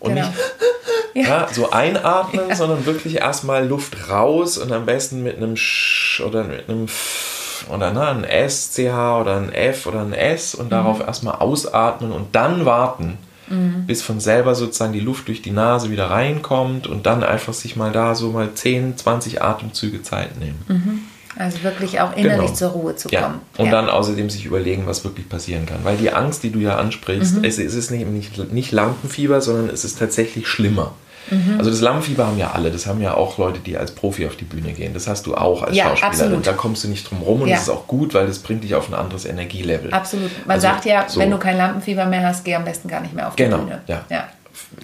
Und 0.03 0.15
genau. 0.17 0.27
nicht 1.15 1.29
ja. 1.29 1.49
so 1.53 1.71
einatmen, 1.71 2.49
ja. 2.49 2.55
sondern 2.55 2.87
wirklich 2.87 3.17
erstmal 3.17 3.67
Luft 3.67 4.09
raus 4.09 4.59
und 4.59 4.73
am 4.73 4.87
besten 4.87 5.23
mit 5.23 5.37
einem 5.37 5.57
Sch 5.57 6.21
oder 6.21 6.45
mit 6.45 6.69
einem 6.69 6.85
F 6.87 7.67
oder 7.71 7.93
ne, 7.93 8.09
ein 8.09 8.25
S, 8.25 8.73
CH 8.73 9.21
oder 9.21 9.37
ein 9.37 9.53
F 9.53 9.87
oder 9.87 10.01
ein 10.01 10.13
S 10.13 10.55
und 10.55 10.67
mhm. 10.67 10.71
darauf 10.71 11.01
erstmal 11.01 11.37
ausatmen 11.37 12.11
und 12.11 12.35
dann 12.35 12.65
warten, 12.65 13.19
mhm. 13.49 13.87
bis 13.87 14.03
von 14.03 14.19
selber 14.19 14.57
sozusagen 14.57 14.93
die 14.93 15.01
Luft 15.01 15.29
durch 15.29 15.43
die 15.43 15.53
Nase 15.53 15.91
wieder 15.91 16.11
reinkommt 16.11 16.89
und 16.89 17.07
dann 17.07 17.23
einfach 17.23 17.53
sich 17.53 17.77
mal 17.77 17.93
da 17.93 18.17
so 18.17 18.31
mal 18.31 18.53
10, 18.53 18.97
20 18.97 19.43
Atemzüge 19.43 20.03
Zeit 20.03 20.39
nehmen. 20.39 20.65
Mhm. 20.67 21.01
Also 21.37 21.63
wirklich 21.63 22.01
auch 22.01 22.17
innerlich 22.17 22.47
genau. 22.47 22.57
zur 22.57 22.69
Ruhe 22.71 22.97
zu 22.97 23.09
kommen. 23.09 23.41
Ja. 23.57 23.59
Und 23.59 23.67
ja. 23.67 23.71
dann 23.73 23.89
außerdem 23.89 24.29
sich 24.31 24.45
überlegen, 24.45 24.87
was 24.87 25.05
wirklich 25.05 25.29
passieren 25.29 25.67
kann. 25.67 25.79
Weil 25.83 25.97
die 25.97 26.13
Angst, 26.13 26.43
die 26.43 26.51
du 26.51 26.59
ja 26.59 26.77
ansprichst, 26.77 27.39
mhm. 27.39 27.45
es, 27.45 27.59
es, 27.59 27.75
ist 27.75 27.91
nicht, 27.91 28.07
nicht, 28.07 28.53
nicht 28.53 28.73
Lampenfieber, 28.73 29.41
sondern 29.41 29.71
es 29.71 29.85
ist 29.85 29.99
tatsächlich 29.99 30.47
schlimmer. 30.47 30.93
Mhm. 31.31 31.57
Also 31.59 31.71
das 31.71 31.81
Lampenfieber 31.81 32.27
haben 32.27 32.39
ja 32.39 32.51
alle. 32.53 32.71
Das 32.71 32.87
haben 32.87 33.01
ja 33.01 33.15
auch 33.15 33.39
Leute, 33.39 33.61
die 33.61 33.77
als 33.77 33.93
Profi 33.93 34.27
auf 34.27 34.37
die 34.37 34.45
Bühne 34.45 34.73
gehen. 34.73 34.93
Das 34.93 35.07
hast 35.07 35.27
du 35.27 35.35
auch 35.35 35.63
als 35.63 35.77
ja, 35.77 35.97
Schauspielerin. 35.97 36.35
Und 36.35 36.47
da 36.47 36.53
kommst 36.53 36.85
du 36.85 36.89
nicht 36.89 37.09
drum 37.11 37.23
rum 37.23 37.43
und 37.43 37.49
ja. 37.49 37.55
das 37.55 37.65
ist 37.65 37.71
auch 37.71 37.87
gut, 37.87 38.15
weil 38.15 38.27
das 38.27 38.41
bringt 38.41 38.65
dich 38.65 38.75
auf 38.75 38.89
ein 38.89 38.95
anderes 38.95 39.25
Energielevel. 39.25 39.93
Absolut. 39.93 40.31
Man 40.47 40.57
also, 40.57 40.67
sagt 40.67 40.85
ja, 40.85 41.09
so. 41.09 41.21
wenn 41.21 41.31
du 41.31 41.39
kein 41.39 41.57
Lampenfieber 41.57 42.07
mehr 42.07 42.27
hast, 42.27 42.45
geh 42.45 42.55
am 42.55 42.65
besten 42.65 42.89
gar 42.89 43.01
nicht 43.01 43.15
mehr 43.15 43.29
auf 43.29 43.37
die 43.37 43.45
genau. 43.45 43.59
Bühne. 43.59 43.83
Ja. 43.87 44.05
ja. 44.11 44.29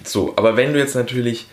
So, 0.03 0.33
aber 0.35 0.57
wenn 0.57 0.73
du 0.73 0.79
jetzt 0.79 0.95
natürlich 0.95 1.47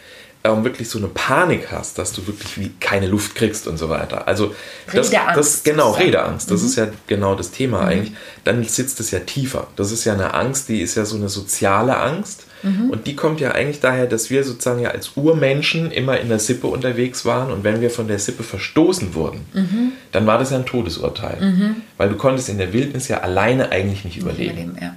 ähm, 0.46 0.64
wirklich 0.64 0.88
so 0.88 0.98
eine 0.98 1.08
Panik 1.08 1.70
hast, 1.70 1.98
dass 1.98 2.12
du 2.12 2.26
wirklich 2.26 2.58
wie 2.58 2.70
keine 2.80 3.06
Luft 3.06 3.34
kriegst 3.34 3.66
und 3.66 3.76
so 3.76 3.88
weiter. 3.88 4.28
Also 4.28 4.54
das, 4.92 5.10
das 5.10 5.62
genau 5.62 5.92
Redeangst, 5.92 6.50
das 6.50 6.62
mhm. 6.62 6.66
ist 6.66 6.76
ja 6.76 6.88
genau 7.06 7.34
das 7.34 7.50
Thema 7.50 7.82
mhm. 7.82 7.88
eigentlich. 7.88 8.12
Dann 8.44 8.62
sitzt 8.64 9.00
es 9.00 9.10
ja 9.10 9.20
tiefer. 9.20 9.68
Das 9.76 9.92
ist 9.92 10.04
ja 10.04 10.12
eine 10.12 10.34
Angst, 10.34 10.68
die 10.68 10.80
ist 10.80 10.94
ja 10.94 11.04
so 11.04 11.16
eine 11.16 11.28
soziale 11.28 11.96
Angst 11.96 12.46
mhm. 12.62 12.90
und 12.90 13.06
die 13.06 13.16
kommt 13.16 13.40
ja 13.40 13.52
eigentlich 13.52 13.80
daher, 13.80 14.06
dass 14.06 14.30
wir 14.30 14.44
sozusagen 14.44 14.80
ja 14.80 14.90
als 14.90 15.12
Urmenschen 15.16 15.90
immer 15.90 16.18
in 16.20 16.28
der 16.28 16.38
Sippe 16.38 16.66
unterwegs 16.66 17.24
waren 17.24 17.50
und 17.50 17.64
wenn 17.64 17.80
wir 17.80 17.90
von 17.90 18.08
der 18.08 18.18
Sippe 18.18 18.42
verstoßen 18.42 19.14
wurden, 19.14 19.46
mhm. 19.52 19.92
dann 20.12 20.26
war 20.26 20.38
das 20.38 20.50
ja 20.50 20.58
ein 20.58 20.66
Todesurteil, 20.66 21.40
mhm. 21.40 21.76
weil 21.96 22.08
du 22.08 22.16
konntest 22.16 22.48
in 22.48 22.58
der 22.58 22.72
Wildnis 22.72 23.08
ja 23.08 23.20
alleine 23.20 23.72
eigentlich 23.72 24.04
nicht 24.04 24.16
überleben. 24.16 24.76
überleben 24.76 24.78
ja. 24.80 24.96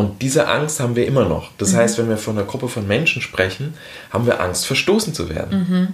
Und 0.00 0.22
diese 0.22 0.48
Angst 0.48 0.80
haben 0.80 0.96
wir 0.96 1.06
immer 1.06 1.28
noch. 1.28 1.50
Das 1.58 1.72
mhm. 1.72 1.76
heißt, 1.76 1.98
wenn 1.98 2.08
wir 2.08 2.16
von 2.16 2.38
einer 2.38 2.46
Gruppe 2.46 2.68
von 2.68 2.86
Menschen 2.86 3.20
sprechen, 3.20 3.74
haben 4.10 4.24
wir 4.24 4.40
Angst, 4.40 4.66
verstoßen 4.66 5.12
zu 5.12 5.28
werden. 5.28 5.58
Mhm. 5.58 5.88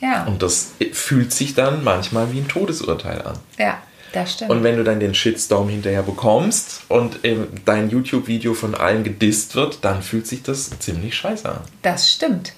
Ja. 0.00 0.24
Und 0.24 0.42
das 0.42 0.72
fühlt 0.92 1.32
sich 1.32 1.54
dann 1.54 1.84
manchmal 1.84 2.32
wie 2.32 2.38
ein 2.38 2.48
Todesurteil 2.48 3.20
an. 3.22 3.38
Ja, 3.58 3.82
das 4.12 4.32
stimmt. 4.32 4.50
Und 4.50 4.62
wenn 4.62 4.76
du 4.76 4.84
dann 4.84 4.98
den 4.98 5.14
Shitstorm 5.14 5.68
hinterher 5.68 6.02
bekommst 6.02 6.84
und 6.88 7.18
dein 7.66 7.90
YouTube-Video 7.90 8.54
von 8.54 8.74
allen 8.74 9.04
gedisst 9.04 9.54
wird, 9.56 9.78
dann 9.82 10.02
fühlt 10.02 10.26
sich 10.26 10.42
das 10.42 10.70
ziemlich 10.78 11.14
scheiße 11.14 11.48
an. 11.48 11.60
Das 11.82 12.10
stimmt. 12.10 12.54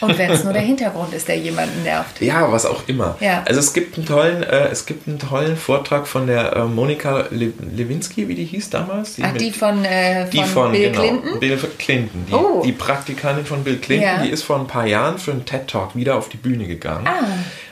Und 0.00 0.16
wenn 0.18 0.30
es 0.30 0.44
nur 0.44 0.52
der 0.52 0.62
Hintergrund 0.62 1.12
ist, 1.12 1.28
der 1.28 1.38
jemanden 1.38 1.82
nervt. 1.82 2.20
Ja, 2.20 2.50
was 2.52 2.66
auch 2.66 2.82
immer. 2.86 3.16
Ja. 3.20 3.42
Also 3.46 3.60
es 3.60 3.72
gibt 3.72 3.96
einen 3.96 4.06
tollen, 4.06 4.42
äh, 4.42 4.68
es 4.68 4.86
gibt 4.86 5.08
einen 5.08 5.18
tollen 5.18 5.56
Vortrag 5.56 6.06
von 6.06 6.26
der 6.26 6.54
äh, 6.54 6.64
Monika 6.64 7.26
Le 7.30 7.52
Lewinsky, 7.74 8.28
wie 8.28 8.34
die 8.34 8.44
hieß 8.44 8.70
damals. 8.70 9.16
Die, 9.16 9.24
Ach, 9.24 9.32
die 9.32 9.50
von, 9.50 9.84
äh, 9.84 10.26
von, 10.26 10.30
die 10.30 10.44
von 10.44 10.72
Bill 10.72 10.90
genau, 10.90 11.00
Clinton? 11.00 11.40
Bill 11.40 11.58
Clinton. 11.78 12.26
Die, 12.28 12.34
oh. 12.34 12.62
die 12.64 12.72
Praktikantin 12.72 13.44
von 13.44 13.64
Bill 13.64 13.78
Clinton, 13.78 14.08
ja. 14.08 14.22
die 14.22 14.30
ist 14.30 14.42
vor 14.42 14.58
ein 14.58 14.66
paar 14.66 14.86
Jahren 14.86 15.18
für 15.18 15.32
einen 15.32 15.44
TED-Talk 15.44 15.96
wieder 15.96 16.16
auf 16.16 16.28
die 16.28 16.36
Bühne 16.36 16.66
gegangen. 16.66 17.06
Ah. 17.06 17.24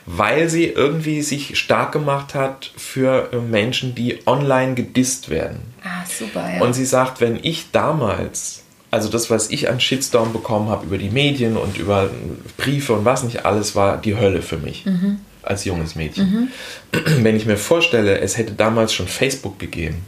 Weil 0.06 0.48
sie 0.48 0.66
irgendwie 0.66 1.22
sich 1.22 1.58
stark 1.58 1.92
gemacht 1.92 2.34
hat 2.34 2.70
für 2.76 3.30
äh, 3.32 3.36
Menschen, 3.36 3.94
die 3.94 4.18
online 4.26 4.74
gedisst 4.74 5.30
werden. 5.30 5.74
Ah, 5.82 6.04
super, 6.06 6.48
ja. 6.54 6.62
Und 6.62 6.74
sie 6.74 6.84
sagt, 6.86 7.20
wenn 7.20 7.38
ich 7.42 7.70
damals 7.72 8.62
also 8.96 9.10
das, 9.10 9.28
was 9.28 9.50
ich 9.50 9.68
an 9.68 9.78
Shitstorm 9.78 10.32
bekommen 10.32 10.70
habe 10.70 10.86
über 10.86 10.96
die 10.96 11.10
Medien 11.10 11.58
und 11.58 11.76
über 11.76 12.08
Briefe 12.56 12.94
und 12.94 13.04
was 13.04 13.24
nicht 13.24 13.44
alles, 13.44 13.74
war 13.74 13.98
die 13.98 14.16
Hölle 14.16 14.40
für 14.40 14.56
mich 14.56 14.86
mhm. 14.86 15.18
als 15.42 15.66
junges 15.66 15.96
Mädchen. 15.96 16.50
Mhm. 16.94 17.22
Wenn 17.22 17.36
ich 17.36 17.44
mir 17.44 17.58
vorstelle, 17.58 18.20
es 18.20 18.38
hätte 18.38 18.54
damals 18.54 18.94
schon 18.94 19.06
Facebook 19.06 19.58
gegeben 19.58 19.98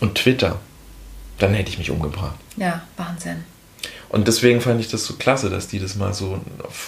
und 0.00 0.16
Twitter, 0.16 0.58
dann 1.38 1.54
hätte 1.54 1.70
ich 1.70 1.78
mich 1.78 1.92
umgebracht. 1.92 2.34
Ja, 2.56 2.82
Wahnsinn. 2.96 3.44
Und 4.08 4.26
deswegen 4.26 4.60
fand 4.60 4.80
ich 4.80 4.88
das 4.88 5.04
so 5.04 5.14
klasse, 5.14 5.48
dass 5.48 5.68
die 5.68 5.78
das 5.78 5.94
mal 5.94 6.12
so, 6.12 6.40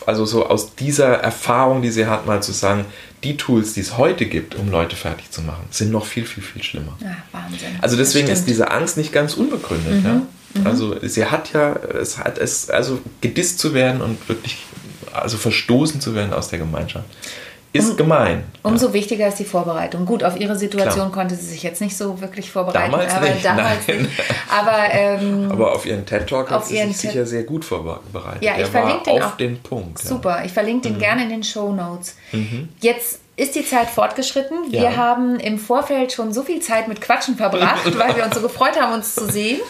also 0.06 0.24
so 0.24 0.46
aus 0.46 0.74
dieser 0.74 1.14
Erfahrung, 1.14 1.80
die 1.80 1.90
sie 1.90 2.06
hat, 2.06 2.26
mal 2.26 2.42
zu 2.42 2.50
sagen, 2.50 2.86
die 3.22 3.36
Tools, 3.36 3.74
die 3.74 3.80
es 3.80 3.98
heute 3.98 4.26
gibt, 4.26 4.56
um 4.56 4.68
Leute 4.68 4.96
fertig 4.96 5.30
zu 5.30 5.42
machen, 5.42 5.62
sind 5.70 5.92
noch 5.92 6.06
viel, 6.06 6.24
viel, 6.24 6.42
viel 6.42 6.64
schlimmer. 6.64 6.96
Ja, 7.00 7.18
Wahnsinn. 7.30 7.78
Also 7.82 7.96
deswegen 7.96 8.26
ist 8.26 8.46
diese 8.46 8.72
Angst 8.72 8.96
nicht 8.96 9.12
ganz 9.12 9.34
unbegründet. 9.34 10.00
Mhm. 10.00 10.04
Ja? 10.04 10.22
Mhm. 10.54 10.66
Also 10.66 10.96
sie 11.02 11.24
hat 11.24 11.52
ja, 11.52 11.74
es 12.00 12.18
hat 12.18 12.38
es, 12.38 12.70
also 12.70 12.98
gedisst 13.20 13.58
zu 13.58 13.74
werden 13.74 14.00
und 14.00 14.28
wirklich, 14.28 14.64
also 15.12 15.36
verstoßen 15.36 16.00
zu 16.00 16.14
werden 16.14 16.32
aus 16.32 16.48
der 16.48 16.58
Gemeinschaft. 16.58 17.06
Ist 17.72 17.90
um, 17.90 17.96
gemein. 17.96 18.44
Umso 18.64 18.88
ja. 18.88 18.94
wichtiger 18.94 19.28
ist 19.28 19.38
die 19.38 19.44
Vorbereitung. 19.44 20.04
Gut, 20.04 20.24
auf 20.24 20.38
ihre 20.38 20.56
Situation 20.56 20.94
Klar. 20.94 21.12
konnte 21.12 21.36
sie 21.36 21.46
sich 21.46 21.62
jetzt 21.62 21.80
nicht 21.80 21.96
so 21.96 22.20
wirklich 22.20 22.50
vorbereiten. 22.50 22.90
Damals 22.90 23.14
aber 23.14 23.28
nicht. 23.28 23.44
Damals 23.44 23.86
nein. 23.86 24.02
nicht. 24.02 24.10
Aber, 24.50 24.78
ähm, 24.90 25.48
aber 25.52 25.72
auf 25.72 25.86
ihren 25.86 26.04
TED-Talk 26.04 26.50
hat 26.50 26.66
sie 26.66 26.78
sich 26.78 26.96
sicher 26.96 27.26
sehr 27.26 27.44
gut 27.44 27.64
vorbereitet. 27.64 28.42
Ja, 28.42 28.58
ich 28.58 28.66
verlinke 28.66 29.04
den 29.04 29.22
auf 29.22 29.32
auch, 29.32 29.36
den 29.36 29.62
Punkt. 29.62 30.00
Super, 30.00 30.38
ja. 30.38 30.44
ich 30.44 30.52
verlinke 30.52 30.88
den 30.88 30.96
mhm. 30.96 31.00
gerne 31.00 31.22
in 31.22 31.28
den 31.28 31.44
Show 31.44 31.72
Notes. 31.72 32.16
Mhm. 32.32 32.70
Jetzt 32.80 33.20
ist 33.36 33.54
die 33.54 33.64
Zeit 33.64 33.88
fortgeschritten. 33.88 34.70
Wir 34.70 34.82
ja. 34.82 34.96
haben 34.96 35.38
im 35.38 35.58
Vorfeld 35.58 36.12
schon 36.12 36.32
so 36.32 36.42
viel 36.42 36.60
Zeit 36.60 36.88
mit 36.88 37.00
Quatschen 37.00 37.36
verbracht, 37.36 37.86
weil 37.98 38.16
wir 38.16 38.24
uns 38.24 38.34
so 38.34 38.42
gefreut 38.42 38.78
haben, 38.78 38.94
uns 38.94 39.14
zu 39.14 39.30
sehen 39.30 39.60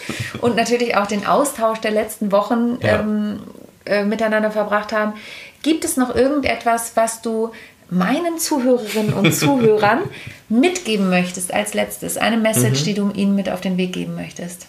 und 0.41 0.57
natürlich 0.57 0.97
auch 0.97 1.07
den 1.07 1.27
Austausch 1.27 1.81
der 1.81 1.91
letzten 1.91 2.33
Wochen 2.33 2.79
ja. 2.83 3.01
ähm, 3.01 3.41
äh, 3.85 4.05
miteinander 4.05 4.51
verbracht 4.51 4.93
haben. 4.93 5.15
Gibt 5.63 5.85
es 5.85 5.97
noch 5.97 6.15
irgendetwas, 6.15 6.93
was 6.95 7.23
du 7.23 7.53
meinen 7.91 8.39
Zuhörerinnen 8.39 9.13
und 9.13 9.33
Zuhörern 9.33 10.01
mitgeben 10.49 11.11
möchtest 11.11 11.53
als 11.53 11.75
letztes? 11.75 12.17
Eine 12.17 12.37
Message, 12.37 12.81
mhm. 12.81 12.85
die 12.85 12.95
du 12.95 13.11
ihnen 13.11 13.35
mit 13.35 13.51
auf 13.51 13.61
den 13.61 13.77
Weg 13.77 13.93
geben 13.93 14.15
möchtest? 14.15 14.67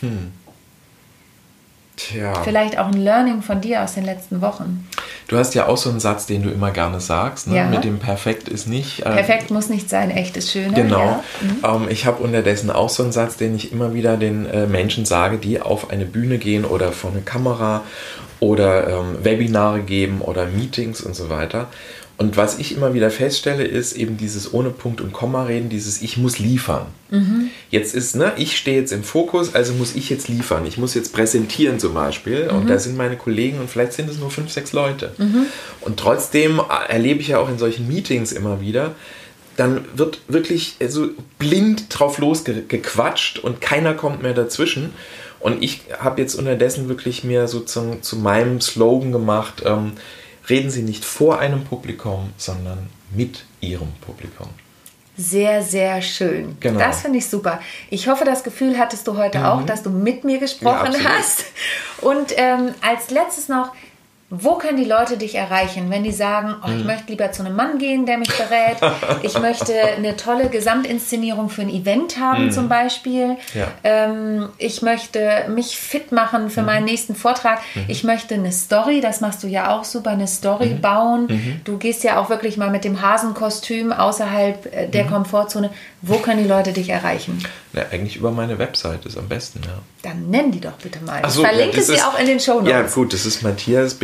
Hm. 0.00 0.32
Tja. 1.96 2.42
Vielleicht 2.42 2.78
auch 2.78 2.86
ein 2.86 3.02
Learning 3.02 3.40
von 3.40 3.60
dir 3.60 3.82
aus 3.82 3.94
den 3.94 4.04
letzten 4.04 4.42
Wochen. 4.42 4.86
Du 5.28 5.36
hast 5.36 5.54
ja 5.54 5.66
auch 5.66 5.76
so 5.76 5.90
einen 5.90 5.98
Satz, 5.98 6.26
den 6.26 6.42
du 6.42 6.50
immer 6.50 6.70
gerne 6.70 7.00
sagst, 7.00 7.48
ne? 7.48 7.56
ja. 7.56 7.68
mit 7.68 7.82
dem 7.82 7.98
Perfekt 7.98 8.48
ist 8.48 8.68
nicht. 8.68 9.00
Äh, 9.00 9.10
Perfekt 9.10 9.50
muss 9.50 9.68
nicht 9.68 9.90
sein, 9.90 10.10
echt 10.10 10.36
ist 10.36 10.52
schöner. 10.52 10.74
Genau. 10.74 11.00
Ja. 11.00 11.24
Mhm. 11.40 11.82
Ähm, 11.82 11.88
ich 11.90 12.06
habe 12.06 12.22
unterdessen 12.22 12.70
auch 12.70 12.88
so 12.88 13.02
einen 13.02 13.12
Satz, 13.12 13.36
den 13.36 13.54
ich 13.56 13.72
immer 13.72 13.92
wieder 13.92 14.16
den 14.16 14.46
äh, 14.46 14.66
Menschen 14.66 15.04
sage, 15.04 15.38
die 15.38 15.60
auf 15.60 15.90
eine 15.90 16.04
Bühne 16.04 16.38
gehen 16.38 16.64
oder 16.64 16.92
vor 16.92 17.10
eine 17.10 17.22
Kamera 17.22 17.82
oder 18.38 18.88
ähm, 18.88 19.24
Webinare 19.24 19.80
geben 19.80 20.20
oder 20.20 20.46
Meetings 20.46 21.00
und 21.00 21.16
so 21.16 21.28
weiter. 21.28 21.68
Und 22.18 22.38
was 22.38 22.58
ich 22.58 22.74
immer 22.74 22.94
wieder 22.94 23.10
feststelle, 23.10 23.64
ist 23.64 23.92
eben 23.94 24.16
dieses 24.16 24.54
ohne 24.54 24.70
Punkt 24.70 25.02
und 25.02 25.12
Komma 25.12 25.44
reden, 25.44 25.68
dieses 25.68 26.00
Ich 26.00 26.16
muss 26.16 26.38
liefern. 26.38 26.86
Mhm. 27.10 27.50
Jetzt 27.70 27.94
ist, 27.94 28.16
ne, 28.16 28.32
ich 28.36 28.56
stehe 28.56 28.80
jetzt 28.80 28.92
im 28.92 29.04
Fokus, 29.04 29.54
also 29.54 29.74
muss 29.74 29.94
ich 29.94 30.08
jetzt 30.08 30.28
liefern. 30.28 30.64
Ich 30.64 30.78
muss 30.78 30.94
jetzt 30.94 31.12
präsentieren 31.12 31.78
zum 31.78 31.92
Beispiel. 31.92 32.44
Mhm. 32.50 32.56
Und 32.56 32.70
da 32.70 32.78
sind 32.78 32.96
meine 32.96 33.16
Kollegen 33.16 33.60
und 33.60 33.68
vielleicht 33.68 33.92
sind 33.92 34.08
es 34.08 34.18
nur 34.18 34.30
fünf, 34.30 34.50
sechs 34.50 34.72
Leute. 34.72 35.12
Mhm. 35.18 35.46
Und 35.82 35.98
trotzdem 35.98 36.60
erlebe 36.88 37.20
ich 37.20 37.28
ja 37.28 37.38
auch 37.38 37.50
in 37.50 37.58
solchen 37.58 37.86
Meetings 37.86 38.32
immer 38.32 38.62
wieder, 38.62 38.94
dann 39.58 39.84
wird 39.94 40.20
wirklich 40.28 40.76
so 40.88 41.08
blind 41.38 41.86
drauf 41.88 42.18
losgequatscht 42.18 43.38
und 43.38 43.60
keiner 43.60 43.94
kommt 43.94 44.22
mehr 44.22 44.34
dazwischen. 44.34 44.92
Und 45.40 45.62
ich 45.62 45.82
habe 45.98 46.20
jetzt 46.20 46.34
unterdessen 46.34 46.88
wirklich 46.88 47.24
mir 47.24 47.46
sozusagen 47.46 48.02
zu 48.02 48.16
meinem 48.16 48.60
Slogan 48.60 49.12
gemacht, 49.12 49.62
ähm, 49.64 49.92
reden 50.48 50.70
Sie 50.70 50.82
nicht 50.82 51.04
vor 51.04 51.38
einem 51.38 51.64
Publikum, 51.64 52.32
sondern 52.36 52.88
mit 53.14 53.44
Ihrem 53.60 53.92
Publikum. 54.00 54.48
Sehr, 55.18 55.62
sehr 55.62 56.02
schön. 56.02 56.58
Genau. 56.60 56.78
Das 56.78 57.00
finde 57.00 57.18
ich 57.18 57.26
super. 57.26 57.60
Ich 57.88 58.06
hoffe, 58.06 58.24
das 58.24 58.44
Gefühl 58.44 58.76
hattest 58.78 59.06
du 59.06 59.16
heute 59.16 59.38
mhm. 59.38 59.44
auch, 59.44 59.62
dass 59.64 59.82
du 59.82 59.88
mit 59.88 60.24
mir 60.24 60.38
gesprochen 60.38 60.92
ja, 60.92 61.08
hast. 61.08 61.44
Und 62.02 62.34
ähm, 62.36 62.74
als 62.82 63.10
letztes 63.10 63.48
noch, 63.48 63.72
wo 64.28 64.54
können 64.54 64.76
die 64.76 64.84
Leute 64.84 65.16
dich 65.16 65.36
erreichen, 65.36 65.88
wenn 65.88 66.02
die 66.02 66.10
sagen, 66.10 66.56
oh, 66.64 66.68
ich 66.68 66.80
mhm. 66.80 66.86
möchte 66.86 67.10
lieber 67.10 67.30
zu 67.30 67.44
einem 67.44 67.54
Mann 67.54 67.78
gehen, 67.78 68.06
der 68.06 68.18
mich 68.18 68.30
berät, 68.36 68.78
ich 69.22 69.38
möchte 69.40 69.72
eine 69.96 70.16
tolle 70.16 70.48
Gesamtinszenierung 70.48 71.48
für 71.48 71.62
ein 71.62 71.70
Event 71.70 72.18
haben 72.18 72.46
mhm. 72.46 72.50
zum 72.50 72.68
Beispiel, 72.68 73.36
ja. 73.54 73.68
ähm, 73.84 74.48
ich 74.58 74.82
möchte 74.82 75.44
mich 75.48 75.78
fit 75.78 76.10
machen 76.10 76.50
für 76.50 76.60
mhm. 76.60 76.66
meinen 76.66 76.84
nächsten 76.86 77.14
Vortrag, 77.14 77.60
mhm. 77.76 77.84
ich 77.86 78.02
möchte 78.02 78.34
eine 78.34 78.50
Story, 78.50 79.00
das 79.00 79.20
machst 79.20 79.44
du 79.44 79.46
ja 79.46 79.70
auch 79.70 79.84
super, 79.84 80.10
eine 80.10 80.26
Story 80.26 80.70
mhm. 80.70 80.80
bauen, 80.80 81.26
mhm. 81.28 81.60
du 81.62 81.78
gehst 81.78 82.02
ja 82.02 82.18
auch 82.18 82.28
wirklich 82.28 82.56
mal 82.56 82.70
mit 82.70 82.82
dem 82.82 83.00
Hasenkostüm 83.00 83.92
außerhalb 83.92 84.74
äh, 84.74 84.88
der 84.88 85.04
Komfortzone, 85.04 85.70
wo 86.02 86.16
können 86.16 86.42
die 86.42 86.48
Leute 86.48 86.72
dich 86.72 86.88
erreichen? 86.88 87.38
Na, 87.76 87.82
eigentlich 87.90 88.16
über 88.16 88.30
meine 88.30 88.58
Website 88.58 89.04
ist 89.04 89.18
am 89.18 89.28
besten, 89.28 89.60
ja. 89.62 89.78
Dann 90.02 90.30
nenn 90.30 90.50
die 90.50 90.60
doch 90.60 90.72
bitte 90.82 90.98
mal. 91.04 91.20
Ich 91.24 91.32
so, 91.32 91.42
verlinke 91.42 91.76
ja, 91.76 91.82
sie 91.82 91.92
ist, 91.92 92.06
auch 92.06 92.18
in 92.18 92.26
den 92.26 92.40
Show 92.40 92.54
Notes. 92.54 92.70
Ja 92.70 92.82
gut, 92.82 93.12
das 93.12 93.26
ist 93.26 93.42
Matthias 93.42 93.98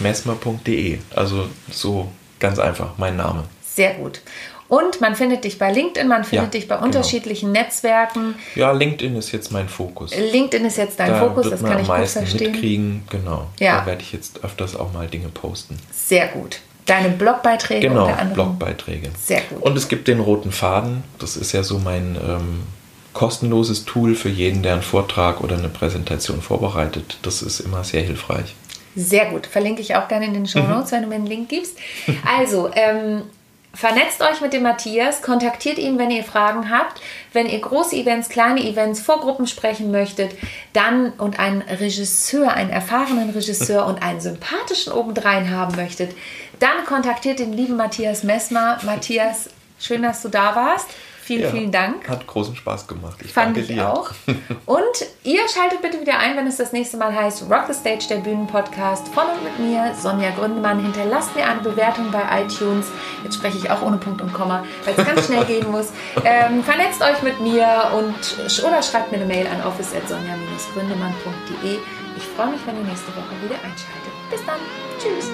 messmer.de. 0.00 0.98
Also 1.14 1.46
so 1.70 2.10
ganz 2.40 2.58
einfach, 2.58 2.98
mein 2.98 3.16
Name. 3.16 3.44
Sehr 3.64 3.94
gut. 3.94 4.20
Und 4.68 5.00
man 5.00 5.14
findet 5.14 5.44
dich 5.44 5.58
bei 5.58 5.70
LinkedIn, 5.70 6.08
man 6.08 6.24
findet 6.24 6.54
ja, 6.54 6.60
dich 6.60 6.66
bei 6.66 6.76
genau. 6.76 6.86
unterschiedlichen 6.86 7.52
genau. 7.52 7.64
Netzwerken. 7.64 8.34
Ja, 8.56 8.72
LinkedIn 8.72 9.14
ist 9.16 9.30
jetzt 9.30 9.52
mein 9.52 9.68
Fokus. 9.68 10.12
LinkedIn 10.16 10.66
ist 10.66 10.78
jetzt 10.78 10.98
dein 10.98 11.10
da 11.10 11.20
Fokus, 11.20 11.50
das 11.50 11.62
kann 11.62 11.80
ich 11.80 11.86
gut 11.86 12.08
verstehen. 12.08 12.52
Mitkriegen. 12.52 13.02
Genau. 13.08 13.50
Ja. 13.60 13.80
Da 13.80 13.86
werde 13.86 14.02
ich 14.02 14.12
jetzt 14.12 14.42
öfters 14.42 14.74
auch 14.74 14.92
mal 14.92 15.06
Dinge 15.06 15.28
posten. 15.28 15.78
Sehr 15.92 16.26
gut. 16.28 16.58
Deine 16.86 17.10
Blogbeiträge 17.10 17.88
genau, 17.88 18.06
unter 18.06 18.18
anderem. 18.18 18.56
Blogbeiträge. 18.56 19.10
Sehr 19.22 19.42
gut. 19.42 19.62
Und 19.62 19.76
es 19.76 19.88
gibt 19.88 20.08
den 20.08 20.18
roten 20.18 20.50
Faden. 20.50 21.04
Das 21.20 21.36
ist 21.36 21.52
ja 21.52 21.62
so 21.62 21.78
mein 21.78 22.16
ähm, 22.16 22.62
kostenloses 23.12 23.84
Tool 23.84 24.14
für 24.14 24.28
jeden, 24.28 24.62
der 24.62 24.74
einen 24.74 24.82
Vortrag 24.82 25.40
oder 25.40 25.56
eine 25.56 25.68
Präsentation 25.68 26.40
vorbereitet. 26.40 27.18
Das 27.22 27.42
ist 27.42 27.60
immer 27.60 27.84
sehr 27.84 28.02
hilfreich. 28.02 28.54
Sehr 28.94 29.26
gut. 29.26 29.46
Verlinke 29.46 29.80
ich 29.80 29.94
auch 29.96 30.08
gerne 30.08 30.26
in 30.26 30.34
den 30.34 30.46
Show 30.46 30.60
mhm. 30.60 30.70
Notes, 30.70 30.90
mhm. 30.90 30.96
wenn 30.96 31.02
du 31.02 31.08
mir 31.08 31.14
einen 31.16 31.26
Link 31.26 31.48
gibst. 31.48 31.76
Also, 32.26 32.70
ähm, 32.74 33.22
Vernetzt 33.74 34.20
euch 34.20 34.42
mit 34.42 34.52
dem 34.52 34.64
Matthias, 34.64 35.22
kontaktiert 35.22 35.78
ihn, 35.78 35.98
wenn 35.98 36.10
ihr 36.10 36.24
Fragen 36.24 36.70
habt. 36.70 37.00
Wenn 37.32 37.46
ihr 37.46 37.58
große 37.58 37.96
Events, 37.96 38.28
kleine 38.28 38.62
Events 38.62 39.00
vor 39.00 39.20
Gruppen 39.20 39.46
sprechen 39.46 39.90
möchtet, 39.90 40.32
dann 40.74 41.12
und 41.12 41.38
einen 41.38 41.62
Regisseur, 41.62 42.52
einen 42.52 42.68
erfahrenen 42.68 43.30
Regisseur 43.30 43.86
und 43.86 44.02
einen 44.02 44.20
sympathischen 44.20 44.92
obendrein 44.92 45.50
haben 45.50 45.74
möchtet, 45.74 46.14
dann 46.58 46.84
kontaktiert 46.84 47.38
den 47.38 47.54
lieben 47.54 47.76
Matthias 47.76 48.24
Messmer. 48.24 48.78
Matthias, 48.82 49.48
schön, 49.80 50.02
dass 50.02 50.20
du 50.20 50.28
da 50.28 50.54
warst. 50.54 50.88
Vielen, 51.22 51.42
ja, 51.42 51.50
vielen 51.50 51.70
Dank. 51.70 52.08
Hat 52.08 52.26
großen 52.26 52.56
Spaß 52.56 52.88
gemacht. 52.88 53.16
Ich 53.24 53.32
Fand 53.32 53.56
ich 53.56 53.68
dir. 53.68 53.88
auch. 53.88 54.10
Und 54.66 55.06
ihr 55.22 55.48
schaltet 55.48 55.80
bitte 55.80 56.00
wieder 56.00 56.18
ein, 56.18 56.36
wenn 56.36 56.48
es 56.48 56.56
das 56.56 56.72
nächste 56.72 56.96
Mal 56.96 57.14
heißt 57.14 57.44
Rock 57.48 57.66
the 57.68 57.74
Stage, 57.74 58.06
der 58.10 58.16
Bühnenpodcast 58.16 59.06
von 59.08 59.22
und 59.28 59.44
mit 59.44 59.56
mir, 59.60 59.94
Sonja 59.94 60.30
Gründemann. 60.30 60.80
Hinterlasst 60.80 61.36
mir 61.36 61.46
eine 61.46 61.60
Bewertung 61.60 62.10
bei 62.10 62.22
iTunes. 62.42 62.88
Jetzt 63.22 63.36
spreche 63.36 63.58
ich 63.58 63.70
auch 63.70 63.82
ohne 63.82 63.98
Punkt 63.98 64.20
und 64.20 64.32
Komma, 64.32 64.64
weil 64.84 64.94
es 64.96 65.06
ganz 65.06 65.26
schnell 65.32 65.44
gehen 65.44 65.70
muss. 65.70 65.90
Ähm, 66.24 66.64
vernetzt 66.64 67.00
euch 67.02 67.22
mit 67.22 67.38
mir 67.40 67.92
und 67.96 68.16
oder 68.66 68.82
schreibt 68.82 69.12
mir 69.12 69.18
eine 69.18 69.26
Mail 69.26 69.46
an 69.46 69.62
office.sonja-gründemann.de. 69.64 71.78
Ich 72.16 72.24
freue 72.36 72.48
mich, 72.48 72.60
wenn 72.66 72.78
ihr 72.78 72.84
nächste 72.84 73.12
Woche 73.12 73.30
wieder 73.44 73.54
einschaltet. 73.54 74.12
Bis 74.28 74.44
dann. 74.44 74.58
Tschüss. 74.98 75.30